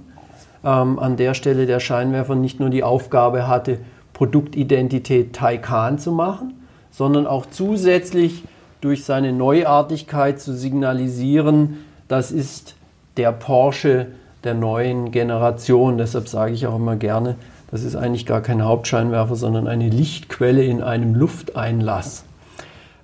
ähm, 0.64 0.98
an 0.98 1.16
der 1.16 1.34
Stelle 1.34 1.66
der 1.66 1.80
Scheinwerfer 1.80 2.36
nicht 2.36 2.60
nur 2.60 2.70
die 2.70 2.84
Aufgabe 2.84 3.48
hatte, 3.48 3.78
Produktidentität 4.12 5.32
Taycan 5.34 5.98
zu 5.98 6.12
machen, 6.12 6.54
sondern 6.90 7.26
auch 7.26 7.44
zusätzlich 7.46 8.44
durch 8.80 9.04
seine 9.04 9.32
Neuartigkeit 9.32 10.40
zu 10.40 10.54
signalisieren, 10.54 11.78
das 12.08 12.30
ist 12.30 12.76
der 13.16 13.32
Porsche 13.32 14.08
der 14.44 14.54
neuen 14.54 15.10
Generation. 15.10 15.98
Deshalb 15.98 16.28
sage 16.28 16.52
ich 16.52 16.66
auch 16.66 16.76
immer 16.76 16.96
gerne, 16.96 17.36
das 17.70 17.82
ist 17.82 17.96
eigentlich 17.96 18.26
gar 18.26 18.40
kein 18.42 18.64
Hauptscheinwerfer, 18.64 19.34
sondern 19.34 19.66
eine 19.66 19.88
Lichtquelle 19.88 20.64
in 20.64 20.82
einem 20.82 21.14
Lufteinlass. 21.14 22.24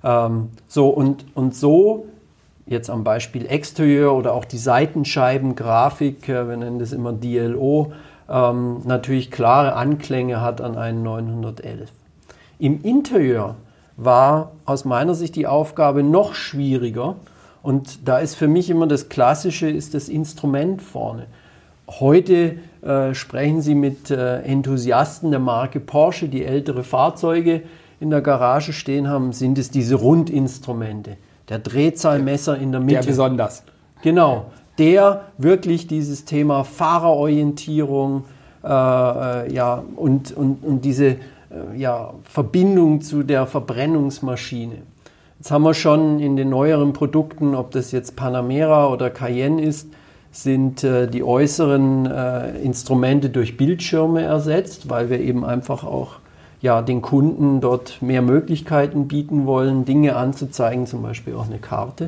Ähm, 0.03 0.49
so 0.67 0.89
und, 0.89 1.25
und 1.35 1.55
so 1.55 2.05
jetzt 2.65 2.89
am 2.89 3.03
Beispiel 3.03 3.45
Exterieur 3.45 4.13
oder 4.13 4.33
auch 4.33 4.45
die 4.45 4.57
Seitenscheibengrafik, 4.57 6.29
äh, 6.29 6.47
wir 6.47 6.57
nennen 6.57 6.79
das 6.79 6.93
immer 6.93 7.11
DLO, 7.11 7.91
ähm, 8.29 8.81
natürlich 8.85 9.31
klare 9.31 9.73
Anklänge 9.73 10.41
hat 10.41 10.61
an 10.61 10.77
einen 10.77 11.03
911. 11.03 11.89
Im 12.59 12.81
Interieur 12.83 13.55
war 13.97 14.51
aus 14.65 14.85
meiner 14.85 15.13
Sicht 15.13 15.35
die 15.35 15.45
Aufgabe 15.45 16.03
noch 16.03 16.33
schwieriger 16.33 17.15
und 17.63 18.07
da 18.07 18.19
ist 18.19 18.35
für 18.35 18.47
mich 18.47 18.69
immer 18.69 18.85
das 18.85 19.09
Klassische, 19.09 19.69
ist 19.69 19.95
das 19.95 20.09
Instrument 20.09 20.81
vorne. 20.81 21.25
Heute 21.87 22.57
äh, 22.81 23.15
sprechen 23.15 23.61
Sie 23.61 23.73
mit 23.73 24.11
äh, 24.11 24.41
Enthusiasten 24.41 25.31
der 25.31 25.39
Marke 25.39 25.79
Porsche, 25.79 26.29
die 26.29 26.45
ältere 26.45 26.83
Fahrzeuge 26.83 27.63
in 27.99 28.11
der 28.11 28.21
Garage 28.21 28.73
stehen 28.73 29.07
haben, 29.07 29.33
sind 29.33 29.57
es 29.57 29.71
diese 29.71 29.95
Rundinstrumente 29.95 31.17
der 31.49 31.59
Drehzahlmesser 31.59 32.57
in 32.57 32.71
der 32.71 32.81
Mitte. 32.81 32.99
Der 32.99 33.07
besonders. 33.07 33.63
Genau, 34.01 34.45
der 34.77 35.25
wirklich 35.37 35.87
dieses 35.87 36.25
Thema 36.25 36.63
Fahrerorientierung 36.63 38.25
äh, 38.63 38.67
äh, 38.67 39.53
ja, 39.53 39.83
und, 39.95 40.31
und, 40.31 40.63
und 40.63 40.85
diese 40.85 41.05
äh, 41.05 41.17
ja, 41.75 42.13
Verbindung 42.23 43.01
zu 43.01 43.23
der 43.23 43.45
Verbrennungsmaschine. 43.45 44.77
Jetzt 45.43 45.51
haben 45.51 45.63
wir 45.63 45.73
schon 45.73 46.21
in 46.21 46.37
den 46.37 46.47
neueren 46.47 46.93
Produkten, 46.93 47.53
ob 47.53 47.71
das 47.71 47.91
jetzt 47.91 48.15
Panamera 48.15 48.87
oder 48.87 49.09
Cayenne 49.09 49.61
ist, 49.61 49.89
sind 50.31 50.85
äh, 50.85 51.05
die 51.05 51.21
äußeren 51.21 52.05
äh, 52.05 52.59
Instrumente 52.61 53.29
durch 53.29 53.57
Bildschirme 53.57 54.21
ersetzt, 54.21 54.89
weil 54.89 55.09
wir 55.09 55.19
eben 55.19 55.43
einfach 55.43 55.83
auch 55.83 56.19
ja, 56.61 56.81
den 56.81 57.01
Kunden 57.01 57.59
dort 57.59 58.01
mehr 58.01 58.21
Möglichkeiten 58.21 59.09
bieten 59.09 59.45
wollen, 59.45 59.83
Dinge 59.83 60.15
anzuzeigen, 60.15 60.87
zum 60.87 61.01
Beispiel 61.01 61.35
auch 61.35 61.47
eine 61.47 61.59
Karte. 61.59 62.07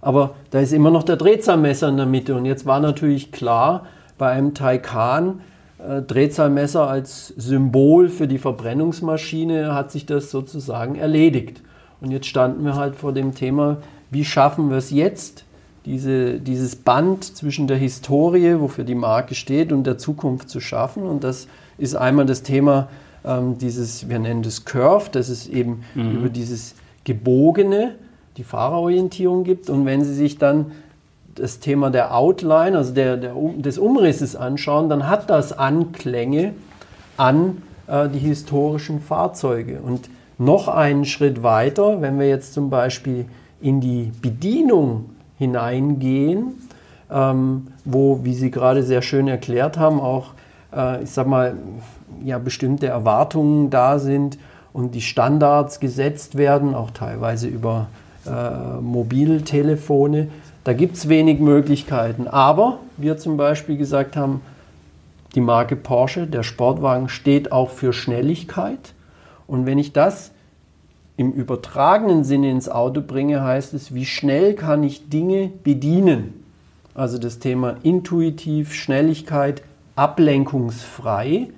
Aber 0.00 0.30
da 0.50 0.58
ist 0.58 0.72
immer 0.72 0.90
noch 0.90 1.04
der 1.04 1.14
Drehzahlmesser 1.14 1.88
in 1.88 1.98
der 1.98 2.06
Mitte. 2.06 2.34
Und 2.34 2.46
jetzt 2.46 2.66
war 2.66 2.80
natürlich 2.80 3.30
klar, 3.30 3.86
bei 4.18 4.30
einem 4.30 4.54
Taycan, 4.54 5.40
äh, 5.78 6.02
Drehzahlmesser 6.02 6.88
als 6.88 7.28
Symbol 7.36 8.08
für 8.08 8.26
die 8.26 8.38
Verbrennungsmaschine, 8.38 9.72
hat 9.72 9.92
sich 9.92 10.04
das 10.04 10.32
sozusagen 10.32 10.96
erledigt. 10.96 11.62
Und 12.02 12.10
jetzt 12.10 12.26
standen 12.26 12.64
wir 12.64 12.74
halt 12.74 12.96
vor 12.96 13.12
dem 13.12 13.34
Thema, 13.34 13.78
wie 14.10 14.24
schaffen 14.24 14.70
wir 14.70 14.76
es 14.76 14.90
jetzt, 14.90 15.44
diese, 15.84 16.38
dieses 16.38 16.76
Band 16.76 17.24
zwischen 17.24 17.66
der 17.66 17.76
Historie, 17.76 18.60
wofür 18.60 18.84
die 18.84 18.94
Marke 18.94 19.34
steht, 19.34 19.72
und 19.72 19.84
der 19.84 19.98
Zukunft 19.98 20.48
zu 20.48 20.60
schaffen. 20.60 21.04
Und 21.04 21.24
das 21.24 21.48
ist 21.78 21.94
einmal 21.94 22.26
das 22.26 22.42
Thema 22.42 22.88
ähm, 23.24 23.58
dieses, 23.58 24.08
wir 24.08 24.18
nennen 24.18 24.42
das 24.42 24.64
Curve, 24.64 25.10
dass 25.10 25.28
es 25.28 25.48
eben 25.48 25.84
mhm. 25.94 26.12
über 26.12 26.28
dieses 26.28 26.74
Gebogene 27.04 27.94
die 28.36 28.44
Fahrerorientierung 28.44 29.44
gibt. 29.44 29.70
Und 29.70 29.86
wenn 29.86 30.04
Sie 30.04 30.14
sich 30.14 30.38
dann 30.38 30.72
das 31.34 31.60
Thema 31.60 31.90
der 31.90 32.14
Outline, 32.14 32.76
also 32.76 32.92
der, 32.92 33.16
der, 33.16 33.34
des 33.56 33.78
Umrisses 33.78 34.36
anschauen, 34.36 34.88
dann 34.88 35.08
hat 35.08 35.30
das 35.30 35.52
Anklänge 35.52 36.52
an 37.16 37.62
äh, 37.86 38.08
die 38.08 38.18
historischen 38.18 39.00
Fahrzeuge. 39.00 39.80
Und 39.80 40.10
noch 40.44 40.68
einen 40.68 41.04
Schritt 41.04 41.42
weiter, 41.42 42.00
wenn 42.00 42.18
wir 42.18 42.28
jetzt 42.28 42.54
zum 42.54 42.70
Beispiel 42.70 43.26
in 43.60 43.80
die 43.80 44.12
Bedienung 44.20 45.10
hineingehen, 45.38 46.54
ähm, 47.10 47.68
wo, 47.84 48.20
wie 48.24 48.34
Sie 48.34 48.50
gerade 48.50 48.82
sehr 48.82 49.02
schön 49.02 49.28
erklärt 49.28 49.78
haben, 49.78 50.00
auch, 50.00 50.30
äh, 50.74 51.02
ich 51.02 51.10
sag 51.10 51.26
mal, 51.26 51.56
ja 52.24 52.38
bestimmte 52.38 52.86
Erwartungen 52.86 53.70
da 53.70 53.98
sind 53.98 54.38
und 54.72 54.94
die 54.94 55.00
Standards 55.00 55.80
gesetzt 55.80 56.36
werden, 56.36 56.74
auch 56.74 56.90
teilweise 56.90 57.48
über 57.48 57.88
äh, 58.26 58.80
Mobiltelefone. 58.80 60.28
Da 60.64 60.72
gibt 60.72 60.96
es 60.96 61.08
wenig 61.08 61.40
Möglichkeiten. 61.40 62.28
Aber 62.28 62.78
wir 62.96 63.18
zum 63.18 63.36
Beispiel 63.36 63.76
gesagt 63.76 64.16
haben, 64.16 64.40
die 65.34 65.40
Marke 65.40 65.76
Porsche, 65.76 66.26
der 66.26 66.42
Sportwagen, 66.42 67.08
steht 67.08 67.52
auch 67.52 67.70
für 67.70 67.92
Schnelligkeit. 67.92 68.94
Und 69.46 69.66
wenn 69.66 69.78
ich 69.78 69.92
das 69.92 70.31
im 71.16 71.32
übertragenen 71.32 72.24
Sinne 72.24 72.50
ins 72.50 72.68
Auto 72.68 73.00
bringe, 73.00 73.42
heißt 73.42 73.74
es, 73.74 73.94
wie 73.94 74.06
schnell 74.06 74.54
kann 74.54 74.82
ich 74.82 75.08
Dinge 75.08 75.50
bedienen? 75.62 76.44
Also 76.94 77.18
das 77.18 77.38
Thema 77.38 77.76
intuitiv, 77.82 78.74
Schnelligkeit, 78.74 79.62
ablenkungsfrei. 79.96 81.48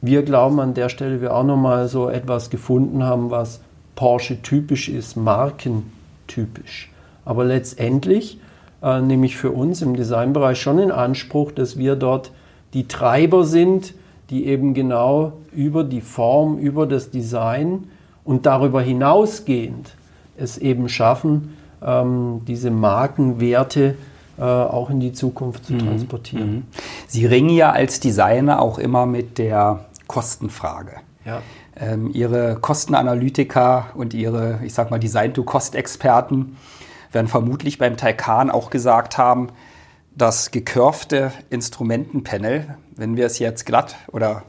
Wir 0.00 0.22
glauben 0.22 0.60
an 0.60 0.74
der 0.74 0.88
Stelle, 0.88 1.20
wir 1.20 1.34
auch 1.34 1.44
nochmal 1.44 1.88
so 1.88 2.08
etwas 2.08 2.50
gefunden 2.50 3.02
haben, 3.02 3.30
was 3.30 3.60
Porsche 3.96 4.40
typisch 4.42 4.88
ist, 4.88 5.16
markentypisch. 5.16 6.90
Aber 7.24 7.44
letztendlich 7.44 8.38
äh, 8.82 9.00
nehme 9.00 9.26
ich 9.26 9.36
für 9.36 9.50
uns 9.50 9.82
im 9.82 9.96
Designbereich 9.96 10.60
schon 10.60 10.78
in 10.78 10.92
Anspruch, 10.92 11.52
dass 11.52 11.76
wir 11.76 11.96
dort 11.96 12.30
die 12.74 12.86
Treiber 12.86 13.44
sind, 13.44 13.94
die 14.30 14.46
eben 14.46 14.74
genau 14.74 15.32
über 15.52 15.84
die 15.84 16.02
Form, 16.02 16.58
über 16.58 16.86
das 16.86 17.10
Design 17.10 17.88
und 18.28 18.44
darüber 18.44 18.82
hinausgehend 18.82 19.94
es 20.36 20.58
eben 20.58 20.90
schaffen, 20.90 21.56
ähm, 21.82 22.42
diese 22.46 22.70
Markenwerte 22.70 23.96
äh, 24.36 24.42
auch 24.42 24.90
in 24.90 25.00
die 25.00 25.14
Zukunft 25.14 25.64
zu 25.64 25.72
mhm. 25.72 25.78
transportieren. 25.78 26.50
Mhm. 26.50 26.62
Sie 27.06 27.24
ringen 27.24 27.48
ja 27.48 27.72
als 27.72 28.00
Designer 28.00 28.60
auch 28.60 28.78
immer 28.78 29.06
mit 29.06 29.38
der 29.38 29.86
Kostenfrage. 30.08 30.96
Ja. 31.24 31.40
Ähm, 31.80 32.10
ihre 32.12 32.56
Kostenanalytiker 32.56 33.86
und 33.94 34.12
Ihre, 34.12 34.60
ich 34.62 34.74
sag 34.74 34.90
mal, 34.90 34.98
Design-to-Cost-Experten 34.98 36.58
werden 37.12 37.28
vermutlich 37.28 37.78
beim 37.78 37.96
Taycan 37.96 38.50
auch 38.50 38.68
gesagt 38.68 39.16
haben, 39.16 39.48
das 40.14 40.50
gekurfte 40.50 41.32
Instrumentenpanel, 41.48 42.76
wenn 42.94 43.16
wir 43.16 43.24
es 43.24 43.38
jetzt 43.38 43.64
glatt 43.64 43.96
oder 44.12 44.42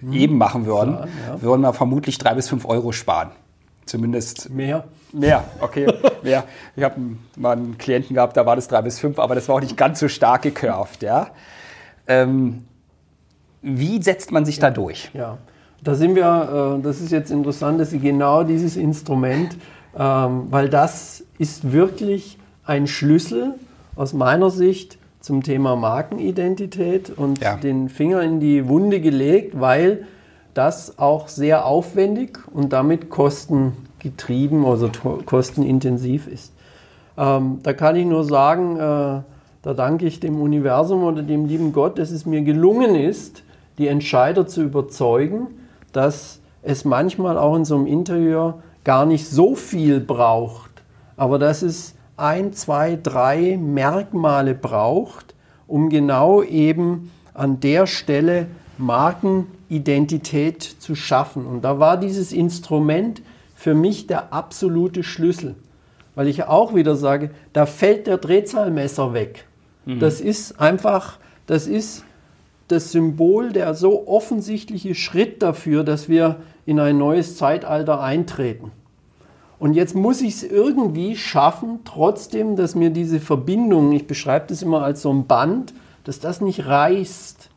hm. 0.00 0.12
eben 0.12 0.38
machen 0.38 0.66
würden, 0.66 0.94
Klar, 0.94 1.08
ja. 1.28 1.42
würden 1.42 1.62
wir 1.62 1.72
vermutlich 1.72 2.18
drei 2.18 2.34
bis 2.34 2.48
fünf 2.48 2.64
Euro 2.66 2.92
sparen. 2.92 3.30
Zumindest 3.86 4.50
mehr. 4.50 4.84
Mehr, 5.12 5.44
okay, 5.60 5.92
mehr. 6.22 6.44
Ich 6.76 6.84
habe 6.84 7.00
mal 7.36 7.56
einen 7.56 7.78
Klienten 7.78 8.14
gehabt, 8.14 8.36
da 8.36 8.46
war 8.46 8.56
das 8.56 8.68
drei 8.68 8.82
bis 8.82 8.98
fünf, 9.00 9.18
aber 9.18 9.34
das 9.34 9.48
war 9.48 9.56
auch 9.56 9.60
nicht 9.60 9.76
ganz 9.76 9.98
so 9.98 10.08
stark 10.08 10.42
gekurft, 10.42 11.02
ja. 11.02 11.28
Ähm, 12.06 12.64
wie 13.62 14.00
setzt 14.02 14.30
man 14.32 14.44
sich 14.44 14.58
da 14.58 14.70
durch? 14.70 15.10
Ja, 15.12 15.38
da 15.82 15.94
sind 15.94 16.14
wir, 16.14 16.78
äh, 16.78 16.82
das 16.82 17.00
ist 17.00 17.10
jetzt 17.10 17.30
interessant, 17.30 17.80
dass 17.80 17.90
Sie 17.90 17.98
genau 17.98 18.44
dieses 18.44 18.76
Instrument, 18.76 19.56
ähm, 19.98 20.46
weil 20.50 20.68
das 20.68 21.24
ist 21.38 21.72
wirklich 21.72 22.38
ein 22.64 22.86
Schlüssel 22.86 23.54
aus 23.96 24.12
meiner 24.12 24.50
Sicht 24.50 24.98
zum 25.20 25.42
Thema 25.42 25.76
Markenidentität 25.76 27.10
und 27.10 27.40
ja. 27.40 27.56
den 27.56 27.88
Finger 27.88 28.22
in 28.22 28.40
die 28.40 28.68
Wunde 28.68 29.00
gelegt, 29.00 29.60
weil 29.60 30.06
das 30.54 30.98
auch 30.98 31.28
sehr 31.28 31.66
aufwendig 31.66 32.38
und 32.52 32.72
damit 32.72 33.10
kostengetrieben, 33.10 34.64
also 34.64 34.90
kostenintensiv 35.26 36.26
ist. 36.26 36.52
Ähm, 37.16 37.60
da 37.62 37.72
kann 37.72 37.96
ich 37.96 38.06
nur 38.06 38.24
sagen, 38.24 38.76
äh, 38.76 39.20
da 39.62 39.74
danke 39.74 40.06
ich 40.06 40.20
dem 40.20 40.40
Universum 40.40 41.04
oder 41.04 41.22
dem 41.22 41.44
lieben 41.44 41.72
Gott, 41.72 41.98
dass 41.98 42.10
es 42.10 42.24
mir 42.24 42.40
gelungen 42.42 42.94
ist, 42.94 43.42
die 43.78 43.88
Entscheider 43.88 44.46
zu 44.46 44.62
überzeugen, 44.62 45.48
dass 45.92 46.40
es 46.62 46.84
manchmal 46.84 47.38
auch 47.38 47.56
in 47.56 47.64
so 47.64 47.76
einem 47.76 47.86
Interieur 47.86 48.62
gar 48.84 49.06
nicht 49.06 49.28
so 49.28 49.54
viel 49.54 50.00
braucht, 50.00 50.70
aber 51.16 51.38
dass 51.38 51.62
es 51.62 51.94
ein, 52.20 52.52
zwei, 52.52 52.98
drei 53.00 53.56
Merkmale 53.56 54.54
braucht, 54.54 55.34
um 55.66 55.88
genau 55.88 56.42
eben 56.42 57.10
an 57.34 57.60
der 57.60 57.86
Stelle 57.86 58.46
Markenidentität 58.78 60.62
zu 60.62 60.94
schaffen. 60.94 61.46
Und 61.46 61.62
da 61.62 61.78
war 61.78 61.96
dieses 61.96 62.32
Instrument 62.32 63.22
für 63.54 63.74
mich 63.74 64.06
der 64.06 64.32
absolute 64.32 65.02
Schlüssel, 65.02 65.54
weil 66.14 66.28
ich 66.28 66.44
auch 66.44 66.74
wieder 66.74 66.96
sage, 66.96 67.30
da 67.52 67.66
fällt 67.66 68.06
der 68.06 68.18
Drehzahlmesser 68.18 69.12
weg. 69.12 69.46
Mhm. 69.84 70.00
Das 70.00 70.20
ist 70.20 70.60
einfach, 70.60 71.18
das 71.46 71.66
ist 71.66 72.04
das 72.68 72.92
Symbol, 72.92 73.52
der 73.52 73.74
so 73.74 74.06
offensichtliche 74.06 74.94
Schritt 74.94 75.42
dafür, 75.42 75.84
dass 75.84 76.08
wir 76.08 76.36
in 76.66 76.78
ein 76.78 76.98
neues 76.98 77.36
Zeitalter 77.36 78.00
eintreten. 78.00 78.70
Und 79.60 79.74
jetzt 79.74 79.94
muss 79.94 80.22
ich 80.22 80.36
es 80.36 80.42
irgendwie 80.42 81.16
schaffen, 81.16 81.80
trotzdem, 81.84 82.56
dass 82.56 82.74
mir 82.74 82.88
diese 82.88 83.20
Verbindung, 83.20 83.92
ich 83.92 84.06
beschreibe 84.06 84.46
das 84.48 84.62
immer 84.62 84.82
als 84.82 85.02
so 85.02 85.12
ein 85.12 85.26
Band, 85.26 85.74
dass 86.04 86.18
das 86.18 86.40
nicht 86.40 86.66
reißt. 86.66 87.50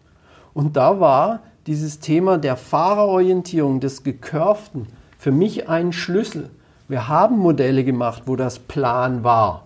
Und 0.53 0.75
da 0.75 0.99
war 0.99 1.39
dieses 1.65 1.99
Thema 1.99 2.37
der 2.37 2.57
Fahrerorientierung, 2.57 3.79
des 3.79 4.03
Gekurften, 4.03 4.87
für 5.17 5.31
mich 5.31 5.69
ein 5.69 5.93
Schlüssel. 5.93 6.49
Wir 6.89 7.07
haben 7.07 7.39
Modelle 7.39 7.85
gemacht, 7.85 8.23
wo 8.25 8.35
das 8.35 8.59
Plan 8.59 9.23
war. 9.23 9.63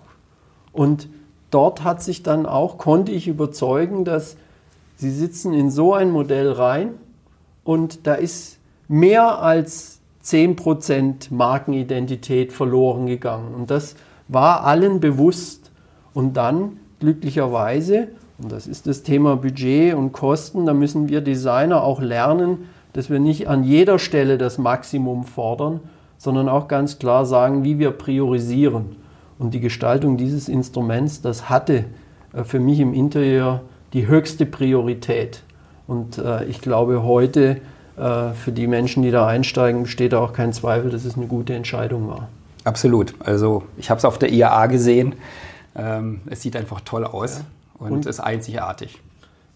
Und 0.72 1.10
dort 1.50 1.84
hat 1.84 2.04
sich 2.04 2.22
dann 2.22 2.46
auch, 2.46 2.78
konnte 2.78 3.12
ich 3.12 3.28
überzeugen, 3.28 4.06
dass 4.06 4.38
Sie 4.96 5.10
sitzen 5.10 5.54
in 5.54 5.72
so 5.72 5.96
ein 5.96 6.12
Modell 6.12 6.52
rein 6.52 6.94
und 7.64 8.06
da 8.06 8.14
ist 8.14 8.60
mehr 8.88 9.40
als 9.40 9.97
10% 10.28 11.34
Markenidentität 11.34 12.52
verloren 12.52 13.08
gegangen. 13.08 13.54
Und 13.56 13.72
das 13.72 13.96
war 14.28 14.66
allen 14.66 15.00
bewusst. 15.00 15.72
Und 16.14 16.36
dann 16.36 16.78
glücklicherweise, 17.00 18.10
und 18.40 18.52
das 18.52 18.68
ist 18.68 18.88
das 18.88 19.04
Thema 19.04 19.38
Budget 19.38 19.94
und 19.94 20.12
Kosten, 20.12 20.66
da 20.66 20.74
müssen 20.74 21.10
wir 21.10 21.22
Designer 21.22 21.84
auch 21.84 22.02
lernen, 22.02 22.70
dass 22.94 23.10
wir 23.10 23.20
nicht 23.20 23.48
an 23.48 23.64
jeder 23.64 24.00
Stelle 24.00 24.38
das 24.38 24.58
Maximum 24.58 25.24
fordern, 25.24 25.80
sondern 26.18 26.50
auch 26.50 26.68
ganz 26.68 27.00
klar 27.00 27.26
sagen, 27.26 27.64
wie 27.64 27.80
wir 27.80 27.92
priorisieren. 27.92 28.96
Und 29.38 29.54
die 29.54 29.60
Gestaltung 29.60 30.18
dieses 30.18 30.50
Instruments, 30.50 31.22
das 31.22 31.50
hatte 31.50 31.86
äh, 32.34 32.44
für 32.44 32.60
mich 32.60 32.80
im 32.80 32.94
Interieur 32.94 33.62
die 33.94 34.08
höchste 34.08 34.46
Priorität. 34.46 35.44
Und 35.86 36.18
äh, 36.18 36.46
ich 36.46 36.60
glaube, 36.60 37.04
heute 37.04 37.58
für 37.98 38.52
die 38.52 38.68
Menschen, 38.68 39.02
die 39.02 39.10
da 39.10 39.26
einsteigen, 39.26 39.84
besteht 39.84 40.14
auch 40.14 40.32
kein 40.32 40.54
Zweifel, 40.54 40.92
dass 40.92 41.04
es 41.04 41.18
eine 41.18 41.26
gute 41.26 41.56
Entscheidung 41.56 42.08
war. 42.08 42.28
Absolut. 42.64 43.16
Also 43.20 43.64
ich 43.78 43.90
habe 43.90 43.98
es 43.98 44.06
auf 44.06 44.20
der 44.20 44.32
IAA 44.32 44.68
gesehen. 44.68 45.16
Ähm, 45.76 46.22
es 46.30 46.42
sieht 46.42 46.56
einfach 46.56 46.82
toll 46.82 47.06
aus 47.06 47.38
ja. 47.38 47.86
und, 47.86 47.94
und 47.94 48.06
ist 48.06 48.20
einzigartig. 48.20 49.00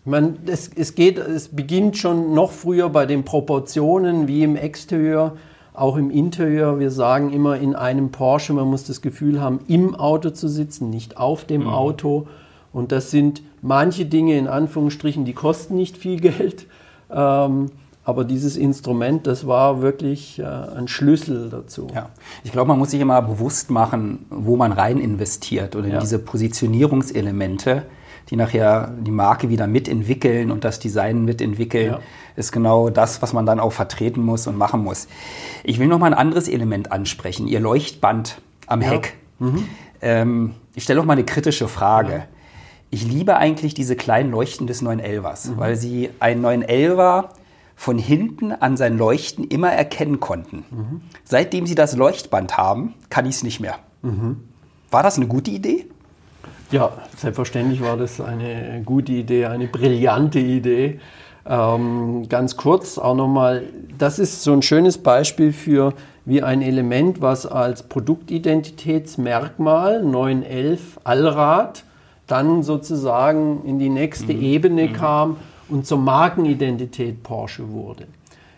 Man, 0.06 0.38
es, 0.48 0.70
es, 0.74 0.96
geht, 0.96 1.20
es 1.20 1.50
beginnt 1.50 1.98
schon 1.98 2.34
noch 2.34 2.52
früher 2.52 2.90
bei 2.90 3.06
den 3.06 3.24
Proportionen 3.24 4.28
wie 4.28 4.44
im 4.44 4.56
Exterieur, 4.56 5.36
auch 5.74 5.98
im 5.98 6.10
Interieur. 6.10 6.80
Wir 6.80 6.90
sagen 6.90 7.32
immer 7.34 7.58
in 7.58 7.76
einem 7.76 8.12
Porsche, 8.12 8.54
man 8.54 8.68
muss 8.68 8.86
das 8.86 9.02
Gefühl 9.02 9.42
haben, 9.42 9.60
im 9.68 9.94
Auto 9.94 10.30
zu 10.32 10.48
sitzen, 10.48 10.90
nicht 10.90 11.18
auf 11.18 11.46
dem 11.46 11.64
mhm. 11.64 11.70
Auto. 11.70 12.28
Und 12.74 12.92
das 12.92 13.12
sind 13.12 13.44
manche 13.62 14.06
Dinge 14.06 14.38
in 14.38 14.48
Anführungsstrichen, 14.48 15.26
die 15.26 15.34
kosten 15.34 15.76
nicht 15.76 15.98
viel 15.98 16.20
Geld. 16.20 16.66
Ähm, 17.12 17.68
aber 18.04 18.24
dieses 18.24 18.58
Instrument, 18.58 19.28
das 19.28 19.46
war 19.46 19.82
wirklich 19.82 20.40
äh, 20.40 20.44
ein 20.44 20.88
Schlüssel 20.88 21.50
dazu. 21.50 21.88
Ja. 21.94 22.10
Ich 22.44 22.52
glaube, 22.52 22.70
man 22.70 22.80
muss 22.80 22.92
sich 22.92 23.00
immer 23.00 23.22
bewusst 23.22 23.70
machen, 23.70 24.26
wo 24.30 24.56
man 24.56 24.72
rein 24.72 24.98
investiert 24.98 25.76
und 25.76 25.86
in 25.86 25.92
ja. 25.92 26.00
diese 26.00 26.18
Positionierungselemente, 26.18 27.84
die 28.30 28.36
nachher 28.38 28.92
die 29.00 29.12
Marke 29.12 29.50
wieder 29.50 29.68
mitentwickeln 29.68 30.50
und 30.50 30.64
das 30.64 30.80
Design 30.80 31.26
mitentwickeln, 31.26 31.92
ja. 31.92 32.00
ist 32.36 32.52
genau 32.52 32.90
das, 32.90 33.22
was 33.22 33.34
man 33.34 33.46
dann 33.46 33.60
auch 33.60 33.74
vertreten 33.74 34.24
muss 34.24 34.48
und 34.48 34.58
machen 34.58 34.84
muss. 34.84 35.08
Ich 35.64 35.78
will 35.78 35.88
noch 35.88 36.00
mal 36.00 36.08
ein 36.08 36.18
anderes 36.18 36.48
Element 36.48 36.92
ansprechen, 36.92 37.48
Ihr 37.48 37.60
Leuchtband 37.60 38.42
am 38.66 38.82
Heck. 38.82 39.14
Mhm. 39.38 39.68
Ähm, 40.02 40.56
ich 40.74 40.84
stelle 40.84 41.00
noch 41.00 41.06
mal 41.06 41.14
eine 41.14 41.26
kritische 41.26 41.68
Frage. 41.68 42.24
Ich 42.90 43.06
liebe 43.06 43.38
eigentlich 43.38 43.76
diese 43.76 43.96
kleinen 43.96 44.32
Leuchten 44.32 44.66
des 44.66 44.82
911ers, 44.84 45.52
mhm. 45.52 45.58
weil 45.58 45.76
sie 45.76 46.10
ein 46.20 46.44
911er 46.44 47.26
von 47.82 47.98
hinten 47.98 48.52
an 48.52 48.78
sein 48.78 48.96
Leuchten 48.96 49.44
immer 49.44 49.72
erkennen 49.72 50.20
konnten. 50.20 50.66
Mhm. 50.70 51.02
Seitdem 51.24 51.66
sie 51.66 51.74
das 51.74 51.96
Leuchtband 51.96 52.56
haben, 52.56 52.94
kann 53.10 53.26
ich 53.26 53.38
es 53.38 53.44
nicht 53.44 53.60
mehr. 53.60 53.80
Mhm. 54.04 54.42
War 54.92 55.02
das 55.02 55.18
eine 55.18 55.26
gute 55.26 55.50
Idee? 55.50 55.88
Ja, 56.70 56.92
selbstverständlich 57.18 57.82
war 57.82 57.98
das 57.98 58.22
eine 58.22 58.84
gute 58.86 59.14
Idee, 59.14 59.48
eine 59.48 59.66
brillante 59.66 60.38
Idee. 60.38 61.00
Ähm, 61.44 62.30
ganz 62.30 62.56
kurz 62.56 63.00
auch 63.00 63.16
nochmal, 63.16 63.64
das 63.98 64.20
ist 64.20 64.44
so 64.44 64.54
ein 64.54 64.62
schönes 64.62 65.00
Beispiel 65.00 65.52
für, 65.52 65.96
wie 66.24 66.44
ein 66.44 66.62
Element, 66.62 67.20
was 67.20 67.48
als 67.48 67.82
Produktidentitätsmerkmal 67.82 70.04
911 70.04 71.00
Allrad 71.04 71.84
dann 72.28 72.62
sozusagen 72.62 73.66
in 73.66 73.80
die 73.80 73.90
nächste 73.90 74.36
mhm. 74.36 74.42
Ebene 74.44 74.84
mhm. 74.84 74.94
kam 74.94 75.38
und 75.72 75.86
zur 75.86 75.98
Markenidentität 75.98 77.24
Porsche 77.24 77.70
wurde. 77.72 78.08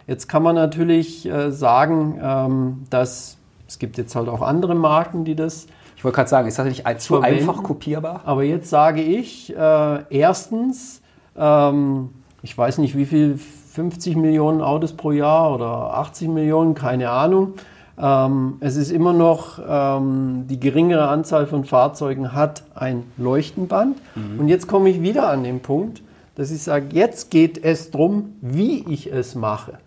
Jetzt 0.08 0.28
kann 0.28 0.44
man 0.44 0.56
natürlich 0.56 1.26
äh, 1.26 1.52
sagen, 1.52 2.20
ähm, 2.22 2.84
dass 2.90 3.38
es 3.68 3.80
gibt 3.80 3.98
jetzt 3.98 4.16
halt 4.16 4.28
auch 4.28 4.42
andere 4.42 4.76
Marken, 4.76 5.24
die 5.24 5.36
das. 5.36 5.68
Ich 5.96 6.04
wollte 6.04 6.18
gerade 6.18 6.30
sagen, 6.30 6.48
ist 6.48 6.60
das 6.60 6.66
nicht 6.66 7.02
zu 7.02 7.22
einfach 7.22 7.64
kopierbar? 7.64 8.22
Aber 8.26 8.44
jetzt 8.44 8.70
sage 8.70 9.02
ich, 9.02 9.56
äh, 9.56 10.04
erstens, 10.10 11.02
ähm, 11.38 12.10
ich 12.42 12.58
weiß 12.58 12.80
nicht 12.80 12.98
wie 12.98 13.06
viel, 13.06 13.40
50 13.74 14.16
Millionen 14.18 14.62
Autos 14.62 14.94
pro 14.94 15.12
Jahr 15.12 15.56
oder 15.56 15.96
80 15.96 16.28
Millionen, 16.28 16.76
keine 16.76 17.10
Ahnung. 17.10 17.54
Ähm, 17.98 18.58
es 18.60 18.76
ist 18.76 18.92
immer 18.92 19.14
noch, 19.14 19.60
ähm, 19.68 20.46
die 20.48 20.60
geringere 20.60 21.08
Anzahl 21.08 21.48
von 21.48 21.64
Fahrzeugen 21.64 22.34
hat 22.34 22.64
ein 22.76 23.04
Leuchtenband. 23.18 23.98
Mhm. 24.16 24.40
Und 24.40 24.48
jetzt 24.48 24.68
komme 24.68 24.90
ich 24.90 25.02
wieder 25.02 25.28
an 25.28 25.44
den 25.44 25.60
Punkt, 25.60 26.04
dass 26.36 26.52
ich 26.52 26.64
sage, 26.64 26.88
jetzt 26.92 27.32
geht 27.32 27.64
es 27.64 27.92
darum, 27.92 28.36
wie 28.42 28.86
ich 28.90 29.12
es 29.12 29.36
mache. 29.36 29.78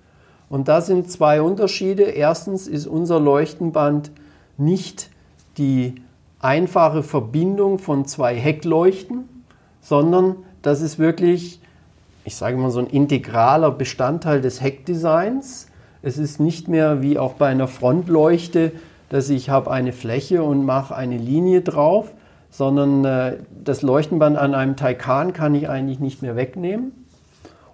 Und 0.49 0.69
da 0.69 0.81
sind 0.81 1.11
zwei 1.11 1.43
Unterschiede. 1.43 2.05
Erstens 2.05 2.69
ist 2.69 2.87
unser 2.87 3.19
Leuchtenband 3.19 4.13
nicht 4.57 5.11
die 5.59 5.97
einfache 6.41 7.03
Verbindung 7.03 7.79
von 7.79 8.05
zwei 8.05 8.37
Heckleuchten, 8.37 9.29
sondern 9.81 10.37
das 10.63 10.81
ist 10.83 10.99
wirklich, 10.99 11.61
ich 12.25 12.37
sage 12.37 12.57
mal, 12.57 12.71
so 12.71 12.81
ein 12.81 12.87
integraler 12.87 13.71
Bestandteil 13.73 14.41
des 14.41 14.61
Heckdesigns. 14.61 15.69
Es 16.03 16.19
ist 16.19 16.39
nicht 16.39 16.69
mehr 16.69 17.03
wie 17.03 17.19
auch 17.19 17.35
bei 17.35 17.49
einer 17.49 17.69
Frontleuchte, 17.69 18.73
dass 19.09 19.31
ich 19.31 19.51
habe 19.51 19.71
eine 19.71 19.93
Fläche 19.93 20.43
und 20.43 20.65
mache 20.65 20.95
eine 20.95 21.17
Linie 21.17 21.63
drauf, 21.63 22.13
sondern 22.57 23.05
äh, 23.05 23.37
das 23.63 23.83
Leuchtenband 23.83 24.39
an 24.39 24.55
einem 24.55 24.77
Taycan 24.77 25.35
kann 25.35 25.55
ich 25.55 25.69
eigentlich 25.69 26.01
nicht 26.01 26.23
mehr 26.23 26.37
wegnehmen. 26.37 26.93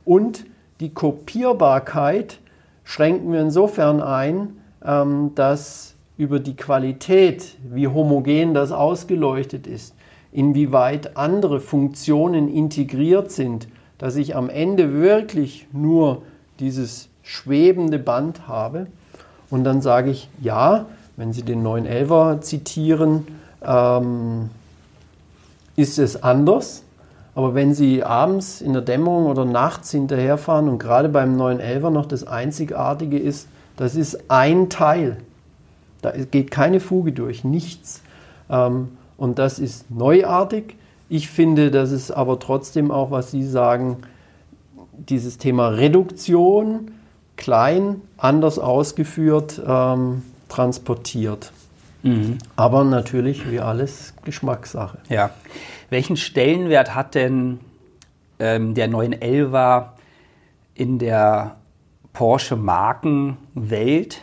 Und 0.04 0.44
die 0.80 0.92
Kopierbarkeit 0.92 2.40
schränken 2.82 3.32
wir 3.32 3.40
insofern 3.40 4.02
ein, 4.02 4.56
ähm, 4.84 5.36
dass 5.36 5.94
über 6.16 6.40
die 6.40 6.56
Qualität, 6.56 7.56
wie 7.62 7.86
homogen 7.86 8.54
das 8.54 8.72
ausgeleuchtet 8.72 9.68
ist, 9.68 9.94
inwieweit 10.32 11.16
andere 11.16 11.60
Funktionen 11.60 12.52
integriert 12.52 13.30
sind, 13.30 13.68
dass 13.98 14.16
ich 14.16 14.34
am 14.34 14.50
Ende 14.50 14.94
wirklich 14.94 15.68
nur 15.72 16.22
dieses 16.58 17.08
schwebende 17.22 18.00
Band 18.00 18.48
habe. 18.48 18.88
Und 19.48 19.62
dann 19.62 19.80
sage 19.80 20.10
ich, 20.10 20.28
ja, 20.40 20.86
wenn 21.16 21.32
Sie 21.32 21.42
den 21.42 21.62
911er 21.64 22.40
zitieren, 22.40 23.28
ähm, 23.64 24.50
ist 25.76 25.98
es 25.98 26.22
anders. 26.22 26.82
Aber 27.34 27.54
wenn 27.54 27.74
Sie 27.74 28.04
abends 28.04 28.60
in 28.60 28.72
der 28.74 28.82
Dämmerung 28.82 29.26
oder 29.26 29.44
nachts 29.44 29.90
hinterherfahren 29.90 30.68
und 30.68 30.78
gerade 30.78 31.08
beim 31.08 31.40
911er 31.40 31.90
noch 31.90 32.06
das 32.06 32.26
Einzigartige 32.26 33.18
ist, 33.18 33.48
das 33.76 33.94
ist 33.94 34.30
ein 34.30 34.68
Teil. 34.68 35.16
Da 36.02 36.10
geht 36.10 36.50
keine 36.50 36.80
Fuge 36.80 37.12
durch, 37.12 37.42
nichts. 37.42 38.02
Ähm, 38.50 38.88
und 39.16 39.38
das 39.38 39.58
ist 39.58 39.90
neuartig. 39.90 40.76
Ich 41.08 41.28
finde, 41.28 41.70
dass 41.70 41.90
es 41.90 42.10
aber 42.10 42.38
trotzdem 42.38 42.90
auch, 42.90 43.10
was 43.10 43.30
Sie 43.30 43.46
sagen, 43.46 43.98
dieses 44.92 45.38
Thema 45.38 45.68
Reduktion, 45.68 46.90
klein, 47.36 48.00
anders 48.18 48.58
ausgeführt, 48.58 49.60
ähm, 49.66 50.22
transportiert. 50.48 51.52
Mhm. 52.02 52.38
Aber 52.56 52.84
natürlich, 52.84 53.50
wie 53.50 53.60
alles, 53.60 54.14
Geschmackssache. 54.24 54.98
Ja. 55.08 55.30
Welchen 55.90 56.16
Stellenwert 56.16 56.94
hat 56.94 57.14
denn 57.14 57.60
ähm, 58.38 58.72
der 58.74 58.88
911er 58.88 59.88
in 60.74 60.98
der 60.98 61.56
Porsche-Markenwelt? 62.12 64.20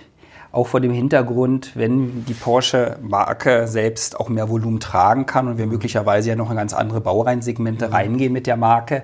Auch 0.52 0.66
vor 0.66 0.82
dem 0.82 0.92
Hintergrund, 0.92 1.76
wenn 1.76 2.26
die 2.26 2.34
Porsche-Marke 2.34 3.68
selbst 3.68 4.20
auch 4.20 4.30
mehr 4.30 4.50
Volumen 4.50 4.80
tragen 4.80 5.28
kann 5.28 5.48
und 5.48 5.60
wir 5.60 5.68
möglicherweise 5.68 6.30
ja 6.30 6.36
noch 6.36 6.50
in 6.50 6.58
ganz 6.58 6.74
andere 6.74 7.02
Baureinsegmente 7.02 7.86
mhm. 7.88 7.94
reingehen 7.94 8.34
mit 8.34 8.48
der 8.48 8.58
Marke. 8.58 9.04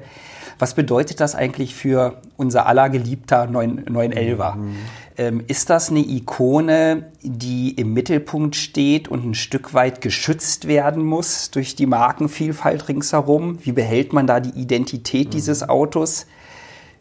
Was 0.57 0.73
bedeutet 0.73 1.19
das 1.19 1.35
eigentlich 1.35 1.75
für 1.75 2.21
unser 2.37 2.65
aller 2.65 2.89
geliebter 2.89 3.45
9, 3.45 3.85
911er? 3.85 4.55
Mhm. 4.55 4.75
Ähm, 5.17 5.43
ist 5.47 5.69
das 5.69 5.89
eine 5.89 5.99
Ikone, 5.99 7.05
die 7.21 7.71
im 7.71 7.93
Mittelpunkt 7.93 8.55
steht 8.55 9.07
und 9.07 9.25
ein 9.25 9.33
Stück 9.33 9.73
weit 9.73 10.01
geschützt 10.01 10.67
werden 10.67 11.03
muss 11.03 11.51
durch 11.51 11.75
die 11.75 11.85
Markenvielfalt 11.85 12.89
ringsherum? 12.89 13.59
Wie 13.63 13.71
behält 13.71 14.11
man 14.11 14.27
da 14.27 14.39
die 14.41 14.59
Identität 14.59 15.27
mhm. 15.27 15.31
dieses 15.31 15.67
Autos? 15.67 16.25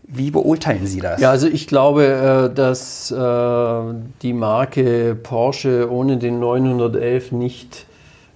Wie 0.07 0.31
beurteilen 0.31 0.87
Sie 0.87 1.01
das? 1.01 1.21
Ja, 1.21 1.31
also 1.31 1.49
ich 1.49 1.67
glaube, 1.67 2.51
äh, 2.51 2.55
dass 2.55 3.11
äh, 3.11 3.15
die 4.23 4.33
Marke 4.33 5.17
Porsche 5.21 5.91
ohne 5.91 6.19
den 6.19 6.39
911 6.39 7.33
nicht, 7.33 7.87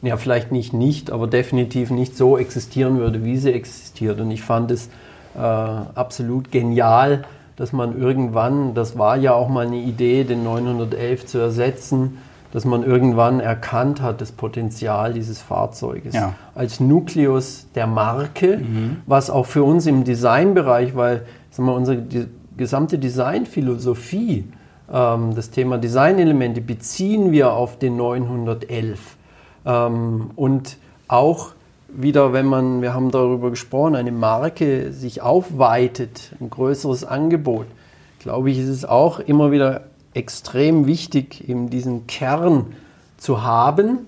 ja 0.03 0.17
vielleicht 0.17 0.51
nicht 0.51 0.73
nicht, 0.73 1.13
aber 1.13 1.27
definitiv 1.27 1.91
nicht 1.91 2.17
so 2.17 2.39
existieren 2.39 2.99
würde, 2.99 3.23
wie 3.25 3.37
sie 3.37 3.53
existiert. 3.53 4.19
Und 4.19 4.31
ich 4.31 4.43
fand 4.43 4.71
es 4.71 4.89
äh, 5.37 5.41
absolut 5.41 6.51
genial, 6.51 7.25
dass 7.59 7.73
man 7.73 8.01
irgendwann, 8.01 8.75
das 8.75 8.97
war 8.97 9.17
ja 9.17 9.35
auch 9.35 9.49
mal 9.49 9.67
eine 9.67 9.79
Idee, 9.79 10.23
den 10.23 10.45
911 10.45 11.27
zu 11.27 11.39
ersetzen, 11.39 12.19
dass 12.53 12.65
man 12.65 12.85
irgendwann 12.85 13.41
erkannt 13.41 14.01
hat, 14.01 14.21
das 14.21 14.31
Potenzial 14.31 15.13
dieses 15.13 15.43
Fahrzeuges 15.43 16.15
ja. 16.15 16.35
als 16.55 16.79
Nukleus 16.79 17.67
der 17.75 17.89
Marke, 17.89 18.59
mhm. 18.59 18.99
was 19.07 19.29
auch 19.29 19.45
für 19.45 19.65
uns 19.65 19.87
im 19.87 20.05
Designbereich, 20.05 20.95
weil 20.95 21.27
sagen 21.51 21.69
wir, 21.69 21.75
unsere 21.75 22.01
gesamte 22.57 22.99
Designphilosophie, 22.99 24.45
ähm, 24.91 25.35
das 25.35 25.51
Thema 25.51 25.79
Designelemente 25.79 26.61
beziehen 26.61 27.33
wir 27.33 27.53
auf 27.53 27.77
den 27.77 27.97
911 27.97 29.17
ähm, 29.67 30.31
und 30.37 30.77
auch 31.09 31.55
wieder, 31.89 32.33
wenn 32.33 32.47
man, 32.47 32.83
wir 32.83 32.95
haben 32.95 33.11
darüber 33.11 33.51
gesprochen, 33.51 33.97
eine 33.97 34.13
Marke 34.13 34.93
sich 34.93 35.23
aufweitet, 35.23 36.33
ein 36.41 36.51
größeres 36.51 37.05
Angebot, 37.05 37.67
glaube 38.19 38.51
ich, 38.51 38.59
ist 38.59 38.69
es 38.69 38.85
auch 38.85 39.21
immer 39.21 39.51
wieder 39.51 39.83
extrem 40.15 40.87
wichtig, 40.87 41.49
eben 41.49 41.71
diesen 41.71 42.07
Kern 42.07 42.67
zu 43.17 43.43
haben. 43.43 44.01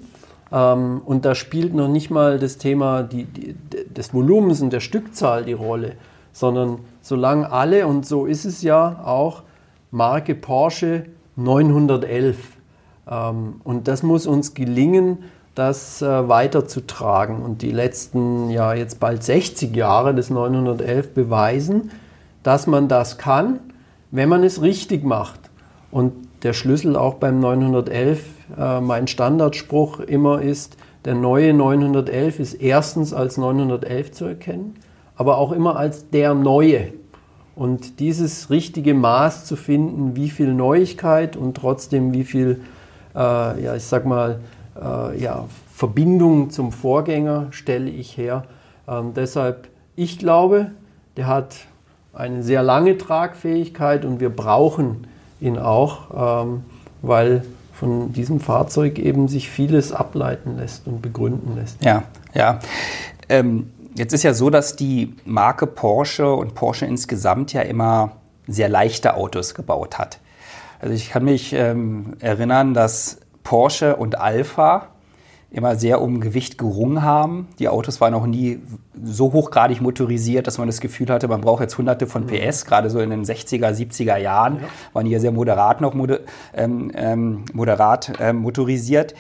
Ähm, 0.53 1.01
und 1.05 1.25
da 1.25 1.35
spielt 1.35 1.75
noch 1.75 1.89
nicht 1.89 2.11
mal 2.11 2.39
das 2.39 2.59
Thema 2.59 3.03
die, 3.03 3.25
die, 3.25 3.55
des 3.89 4.13
Volumens 4.13 4.61
und 4.61 4.73
der 4.73 4.81
Stückzahl 4.81 5.45
die 5.45 5.53
Rolle, 5.53 5.93
sondern 6.33 6.81
solange 7.03 7.51
alle, 7.51 7.87
und 7.87 8.07
so 8.07 8.27
ist 8.27 8.45
es 8.45 8.63
ja 8.63 9.03
auch, 9.05 9.43
Marke 9.91 10.35
Porsche 10.35 11.07
911. 11.37 12.37
Ähm, 13.09 13.61
und 13.65 13.89
das 13.89 14.03
muss 14.03 14.27
uns 14.27 14.55
gelingen, 14.55 15.19
das 15.61 16.01
äh, 16.01 16.29
weiterzutragen. 16.29 17.43
Und 17.43 17.61
die 17.61 17.71
letzten, 17.71 18.49
ja 18.49 18.73
jetzt 18.73 18.99
bald 18.99 19.23
60 19.23 19.77
Jahre 19.77 20.15
des 20.15 20.31
911 20.31 21.13
beweisen, 21.13 21.91
dass 22.43 22.67
man 22.67 22.89
das 22.89 23.19
kann, 23.19 23.61
wenn 24.11 24.31
man 24.31 24.43
es 24.43 24.63
richtig 24.63 25.05
macht. 25.05 25.39
Und 25.91 26.15
der 26.43 26.55
Schlüssel 26.55 26.97
auch 26.97 27.15
beim 27.15 27.41
911, 27.41 28.25
äh, 28.57 28.81
mein 28.81 29.07
Standardspruch 29.07 30.01
immer 30.01 30.41
ist, 30.41 30.79
der 31.05 31.15
neue 31.15 31.53
911 31.53 32.41
ist 32.41 32.55
erstens 32.55 33.13
als 33.13 33.37
911 33.37 34.13
zu 34.13 34.25
erkennen, 34.25 34.77
aber 35.15 35.37
auch 35.37 35.53
immer 35.53 35.77
als 35.77 36.09
der 36.09 36.33
neue. 36.33 36.93
Und 37.55 38.01
dieses 38.01 38.49
richtige 38.49 38.95
Maß 38.95 39.45
zu 39.45 39.57
finden, 39.57 40.17
wie 40.17 40.31
viel 40.31 40.55
Neuigkeit 40.55 41.37
und 41.37 41.55
trotzdem 41.55 42.15
wie 42.15 42.25
viel, 42.25 42.63
äh, 43.15 43.63
ja, 43.63 43.77
ich 43.77 43.85
sag 43.85 44.07
mal, 44.07 44.41
äh, 44.81 45.19
ja, 45.21 45.45
Verbindung 45.73 46.51
zum 46.51 46.73
Vorgänger 46.73 47.49
stelle 47.51 47.91
ich 47.91 48.17
her. 48.17 48.45
Ähm, 48.89 49.15
deshalb, 49.15 49.69
ich 49.97 50.19
glaube, 50.19 50.71
der 51.17 51.27
hat 51.27 51.57
eine 52.13 52.43
sehr 52.43 52.63
lange 52.63 52.99
Tragfähigkeit 52.99 54.05
und 54.05 54.21
wir 54.21 54.31
brauchen 54.31 55.07
ihn 55.41 55.59
auch, 55.59 56.45
ähm, 56.45 56.65
weil 57.03 57.45
von 57.73 58.13
diesem 58.13 58.41
Fahrzeug 58.41 58.99
eben 58.99 59.29
sich 59.29 59.49
vieles 59.49 59.93
ableiten 59.93 60.59
lässt 60.59 60.87
und 60.87 61.01
begründen 61.01 61.57
lässt. 61.57 61.83
Ja, 61.83 62.03
ja. 62.35 62.61
Ähm, 63.29 63.71
jetzt 63.95 64.13
ist 64.13 64.23
ja 64.23 64.35
so, 64.35 64.51
dass 64.51 64.77
die 64.77 65.15
Marke 65.25 65.67
Porsche 65.67 66.31
und 66.35 66.55
Porsche 66.55 66.85
insgesamt 66.85 67.53
ja 67.55 67.63
immer 67.63 68.13
sehr 68.47 68.69
leichte 68.69 69.15
Autos 69.15 69.55
gebaut 69.55 69.99
hat. 69.99 70.19
Also 70.81 70.95
ich 70.95 71.11
kann 71.11 71.25
mich 71.25 71.53
ähm, 71.53 72.17
erinnern, 72.21 72.75
dass 72.75 73.21
Porsche 73.51 73.97
und 73.97 74.17
Alpha 74.17 74.87
immer 75.51 75.75
sehr 75.75 76.01
um 76.01 76.21
Gewicht 76.21 76.57
gerungen 76.57 77.03
haben. 77.03 77.49
Die 77.59 77.69
Autos 77.69 78.01
waren 78.01 78.15
auch 78.15 78.25
nie 78.25 78.61
so 79.03 79.33
hochgradig 79.33 79.81
motorisiert, 79.81 80.47
dass 80.47 80.59
man 80.59 80.69
das 80.69 80.81
Gefühl 80.81 81.09
hatte, 81.09 81.27
man 81.27 81.41
braucht 81.41 81.61
jetzt 81.61 81.77
hunderte 81.77 82.07
von 82.07 82.29
PS. 82.29 82.65
Mhm. 82.65 82.69
Gerade 82.69 82.91
so 82.91 83.01
in 83.01 83.11
den 83.11 83.25
60er, 83.25 83.73
70er 83.73 84.19
Jahren 84.19 84.61
ja. 84.61 84.69
waren 84.93 85.05
die 85.05 85.11
ja 85.11 85.19
sehr 85.19 85.33
moderat 85.33 85.81
noch 85.81 85.95
moder 85.95 86.21
ähm, 86.55 86.93
ähm, 86.95 87.45
moderat 87.53 88.13
ähm, 88.21 88.37
motorisiert. 88.37 89.17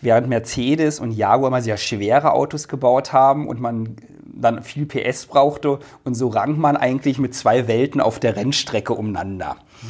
Während 0.00 0.30
Mercedes 0.30 0.98
und 0.98 1.12
Jaguar 1.12 1.50
mal 1.50 1.60
sehr 1.60 1.76
schwere 1.76 2.32
Autos 2.32 2.68
gebaut 2.68 3.12
haben 3.12 3.46
und 3.46 3.60
man 3.60 3.96
dann 4.24 4.62
viel 4.62 4.86
PS 4.86 5.26
brauchte 5.26 5.80
und 6.04 6.14
so 6.14 6.28
rang 6.28 6.58
man 6.58 6.78
eigentlich 6.78 7.18
mit 7.18 7.34
zwei 7.34 7.68
Welten 7.68 8.00
auf 8.00 8.18
der 8.18 8.34
Rennstrecke 8.34 8.94
umeinander. 8.94 9.56
Mhm. 9.82 9.88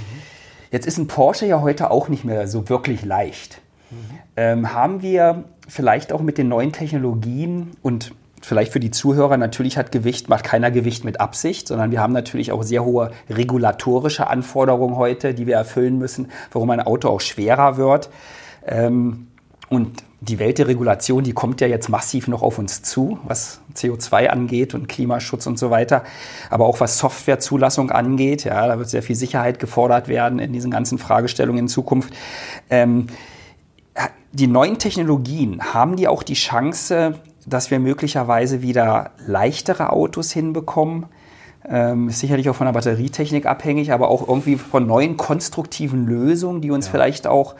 Jetzt 0.73 0.89
ist 0.89 0.99
ein 0.99 1.07
Porsche 1.07 1.47
ja 1.47 1.61
heute 1.61 1.93
auch 1.93 2.09
nicht 2.09 2.25
mehr 2.25 2.49
so 2.49 2.69
wirklich 2.69 3.05
leicht. 3.05 3.61
Ähm, 4.37 4.73
haben 4.73 5.03
wir 5.03 5.45
vielleicht 5.69 6.13
auch 6.13 6.21
mit 6.21 6.39
den 6.39 6.49
neuen 6.49 6.73
Technologien 6.73 7.71
und 7.83 8.13
vielleicht 8.43 8.73
für 8.73 8.81
die 8.81 8.91
Zuhörer, 8.91 9.37
natürlich 9.37 9.79
hat 9.79 9.91
Gewicht, 9.91 10.29
macht 10.29 10.45
keiner 10.45 10.71
Gewicht 10.71 11.05
mit 11.05 11.21
Absicht, 11.21 11.69
sondern 11.69 11.91
wir 11.91 12.01
haben 12.01 12.13
natürlich 12.13 12.53
auch 12.53 12.63
sehr 12.63 12.85
hohe 12.85 13.11
regulatorische 13.31 14.27
Anforderungen 14.27 14.97
heute, 14.97 15.35
die 15.35 15.47
wir 15.47 15.57
erfüllen 15.57 15.99
müssen, 15.99 16.31
warum 16.53 16.71
ein 16.71 16.81
Auto 16.81 17.09
auch 17.09 17.21
schwerer 17.21 17.77
wird. 17.77 18.11
Ähm, 18.67 19.29
und 19.71 20.05
die 20.21 20.39
Welt 20.39 20.59
der 20.59 20.69
Regulation, 20.69 21.25
die 21.25 21.33
kommt 21.33 21.61
ja 21.61 21.67
jetzt 21.67 21.89
massiv 21.89 22.29
noch 22.29 22.43
auf 22.43 22.59
uns 22.59 22.83
zu, 22.83 23.19
was 23.25 23.61
CO2 23.75 24.29
angeht 24.29 24.75
und 24.75 24.89
Klimaschutz 24.89 25.47
und 25.47 25.59
so 25.59 25.71
weiter. 25.71 26.05
Aber 26.51 26.67
auch 26.67 26.81
was 26.81 26.99
Softwarezulassung 26.99 27.91
angeht, 27.91 28.45
ja, 28.45 28.67
da 28.67 28.79
wird 28.79 28.89
sehr 28.89 29.03
viel 29.03 29.17
Sicherheit 29.17 29.59
gefordert 29.59 30.09
werden 30.09 30.39
in 30.39 30.53
diesen 30.53 30.71
ganzen 30.71 30.99
Fragestellungen 30.99 31.65
in 31.65 31.69
Zukunft. 31.69 32.13
Die 34.33 34.47
neuen 34.47 34.79
Technologien, 34.79 35.61
haben 35.73 35.97
die 35.97 36.09
auch 36.09 36.23
die 36.23 36.35
Chance, 36.35 37.15
dass 37.47 37.71
wir 37.71 37.79
möglicherweise 37.79 38.63
wieder 38.63 39.11
leichtere 39.27 39.93
Autos 39.93 40.33
hinbekommen? 40.33 41.07
Ähm, 41.67 42.09
ist 42.09 42.19
sicherlich 42.19 42.51
auch 42.51 42.57
von 42.57 42.67
der 42.67 42.73
Batterietechnik 42.73 43.47
abhängig, 43.47 43.93
aber 43.93 44.09
auch 44.09 44.27
irgendwie 44.29 44.57
von 44.57 44.87
neuen 44.87 45.17
konstruktiven 45.17 46.07
Lösungen, 46.07 46.61
die 46.61 46.71
uns 46.71 46.87
ja. 46.87 46.93
vielleicht 46.93 47.27
auch 47.27 47.55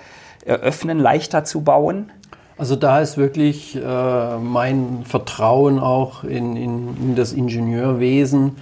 eröffnen, 0.45 0.99
leichter 0.99 1.45
zu 1.45 1.63
bauen? 1.63 2.11
Also 2.59 2.77
da 2.77 3.01
ist 3.01 3.17
wirklich 3.17 3.77
äh, 3.77 4.39
mein 4.39 5.05
Vertrauen 5.05 5.79
auch 5.79 6.25
in, 6.25 6.57
in, 6.57 6.97
in 6.97 7.15
das 7.17 7.33
Ingenieurwesen 7.33 8.57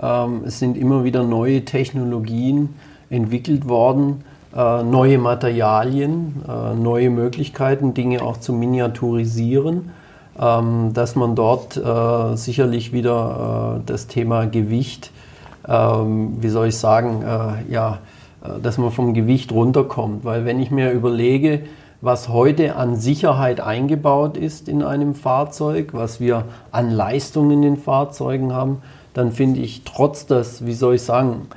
Ähm, 0.00 0.42
es 0.44 0.58
sind 0.58 0.76
immer 0.76 1.04
wieder 1.04 1.22
neue 1.22 1.64
Technologien 1.64 2.74
entwickelt 3.08 3.68
worden, 3.68 4.24
neue 4.56 5.18
Materialien, 5.18 6.42
äh, 6.48 6.74
neue 6.74 7.10
Möglichkeiten, 7.10 7.92
Dinge 7.92 8.22
auch 8.22 8.38
zu 8.38 8.54
miniaturisieren, 8.54 9.90
ähm, 10.40 10.92
dass 10.94 11.14
man 11.14 11.34
dort 11.34 11.76
äh, 11.76 12.36
sicherlich 12.36 12.92
wieder 12.92 13.80
das 13.84 14.06
Thema 14.06 14.46
Gewicht, 14.46 15.10
ähm, 15.68 16.38
wie 16.40 16.48
soll 16.48 16.68
ich 16.68 16.78
sagen, 16.78 17.22
ja, 17.68 17.98
dass 18.62 18.78
man 18.78 18.92
vom 18.92 19.12
Gewicht 19.12 19.52
runterkommt. 19.52 20.24
Weil 20.24 20.44
wenn 20.44 20.60
ich 20.60 20.70
mir 20.70 20.92
überlege, 20.92 21.62
was 22.00 22.28
heute 22.28 22.76
an 22.76 22.96
Sicherheit 22.96 23.60
eingebaut 23.60 24.36
ist 24.36 24.68
in 24.68 24.82
einem 24.82 25.14
Fahrzeug, 25.14 25.88
was 25.92 26.20
wir 26.20 26.44
an 26.70 26.90
Leistungen 26.90 27.50
in 27.50 27.62
den 27.62 27.76
Fahrzeugen 27.76 28.52
haben, 28.52 28.82
dann 29.14 29.32
finde 29.32 29.60
ich 29.60 29.82
trotz 29.84 30.26
des, 30.26 30.64
wie 30.64 30.74
soll 30.74 30.94
ich 30.94 31.02
sagen, 31.02 31.48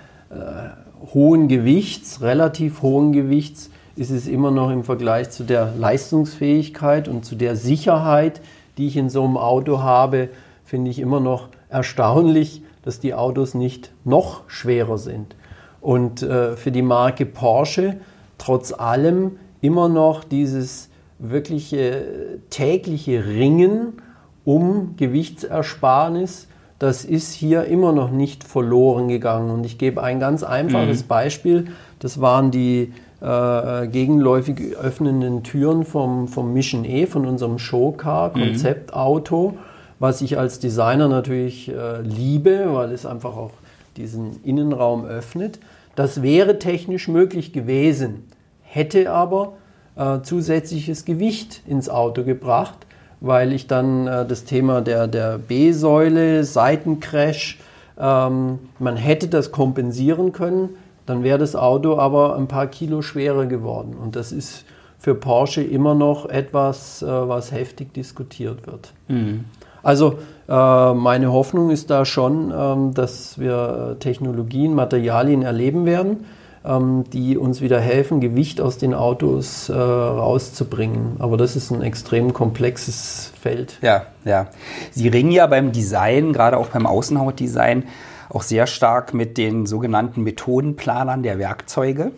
hohen 1.14 1.48
Gewichts, 1.48 2.22
relativ 2.22 2.82
hohen 2.82 3.12
Gewichts, 3.12 3.70
ist 3.96 4.12
es 4.12 4.28
immer 4.28 4.52
noch 4.52 4.70
im 4.72 4.84
Vergleich 4.84 5.30
zu 5.30 5.44
der 5.44 5.74
Leistungsfähigkeit 5.78 7.08
und 7.08 7.26
zu 7.26 7.36
der 7.36 7.56
Sicherheit, 7.56 8.42
die 8.78 8.88
ich 8.88 8.98
in 8.98 9.10
so 9.10 9.24
einem 9.24 9.38
Auto 9.38 9.80
habe, 9.80 10.30
finde 10.64 10.92
ich 10.92 11.00
immer 11.00 11.20
noch 11.20 11.50
erstaunlich, 11.70 12.64
dass 12.84 13.00
die 13.00 13.14
Autos 13.14 13.54
nicht 13.54 13.92
noch 14.06 14.44
schwerer 14.48 14.98
sind. 14.98 15.36
Und 15.82 16.22
äh, 16.22 16.56
für 16.56 16.72
die 16.72 16.82
Marke 16.82 17.26
Porsche 17.26 17.98
trotz 18.38 18.72
allem 18.72 19.38
immer 19.62 19.90
noch 19.90 20.24
dieses 20.24 20.90
wirkliche 21.20 22.40
tägliche 22.50 23.26
Ringen 23.26 24.02
um 24.46 24.96
Gewichtsersparnis 24.96 26.48
das 26.80 27.04
ist 27.04 27.34
hier 27.34 27.66
immer 27.66 27.92
noch 27.92 28.10
nicht 28.10 28.46
verloren 28.46 29.10
gegangen. 29.10 29.52
Und 29.52 29.66
ich 29.66 29.78
gebe 29.78 30.02
ein 30.02 30.20
ganz 30.20 30.44
einfaches 30.44 31.04
mhm. 31.04 31.08
Beispiel. 31.08 31.68
Das 32.00 32.22
waren 32.22 32.52
die 32.52 32.94
äh, 33.22 33.88
gegenläufig 33.88 34.78
öffnenden 34.78 35.44
Türen 35.44 35.84
vom, 35.84 36.30
vom 36.30 36.54
Mission 36.54 36.86
E, 36.86 37.06
von 37.06 37.26
unserem 37.26 37.60
Showcar, 37.60 38.30
mhm. 38.30 38.42
Konzeptauto, 38.42 39.58
was 40.00 40.22
ich 40.22 40.38
als 40.38 40.60
Designer 40.60 41.10
natürlich 41.10 41.68
äh, 41.70 42.02
liebe, 42.02 42.74
weil 42.74 42.94
es 42.94 43.06
einfach 43.06 43.36
auch 43.36 43.52
diesen 43.98 44.42
Innenraum 44.46 45.04
öffnet. 45.04 45.60
Das 45.96 46.22
wäre 46.22 46.60
technisch 46.60 47.10
möglich 47.10 47.52
gewesen, 47.52 48.24
hätte 48.62 49.12
aber 49.12 49.54
äh, 49.98 50.22
zusätzliches 50.22 51.04
Gewicht 51.04 51.62
ins 51.68 51.90
Auto 51.90 52.24
gebracht 52.24 52.86
weil 53.22 53.54
ich 53.54 53.68
dann 53.68 54.08
äh, 54.08 54.26
das 54.26 54.46
Thema 54.46 54.82
der, 54.82 55.08
der 55.08 55.38
B-Säule, 55.38 56.44
Seitencrash, 56.44 57.60
ähm, 58.00 58.60
man 58.80 58.96
hätte 58.96 59.28
das 59.28 59.52
kompensieren 59.52 60.32
können, 60.32 60.70
dann 61.06 61.24
wäre 61.24 61.38
das 61.38 61.56
Auto 61.56 61.98
aber 61.98 62.36
ein 62.38 62.48
paar 62.48 62.68
Kilo 62.68 63.02
schwerer 63.02 63.46
geworden. 63.46 63.96
Und 64.02 64.16
das 64.16 64.32
ist 64.32 64.66
für 64.98 65.16
Porsche 65.16 65.64
immer 65.64 65.96
noch 65.96 66.28
etwas, 66.30 67.02
äh, 67.02 67.08
was 67.08 67.52
heftig 67.52 67.94
diskutiert 67.94 68.68
wird. 68.68 68.94
Mhm. 69.08 69.46
Also 69.82 70.20
äh, 70.48 70.94
meine 70.94 71.32
Hoffnung 71.32 71.70
ist 71.70 71.90
da 71.90 72.06
schon, 72.06 72.54
ähm, 72.56 72.94
dass 72.94 73.40
wir 73.40 73.98
Technologien, 74.00 74.74
Materialien 74.74 75.42
erleben 75.42 75.86
werden 75.86 76.26
die 76.64 77.38
uns 77.38 77.62
wieder 77.62 77.80
helfen, 77.80 78.20
Gewicht 78.20 78.60
aus 78.60 78.78
den 78.78 78.94
Autos 78.94 79.70
äh, 79.70 79.74
rauszubringen. 79.74 81.16
Aber 81.20 81.38
das 81.38 81.56
ist 81.56 81.72
ein 81.72 81.82
extrem 81.82 82.34
komplexes 82.34 83.32
Feld. 83.42 83.78
Ja, 83.82 84.08
ja. 84.26 84.48
Sie 84.92 85.08
ringen 85.08 85.32
ja 85.32 85.48
beim 85.48 85.72
Design, 85.72 86.34
gerade 86.34 86.58
auch 86.58 86.68
beim 86.68 86.86
Außenhautdesign, 86.86 87.86
auch 88.30 88.44
sehr 88.44 88.68
stark 88.68 89.14
mit 89.14 89.38
den 89.38 89.66
sogenannten 89.66 90.22
Methodenplanern 90.24 91.24
der 91.24 91.40
Werkzeuge. 91.40 92.12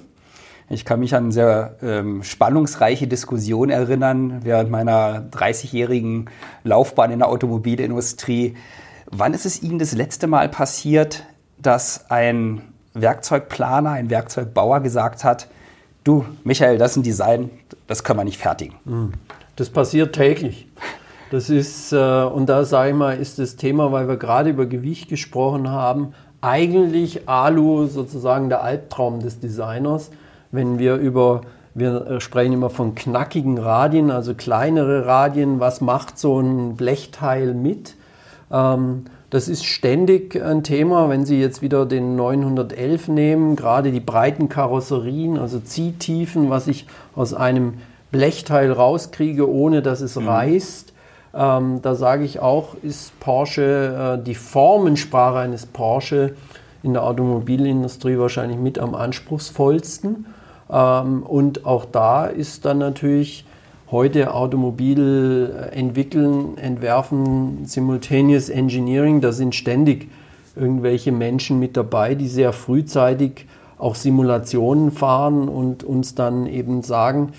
Ich 0.70 0.86
kann 0.86 1.02
mich 1.02 1.14
an 1.14 1.32
sehr 1.32 1.76
ähm, 1.84 2.24
spannungsreiche 2.24 3.06
Diskussion 3.06 3.70
erinnern 3.70 4.40
während 4.44 4.72
meiner 4.72 5.20
30-jährigen 5.30 6.30
Laufbahn 6.64 7.12
in 7.12 7.20
der 7.20 7.28
Automobilindustrie. 7.28 8.56
Wann 9.06 9.34
ist 9.34 9.46
es 9.46 9.62
Ihnen 9.62 9.80
das 9.80 9.92
letzte 9.92 10.28
Mal 10.28 10.48
passiert, 10.48 11.26
dass 11.60 12.10
ein 12.10 12.71
Werkzeugplaner, 12.94 13.92
ein 13.92 14.10
Werkzeugbauer 14.10 14.82
gesagt 14.82 15.24
hat, 15.24 15.48
du 16.04 16.26
Michael, 16.44 16.78
das 16.78 16.92
ist 16.92 16.98
ein 16.98 17.04
Design, 17.04 17.50
das 17.88 18.04
können 18.04 18.20
wir 18.20 18.24
nicht 18.24 18.38
fertigen. 18.38 18.76
Hm. 18.86 19.14
Das 19.56 19.70
passiert 19.70 20.16
täglich. 20.16 20.68
Das 21.32 21.50
ist, 21.50 21.94
äh, 21.94 22.24
und 22.24 22.48
da 22.48 22.66
sage 22.66 22.90
ich 22.90 22.96
mal, 22.96 23.18
ist 23.18 23.40
das 23.40 23.56
Thema, 23.56 23.92
weil 23.92 24.08
wir 24.08 24.18
gerade 24.18 24.50
über 24.50 24.66
Gewicht 24.66 25.08
gesprochen 25.08 25.70
haben, 25.70 26.14
eigentlich 26.42 27.30
Alu 27.30 27.86
sozusagen 27.86 28.50
der 28.50 28.64
Albtraum 28.64 29.20
des 29.20 29.40
Designers, 29.40 30.12
wenn 30.52 30.80
wir 30.80 30.96
über, 30.96 31.42
wir 31.74 32.20
sprechen 32.20 32.54
immer 32.54 32.70
von 32.70 32.96
knackigen 32.96 33.58
Radien, 33.60 34.12
also 34.12 34.34
kleinere 34.34 35.06
Radien, 35.06 35.60
was 35.60 35.80
macht 35.80 36.18
so 36.20 36.40
ein 36.40 36.76
Blechteil 36.76 37.54
mit? 37.54 37.96
Ähm, 38.52 39.06
das 39.32 39.48
ist 39.48 39.66
ständig 39.66 40.42
ein 40.44 40.62
Thema, 40.62 41.10
wenn 41.10 41.26
Sie 41.26 41.40
jetzt 41.40 41.62
wieder 41.62 41.86
den 41.86 42.18
911 42.18 43.08
nehmen, 43.08 43.56
gerade 43.56 43.92
die 43.92 44.02
breiten 44.02 44.50
Karosserien, 44.50 45.40
also 45.40 45.60
Ziehtiefen, 45.60 46.50
was 46.50 46.68
ich 46.68 46.86
aus 47.16 47.34
einem 47.34 47.76
Blechteil 48.12 48.72
rauskriege, 48.74 49.50
ohne 49.50 49.82
dass 49.82 50.02
es 50.02 50.18
mhm. 50.18 50.28
reißt. 50.28 50.94
Ähm, 51.34 51.82
da 51.82 51.96
sage 51.96 52.26
ich 52.26 52.42
auch, 52.42 52.76
ist 52.84 53.18
Porsche, 53.22 54.18
äh, 54.20 54.24
die 54.24 54.36
Formensprache 54.36 55.40
eines 55.40 55.66
Porsche 55.66 56.36
in 56.84 56.92
der 56.92 57.04
Automobilindustrie 57.04 58.20
wahrscheinlich 58.20 58.58
mit 58.58 58.80
am 58.80 58.96
anspruchsvollsten. 58.96 60.26
Ähm, 60.70 61.24
und 61.24 61.66
auch 61.66 61.86
da 61.86 62.26
ist 62.26 62.66
dann 62.66 62.80
natürlich 62.80 63.46
heute 63.92 64.34
Automobil 64.34 65.70
entwickeln, 65.72 66.58
entwerfen, 66.58 67.66
Simultaneous 67.66 68.50
Engineering, 68.50 69.20
da 69.20 69.34
sind 69.34 69.54
ständig 69.54 70.10
irgendwelche 70.56 71.12
Menschen 71.12 71.60
mit 71.60 71.76
dabei, 71.76 72.16
die 72.16 72.28
sehr 72.28 72.54
frühzeitig 72.54 73.48
auch 73.78 73.96
Simulationen 73.96 74.92
fahren 74.92 75.50
und 75.50 75.84
uns 75.84 76.16
dann 76.16 76.46
eben 76.46 76.84
sagen, 76.84 77.34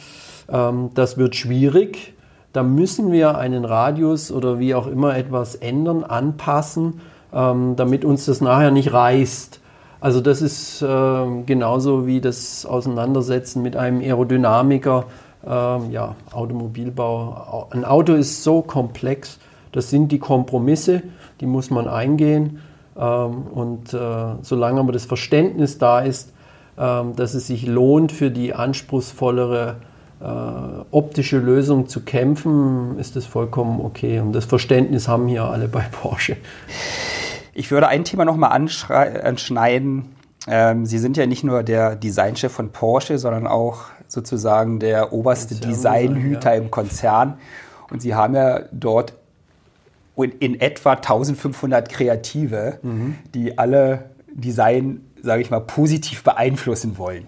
ähm, 0.51 0.91
das 0.95 1.17
wird 1.17 1.37
schwierig, 1.37 2.15
da 2.53 2.63
müssen 2.63 3.13
wir 3.13 3.39
einen 3.39 3.65
Radius 3.65 4.31
oder 4.31 4.59
wie 4.59 4.75
auch 4.75 4.87
immer 4.87 5.17
etwas 5.17 5.55
ändern, 5.55 6.05
anpassen, 6.05 7.01
ähm, 7.33 7.77
damit 7.77 8.05
uns 8.05 8.27
das 8.27 8.41
nachher 8.43 8.71
nicht 8.71 8.93
reißt. 8.93 9.61
Also 10.01 10.21
das 10.21 10.43
ist 10.43 10.83
äh, 10.83 11.43
genauso 11.47 12.07
wie 12.07 12.21
das 12.21 12.67
Auseinandersetzen 12.67 13.63
mit 13.63 13.77
einem 13.77 14.01
Aerodynamiker, 14.01 15.05
ähm, 15.47 15.91
ja, 15.91 16.15
Automobilbau. 16.33 17.69
Ein 17.71 17.85
Auto 17.85 18.15
ist 18.15 18.43
so 18.43 18.63
komplex, 18.63 19.39
das 19.73 19.91
sind 19.91 20.13
die 20.13 20.19
Kompromisse, 20.19 21.03
die 21.41 21.47
muss 21.47 21.71
man 21.71 21.89
eingehen. 21.89 22.61
Ähm, 22.97 23.43
und 23.53 23.95
äh, 23.95 23.99
solange 24.43 24.81
aber 24.81 24.93
das 24.93 25.07
Verständnis 25.07 25.79
da 25.79 26.01
ist, 26.01 26.33
ähm, 26.79 27.17
dass 27.17 27.35
es 27.35 27.47
sich 27.47 27.67
lohnt, 27.67 28.13
für 28.13 28.31
die 28.31 28.55
anspruchsvollere 28.55 29.77
äh, 30.21 30.25
optische 30.91 31.39
Lösung 31.39 31.89
zu 31.89 32.03
kämpfen, 32.03 32.99
ist 32.99 33.17
das 33.17 33.27
vollkommen 33.27 33.81
okay. 33.81 34.21
Und 34.21 34.33
das 34.33 34.45
Verständnis 34.45 35.09
haben 35.09 35.27
hier 35.27 35.45
alle 35.45 35.69
bei 35.69 35.85
Porsche. 35.91 36.37
Ich 37.55 37.71
würde 37.71 37.89
ein 37.89 38.05
Thema 38.05 38.25
nochmal 38.25 38.53
anschneiden. 38.53 40.05
Ähm, 40.49 40.87
Sie 40.87 40.99
sind 40.99 41.17
ja 41.17 41.27
nicht 41.27 41.45
nur 41.45 41.63
der 41.63 41.97
Designchef 41.97 42.53
von 42.53 42.71
Porsche, 42.71 43.19
sondern 43.19 43.47
auch 43.47 43.85
sozusagen 44.13 44.79
der 44.79 45.15
oberste 45.15 45.55
Designhüter 45.55 46.53
ja. 46.55 46.61
im 46.61 46.71
Konzern. 46.71 47.39
Und 47.91 48.03
Sie 48.03 48.15
haben 48.15 48.35
ja 48.35 48.61
dort 48.71 49.15
in 50.17 50.61
etwa 50.61 50.93
1500 50.93 51.89
Kreative, 51.89 52.79
mhm. 52.83 53.17
die 53.35 53.57
alle 53.57 54.11
Design, 54.31 55.01
sage 55.23 55.41
ich 55.41 55.51
mal, 55.51 55.61
positiv 55.61 56.23
beeinflussen 56.25 56.99
wollen. 56.99 57.27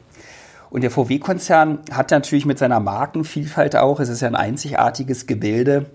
Und 0.68 0.82
der 0.82 0.90
VW-Konzern 0.90 1.78
hat 1.90 2.10
natürlich 2.10 2.44
mit 2.44 2.58
seiner 2.58 2.80
Markenvielfalt 2.80 3.76
auch, 3.76 3.98
es 4.00 4.10
ist 4.10 4.20
ja 4.20 4.28
ein 4.28 4.34
einzigartiges 4.34 5.26
Gebilde, 5.26 5.86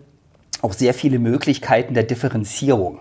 auch 0.64 0.74
sehr 0.74 0.96
viele 0.96 1.20
Möglichkeiten 1.20 1.94
der 1.94 2.04
Differenzierung 2.04 3.00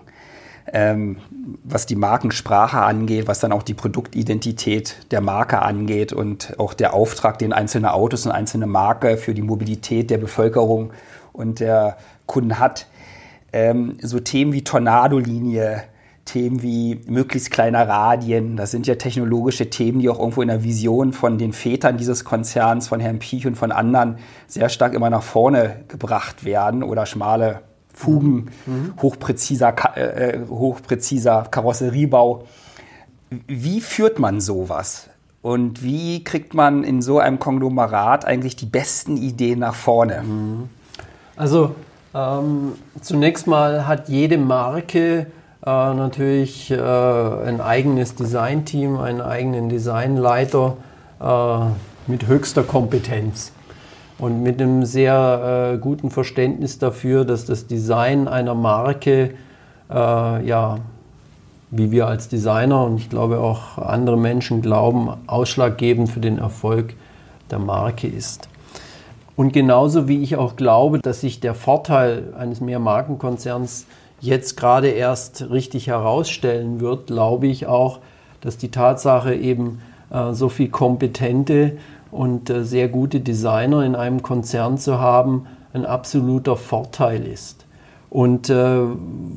ähm, 0.73 1.17
was 1.63 1.85
die 1.85 1.95
Markensprache 1.95 2.79
angeht, 2.79 3.27
was 3.27 3.39
dann 3.39 3.51
auch 3.51 3.63
die 3.63 3.73
Produktidentität 3.73 4.97
der 5.11 5.21
Marke 5.21 5.61
angeht 5.61 6.13
und 6.13 6.59
auch 6.59 6.73
der 6.73 6.93
Auftrag, 6.93 7.39
den 7.39 7.53
einzelne 7.53 7.93
Autos 7.93 8.25
und 8.25 8.31
einzelne 8.31 8.67
Marke 8.67 9.17
für 9.17 9.33
die 9.33 9.41
Mobilität 9.41 10.09
der 10.09 10.17
Bevölkerung 10.17 10.91
und 11.33 11.59
der 11.59 11.97
Kunden 12.25 12.59
hat. 12.59 12.87
Ähm, 13.51 13.97
so 14.01 14.19
Themen 14.19 14.53
wie 14.53 14.63
Tornado-Linie, 14.63 15.83
Themen 16.25 16.61
wie 16.61 17.01
möglichst 17.07 17.49
kleiner 17.49 17.87
Radien, 17.87 18.55
das 18.55 18.69
sind 18.69 18.85
ja 18.85 18.93
technologische 18.93 19.71
Themen, 19.71 19.99
die 19.99 20.09
auch 20.09 20.19
irgendwo 20.19 20.43
in 20.43 20.49
der 20.49 20.63
Vision 20.63 21.11
von 21.13 21.39
den 21.39 21.53
Vätern 21.53 21.97
dieses 21.97 22.23
Konzerns, 22.23 22.87
von 22.87 22.99
Herrn 22.99 23.17
Piech 23.17 23.47
und 23.47 23.55
von 23.55 23.71
anderen 23.71 24.19
sehr 24.45 24.69
stark 24.69 24.93
immer 24.93 25.09
nach 25.09 25.23
vorne 25.23 25.85
gebracht 25.87 26.45
werden 26.45 26.83
oder 26.83 27.07
schmale 27.07 27.61
Fugen, 27.99 28.49
mhm. 28.65 28.93
hochpräziser, 29.01 29.75
äh, 29.97 30.29
äh, 30.29 30.47
hochpräziser 30.47 31.47
Karosseriebau. 31.51 32.45
Wie 33.45 33.81
führt 33.81 34.19
man 34.19 34.39
sowas? 34.39 35.09
Und 35.41 35.83
wie 35.83 36.23
kriegt 36.23 36.53
man 36.53 36.85
in 36.85 37.01
so 37.01 37.19
einem 37.19 37.39
Konglomerat 37.39 38.23
eigentlich 38.23 38.55
die 38.55 38.67
besten 38.67 39.17
Ideen 39.17 39.59
nach 39.59 39.75
vorne? 39.75 40.23
Mhm. 40.23 40.69
Also 41.35 41.75
ähm, 42.15 42.73
zunächst 43.01 43.47
mal 43.47 43.85
hat 43.85 44.07
jede 44.07 44.37
Marke 44.37 45.27
äh, 45.65 45.65
natürlich 45.65 46.71
äh, 46.71 46.79
ein 46.79 47.59
eigenes 47.59 48.15
Designteam, 48.15 48.97
einen 48.97 49.19
eigenen 49.19 49.67
Designleiter 49.67 50.77
äh, 51.19 52.09
mit 52.09 52.27
höchster 52.27 52.63
Kompetenz 52.63 53.51
und 54.19 54.43
mit 54.43 54.61
einem 54.61 54.85
sehr 54.85 55.73
äh, 55.73 55.77
guten 55.77 56.11
Verständnis 56.11 56.77
dafür, 56.77 57.25
dass 57.25 57.45
das 57.45 57.67
Design 57.67 58.27
einer 58.27 58.53
Marke, 58.53 59.31
äh, 59.89 60.45
ja, 60.45 60.79
wie 61.71 61.91
wir 61.91 62.07
als 62.07 62.27
Designer 62.27 62.83
und 62.83 62.97
ich 62.97 63.09
glaube 63.09 63.39
auch 63.39 63.77
andere 63.77 64.17
Menschen 64.17 64.61
glauben, 64.61 65.09
ausschlaggebend 65.27 66.09
für 66.09 66.19
den 66.19 66.37
Erfolg 66.37 66.95
der 67.49 67.59
Marke 67.59 68.07
ist. 68.07 68.49
Und 69.35 69.53
genauso 69.53 70.07
wie 70.07 70.21
ich 70.21 70.35
auch 70.35 70.57
glaube, 70.57 70.99
dass 70.99 71.21
sich 71.21 71.39
der 71.39 71.53
Vorteil 71.53 72.33
eines 72.37 72.59
Mehrmarkenkonzerns 72.59 73.85
jetzt 74.19 74.57
gerade 74.57 74.89
erst 74.89 75.49
richtig 75.49 75.87
herausstellen 75.87 76.81
wird, 76.81 77.07
glaube 77.07 77.47
ich 77.47 77.67
auch, 77.67 77.99
dass 78.41 78.57
die 78.57 78.69
Tatsache 78.69 79.33
eben 79.33 79.79
äh, 80.09 80.33
so 80.33 80.49
viel 80.49 80.69
kompetente 80.69 81.77
und 82.11 82.49
äh, 82.49 82.63
sehr 82.63 82.87
gute 82.87 83.19
Designer 83.19 83.83
in 83.83 83.95
einem 83.95 84.21
Konzern 84.21 84.77
zu 84.77 84.99
haben, 84.99 85.45
ein 85.73 85.85
absoluter 85.85 86.55
Vorteil 86.55 87.25
ist. 87.25 87.65
Und 88.09 88.49
äh, 88.49 88.79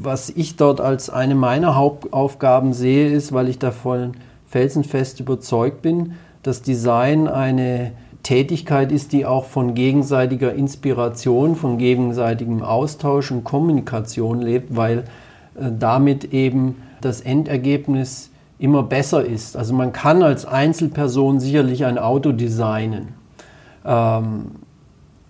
was 0.00 0.30
ich 0.30 0.56
dort 0.56 0.80
als 0.80 1.10
eine 1.10 1.34
meiner 1.34 1.76
Hauptaufgaben 1.76 2.72
sehe, 2.72 3.12
ist, 3.12 3.32
weil 3.32 3.48
ich 3.48 3.58
davon 3.58 4.12
felsenfest 4.46 5.20
überzeugt 5.20 5.82
bin, 5.82 6.14
dass 6.42 6.62
Design 6.62 7.28
eine 7.28 7.92
Tätigkeit 8.22 8.92
ist, 8.92 9.12
die 9.12 9.26
auch 9.26 9.44
von 9.44 9.74
gegenseitiger 9.74 10.54
Inspiration, 10.54 11.56
von 11.56 11.76
gegenseitigem 11.76 12.62
Austausch 12.62 13.30
und 13.30 13.44
Kommunikation 13.44 14.40
lebt, 14.40 14.74
weil 14.76 14.98
äh, 15.54 15.70
damit 15.78 16.32
eben 16.32 16.76
das 17.00 17.20
Endergebnis 17.20 18.30
immer 18.62 18.84
besser 18.84 19.24
ist. 19.24 19.56
Also 19.56 19.74
man 19.74 19.92
kann 19.92 20.22
als 20.22 20.46
Einzelperson 20.46 21.40
sicherlich 21.40 21.84
ein 21.84 21.98
Auto 21.98 22.32
designen, 22.32 23.08
ähm, 23.84 24.52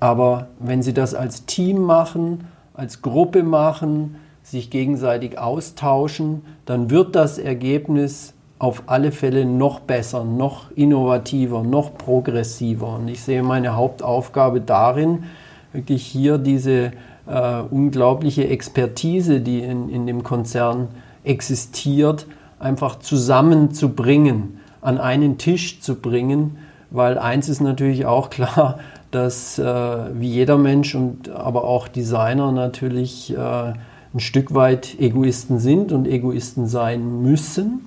aber 0.01 0.49
wenn 0.59 0.83
Sie 0.83 0.93
das 0.93 1.14
als 1.14 1.47
Team 1.47 1.80
machen, 1.80 2.45
als 2.74 3.03
Gruppe 3.03 3.43
machen, 3.43 4.16
sich 4.43 4.68
gegenseitig 4.68 5.39
austauschen, 5.39 6.43
dann 6.66 6.91
wird 6.91 7.14
das 7.14 7.39
Ergebnis 7.39 8.35
auf 8.59 8.83
alle 8.87 9.12
Fälle 9.12 9.45
noch 9.45 9.80
besser, 9.80 10.24
noch 10.24 10.70
innovativer, 10.72 11.62
noch 11.62 11.95
progressiver. 11.97 12.97
Und 12.97 13.09
ich 13.09 13.22
sehe 13.22 13.43
meine 13.43 13.76
Hauptaufgabe 13.76 14.61
darin, 14.61 15.24
wirklich 15.72 16.05
hier 16.05 16.39
diese 16.39 16.93
äh, 17.26 17.61
unglaubliche 17.70 18.49
Expertise, 18.49 19.41
die 19.41 19.61
in, 19.61 19.89
in 19.89 20.07
dem 20.07 20.22
Konzern 20.22 20.89
existiert, 21.24 22.26
einfach 22.63 22.99
zusammenzubringen, 22.99 24.61
an 24.81 24.99
einen 24.99 25.39
Tisch 25.39 25.81
zu 25.81 25.97
bringen, 25.97 26.59
weil 26.91 27.19
eins 27.19 27.49
ist 27.49 27.61
natürlich 27.61 28.07
auch 28.07 28.31
klar, 28.31 28.79
dass 29.11 29.59
äh, 29.59 29.65
wie 29.65 30.29
jeder 30.29 30.57
Mensch 30.57 30.95
und 30.95 31.29
aber 31.29 31.65
auch 31.65 31.87
Designer 31.89 32.51
natürlich 32.51 33.37
äh, 33.37 33.37
ein 33.37 34.21
Stück 34.21 34.55
weit 34.55 34.99
Egoisten 34.99 35.59
sind 35.59 35.93
und 35.93 36.09
Egoisten 36.09 36.67
sein 36.67 37.23
müssen 37.23 37.85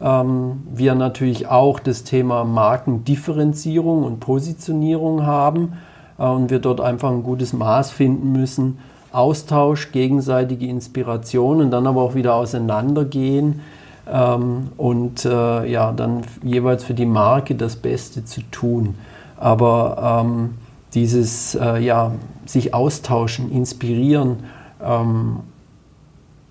ähm, 0.00 0.62
wir 0.72 0.94
natürlich 0.94 1.48
auch 1.48 1.78
das 1.78 2.04
Thema 2.04 2.44
Markendifferenzierung 2.44 4.02
und 4.02 4.20
Positionierung 4.20 5.26
haben 5.26 5.74
äh, 6.18 6.24
und 6.24 6.50
wir 6.50 6.58
dort 6.58 6.80
einfach 6.80 7.10
ein 7.10 7.22
gutes 7.22 7.52
Maß 7.52 7.90
finden 7.90 8.32
müssen. 8.32 8.78
Austausch, 9.12 9.92
gegenseitige 9.92 10.66
Inspiration 10.66 11.60
und 11.60 11.70
dann 11.70 11.86
aber 11.86 12.00
auch 12.00 12.14
wieder 12.14 12.34
auseinandergehen 12.34 13.60
ähm, 14.10 14.68
und 14.76 15.24
äh, 15.24 15.70
ja, 15.70 15.92
dann 15.92 16.22
jeweils 16.42 16.84
für 16.84 16.94
die 16.94 17.06
Marke 17.06 17.54
das 17.54 17.76
Beste 17.76 18.24
zu 18.24 18.42
tun. 18.50 18.94
Aber 19.36 20.22
ähm, 20.24 20.54
dieses 20.94 21.54
äh, 21.54 21.78
ja, 21.78 22.12
sich 22.46 22.74
austauschen, 22.74 23.50
inspirieren, 23.50 24.44
ähm, 24.82 25.36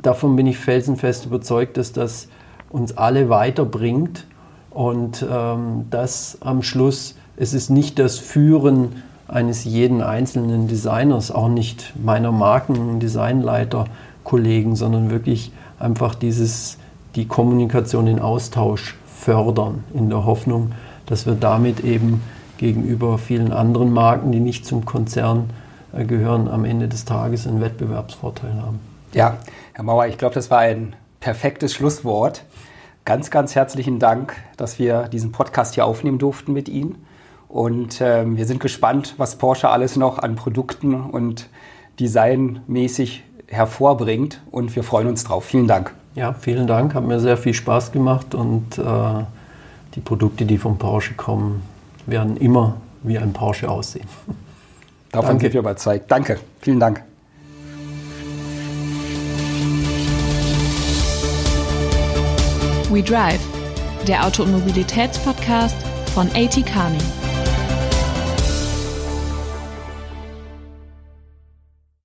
davon 0.01 0.35
bin 0.35 0.47
ich 0.47 0.57
felsenfest 0.57 1.25
überzeugt, 1.25 1.77
dass 1.77 1.93
das 1.93 2.27
uns 2.69 2.97
alle 2.97 3.29
weiterbringt 3.29 4.25
und 4.69 5.25
ähm, 5.29 5.85
das 5.89 6.37
am 6.41 6.63
Schluss, 6.63 7.15
es 7.37 7.53
ist 7.53 7.69
nicht 7.69 7.99
das 7.99 8.17
Führen 8.19 9.03
eines 9.27 9.63
jeden 9.63 10.01
einzelnen 10.01 10.67
Designers, 10.67 11.31
auch 11.31 11.49
nicht 11.49 11.93
meiner 12.03 12.31
Marken- 12.31 12.99
Designleiter 12.99 13.85
Kollegen, 14.23 14.75
sondern 14.75 15.09
wirklich 15.11 15.51
einfach 15.79 16.15
dieses, 16.15 16.77
die 17.15 17.27
Kommunikation, 17.27 18.05
den 18.05 18.19
Austausch 18.19 18.97
fördern, 19.05 19.83
in 19.93 20.09
der 20.09 20.25
Hoffnung, 20.25 20.71
dass 21.05 21.25
wir 21.25 21.35
damit 21.35 21.81
eben 21.81 22.21
gegenüber 22.57 23.17
vielen 23.17 23.51
anderen 23.51 23.91
Marken, 23.91 24.31
die 24.31 24.39
nicht 24.39 24.65
zum 24.65 24.85
Konzern 24.85 25.49
äh, 25.93 26.05
gehören, 26.05 26.47
am 26.47 26.65
Ende 26.65 26.87
des 26.87 27.05
Tages 27.05 27.47
einen 27.47 27.61
Wettbewerbsvorteil 27.61 28.53
haben. 28.61 28.79
Ja, 29.13 29.37
Herr 29.73 29.83
Mauer, 29.83 30.07
ich 30.07 30.17
glaube, 30.17 30.35
das 30.35 30.51
war 30.51 30.59
ein 30.59 30.95
perfektes 31.19 31.73
Schlusswort. 31.73 32.43
Ganz, 33.05 33.31
ganz 33.31 33.55
herzlichen 33.55 33.97
Dank, 33.97 34.35
dass 34.57 34.77
wir 34.77 35.07
diesen 35.07 35.31
Podcast 35.31 35.75
hier 35.75 35.85
aufnehmen 35.85 36.19
durften 36.19 36.53
mit 36.53 36.69
Ihnen. 36.69 37.03
Und 37.47 38.01
ähm, 38.01 38.37
wir 38.37 38.45
sind 38.45 38.59
gespannt, 38.59 39.15
was 39.17 39.37
Porsche 39.37 39.69
alles 39.69 39.95
noch 39.95 40.19
an 40.19 40.35
Produkten 40.35 40.93
und 40.93 41.49
designmäßig 41.99 43.23
hervorbringt. 43.47 44.41
Und 44.51 44.75
wir 44.75 44.83
freuen 44.83 45.07
uns 45.07 45.23
drauf. 45.23 45.45
Vielen 45.45 45.67
Dank. 45.67 45.95
Ja, 46.19 46.33
vielen 46.33 46.67
Dank. 46.67 46.95
Hat 46.95 47.05
mir 47.05 47.21
sehr 47.21 47.37
viel 47.37 47.53
Spaß 47.53 47.93
gemacht. 47.93 48.35
Und 48.35 48.77
äh, 48.77 48.83
die 49.95 50.01
Produkte, 50.01 50.45
die 50.45 50.57
von 50.57 50.77
Porsche 50.77 51.13
kommen, 51.13 51.61
werden 52.07 52.35
immer 52.35 52.75
wie 53.03 53.17
ein 53.17 53.31
Porsche 53.31 53.71
aussehen. 53.71 54.05
Davon 55.13 55.29
Danke. 55.29 55.43
sind 55.43 55.53
wir 55.53 55.61
überzeugt. 55.61 56.11
Danke. 56.11 56.37
Vielen 56.59 56.81
Dank. 56.81 57.03
We 62.91 63.01
Drive, 63.01 63.39
der 64.05 64.25
Auto- 64.25 64.43
und 64.43 64.51
Mobilitätspodcast 64.51 65.77
von 66.13 66.27
AT 66.35 66.65
Carney. 66.65 66.97